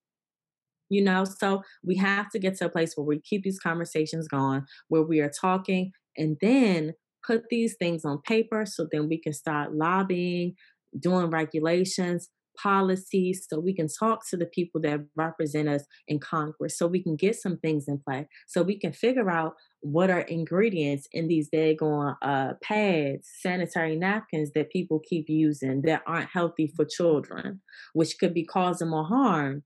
you 0.91 1.03
know 1.03 1.25
so 1.25 1.63
we 1.83 1.97
have 1.97 2.29
to 2.29 2.39
get 2.39 2.55
to 2.59 2.67
a 2.67 2.69
place 2.69 2.93
where 2.95 3.07
we 3.07 3.19
keep 3.19 3.43
these 3.43 3.59
conversations 3.59 4.29
going 4.29 4.63
where 4.89 5.01
we 5.01 5.19
are 5.19 5.33
talking 5.41 5.91
and 6.19 6.37
then 6.43 6.93
put 7.27 7.49
these 7.51 7.75
things 7.79 8.05
on 8.05 8.21
paper 8.23 8.65
so 8.67 8.87
then 8.91 9.09
we 9.09 9.21
can 9.21 9.33
start 9.33 9.75
lobbying, 9.75 10.55
doing 10.99 11.31
regulations, 11.31 12.29
policies, 12.61 13.47
so 13.49 13.61
we 13.61 13.75
can 13.75 13.89
talk 13.89 14.29
to 14.31 14.37
the 14.37 14.47
people 14.47 14.81
that 14.83 15.01
represent 15.17 15.69
us 15.69 15.85
in 16.09 16.19
Congress, 16.19 16.79
so 16.79 16.87
we 16.87 17.03
can 17.03 17.17
get 17.17 17.37
some 17.37 17.59
things 17.59 17.87
in 17.89 17.99
play, 17.99 18.29
so 18.47 18.63
we 18.63 18.79
can 18.79 18.93
figure 18.93 19.31
out 19.31 19.55
what 19.81 20.11
are 20.11 20.21
ingredients 20.21 21.07
in 21.13 21.29
these 21.29 21.51
daggone 21.51 22.17
uh, 22.23 22.55
pads, 22.63 23.29
sanitary 23.41 23.97
napkins 23.97 24.53
that 24.55 24.71
people 24.71 25.01
keep 25.09 25.29
using 25.29 25.83
that 25.83 26.03
aren't 26.07 26.31
healthy 26.31 26.67
for 26.67 26.85
children, 26.85 27.61
which 27.93 28.19
could 28.19 28.33
be 28.33 28.45
causing 28.45 28.89
more 28.89 29.05
harm. 29.05 29.63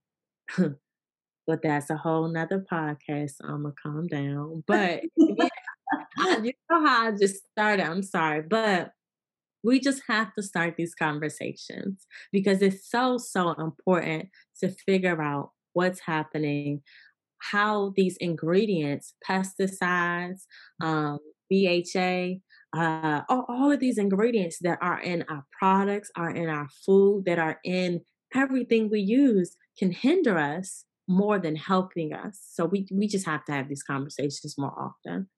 but 0.58 1.62
that's 1.62 1.88
a 1.90 1.96
whole 1.96 2.28
nother 2.28 2.64
podcast. 2.70 3.32
I'm 3.42 3.62
gonna 3.62 3.74
calm 3.82 4.06
down. 4.06 4.64
But 4.66 5.02
yeah, 5.16 5.48
you 6.42 6.52
know 6.70 6.86
how 6.86 7.08
I 7.08 7.12
just 7.12 7.36
started. 7.52 7.86
I'm 7.86 8.02
sorry, 8.02 8.42
but 8.42 8.92
we 9.62 9.80
just 9.80 10.02
have 10.08 10.32
to 10.34 10.42
start 10.42 10.74
these 10.76 10.94
conversations 10.94 12.06
because 12.32 12.62
it's 12.62 12.88
so 12.88 13.18
so 13.18 13.50
important 13.52 14.28
to 14.60 14.68
figure 14.70 15.20
out 15.20 15.50
what's 15.72 16.00
happening 16.00 16.82
how 17.40 17.92
these 17.96 18.16
ingredients 18.16 19.14
pesticides 19.28 20.42
um, 20.80 21.18
bha 21.50 22.40
uh, 22.76 23.22
all, 23.28 23.46
all 23.48 23.72
of 23.72 23.80
these 23.80 23.96
ingredients 23.96 24.58
that 24.60 24.78
are 24.82 25.00
in 25.00 25.24
our 25.28 25.44
products 25.58 26.10
are 26.16 26.30
in 26.30 26.48
our 26.48 26.68
food 26.84 27.24
that 27.24 27.38
are 27.38 27.58
in 27.64 28.00
everything 28.34 28.90
we 28.90 29.00
use 29.00 29.56
can 29.78 29.90
hinder 29.90 30.36
us 30.36 30.84
more 31.08 31.38
than 31.38 31.56
helping 31.56 32.12
us. 32.12 32.38
So 32.50 32.66
we, 32.66 32.86
we 32.92 33.08
just 33.08 33.24
have 33.24 33.44
to 33.46 33.52
have 33.52 33.68
these 33.68 33.82
conversations 33.82 34.56
more 34.58 34.74
often. 34.78 35.30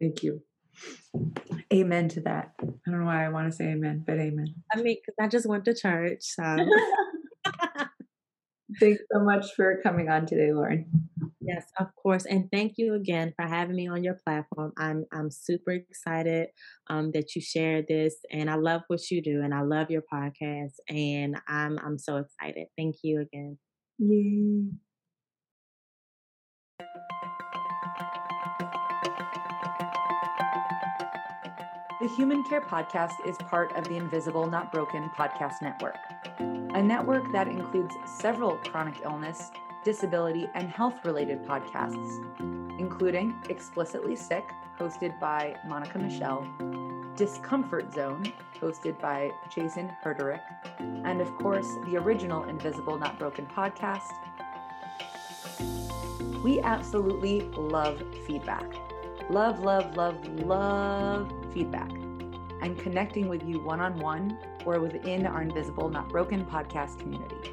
Thank 0.00 0.22
you 0.22 0.47
Amen 1.72 2.08
to 2.10 2.20
that. 2.22 2.52
I 2.60 2.90
don't 2.90 3.00
know 3.00 3.06
why 3.06 3.24
I 3.24 3.28
want 3.28 3.50
to 3.50 3.56
say 3.56 3.66
amen, 3.66 4.04
but 4.06 4.18
amen. 4.18 4.54
I 4.72 4.80
mean, 4.80 4.96
because 4.96 5.14
I 5.20 5.28
just 5.28 5.46
went 5.46 5.64
to 5.66 5.74
church. 5.74 6.20
So. 6.22 6.56
Thanks 8.80 9.02
so 9.10 9.20
much 9.20 9.54
for 9.54 9.80
coming 9.82 10.10
on 10.10 10.26
today, 10.26 10.52
Lauren. 10.52 10.86
Yes, 11.40 11.64
of 11.80 11.86
course, 11.96 12.26
and 12.26 12.50
thank 12.52 12.74
you 12.76 12.94
again 12.94 13.32
for 13.34 13.46
having 13.46 13.74
me 13.74 13.88
on 13.88 14.04
your 14.04 14.18
platform. 14.26 14.72
I'm 14.76 15.06
I'm 15.10 15.30
super 15.30 15.70
excited 15.70 16.48
um, 16.90 17.10
that 17.12 17.34
you 17.34 17.40
share 17.40 17.82
this, 17.82 18.16
and 18.30 18.50
I 18.50 18.56
love 18.56 18.82
what 18.88 19.10
you 19.10 19.22
do, 19.22 19.40
and 19.42 19.54
I 19.54 19.62
love 19.62 19.90
your 19.90 20.02
podcast, 20.12 20.74
and 20.86 21.40
I'm 21.48 21.78
I'm 21.78 21.96
so 21.96 22.18
excited. 22.18 22.66
Thank 22.76 22.96
you 23.02 23.22
again. 23.22 23.56
Yay. 23.98 24.68
The 32.00 32.06
Human 32.06 32.44
Care 32.44 32.60
Podcast 32.60 33.26
is 33.26 33.36
part 33.38 33.74
of 33.74 33.82
the 33.88 33.96
Invisible 33.96 34.46
Not 34.46 34.70
Broken 34.70 35.10
podcast 35.16 35.60
network, 35.60 35.96
a 36.38 36.80
network 36.80 37.32
that 37.32 37.48
includes 37.48 37.92
several 38.06 38.52
chronic 38.58 39.00
illness, 39.02 39.50
disability, 39.82 40.48
and 40.54 40.70
health 40.70 41.04
related 41.04 41.42
podcasts, 41.42 42.20
including 42.78 43.34
Explicitly 43.48 44.14
Sick, 44.14 44.44
hosted 44.78 45.18
by 45.18 45.56
Monica 45.66 45.98
Michelle, 45.98 46.46
Discomfort 47.16 47.92
Zone, 47.92 48.32
hosted 48.60 49.00
by 49.00 49.32
Jason 49.52 49.90
Herderick, 50.04 50.42
and 50.78 51.20
of 51.20 51.34
course, 51.38 51.66
the 51.86 51.96
original 51.96 52.44
Invisible 52.44 52.96
Not 52.96 53.18
Broken 53.18 53.44
podcast. 53.46 54.12
We 56.44 56.60
absolutely 56.60 57.40
love 57.40 58.00
feedback. 58.24 58.72
Love, 59.30 59.58
love, 59.58 59.96
love, 59.96 60.24
love 60.44 61.37
feedback. 61.58 61.90
I'm 62.62 62.74
connecting 62.76 63.28
with 63.28 63.42
you 63.42 63.60
one 63.60 63.80
on 63.80 63.98
one 63.98 64.38
or 64.64 64.78
within 64.78 65.26
our 65.26 65.42
Invisible 65.42 65.88
Not 65.88 66.08
Broken 66.08 66.46
podcast 66.46 67.00
community. 67.00 67.50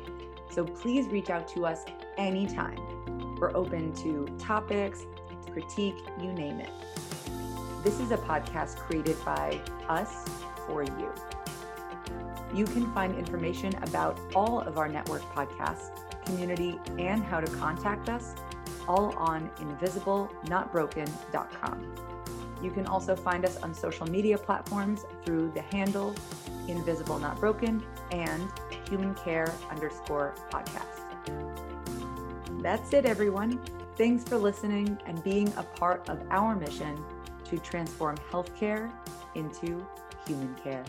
So 0.52 0.64
please 0.64 1.08
reach 1.08 1.32
out 1.32 1.48
to 1.50 1.66
us 1.66 1.86
anytime. 2.18 2.78
We're 3.40 3.58
open 3.58 3.94
to 4.04 4.28
topics, 4.38 5.08
critique, 5.52 5.96
you 6.22 6.32
name 6.34 6.60
it. 6.60 6.70
This 7.84 8.00
is 8.00 8.12
a 8.12 8.18
podcast 8.18 8.76
created 8.76 9.18
by 9.26 9.60
us 9.90 10.30
for 10.68 10.84
you. 10.84 11.12
You 12.54 12.66
can 12.66 12.94
find 12.94 13.18
information 13.18 13.74
about 13.82 14.20
all 14.36 14.62
of 14.62 14.78
our 14.78 14.88
network 14.88 15.24
podcasts, 15.34 15.90
community, 16.26 16.80
and 17.00 17.24
how 17.24 17.40
to 17.40 17.52
contact 17.58 18.10
us 18.10 18.36
all 18.88 19.16
on 19.18 19.50
invisiblenotbroken.com. 19.58 21.96
You 22.66 22.72
can 22.72 22.88
also 22.88 23.16
find 23.16 23.46
us 23.46 23.58
on 23.58 23.76
social 23.76 24.08
media 24.08 24.40
platforms 24.40 25.06
through 25.24 25.52
the 25.54 25.62
handle 25.62 26.16
Invisible 26.68 27.20
Not 27.20 27.40
Broken 27.40 27.86
and 28.10 28.52
Human 28.90 29.14
Care 29.14 29.54
underscore 29.70 30.34
podcast. 30.50 31.04
That's 32.64 32.92
it, 32.92 33.06
everyone. 33.06 33.62
Thanks 33.98 34.24
for 34.24 34.38
listening 34.38 34.98
and 35.06 35.24
being 35.24 35.54
a 35.58 35.64
part 35.64 36.10
of 36.10 36.20
our 36.32 36.56
mission 36.56 36.98
to 37.52 37.60
transform 37.60 38.18
healthcare 38.32 38.92
into 39.36 39.86
human 40.26 40.56
care. 40.56 40.84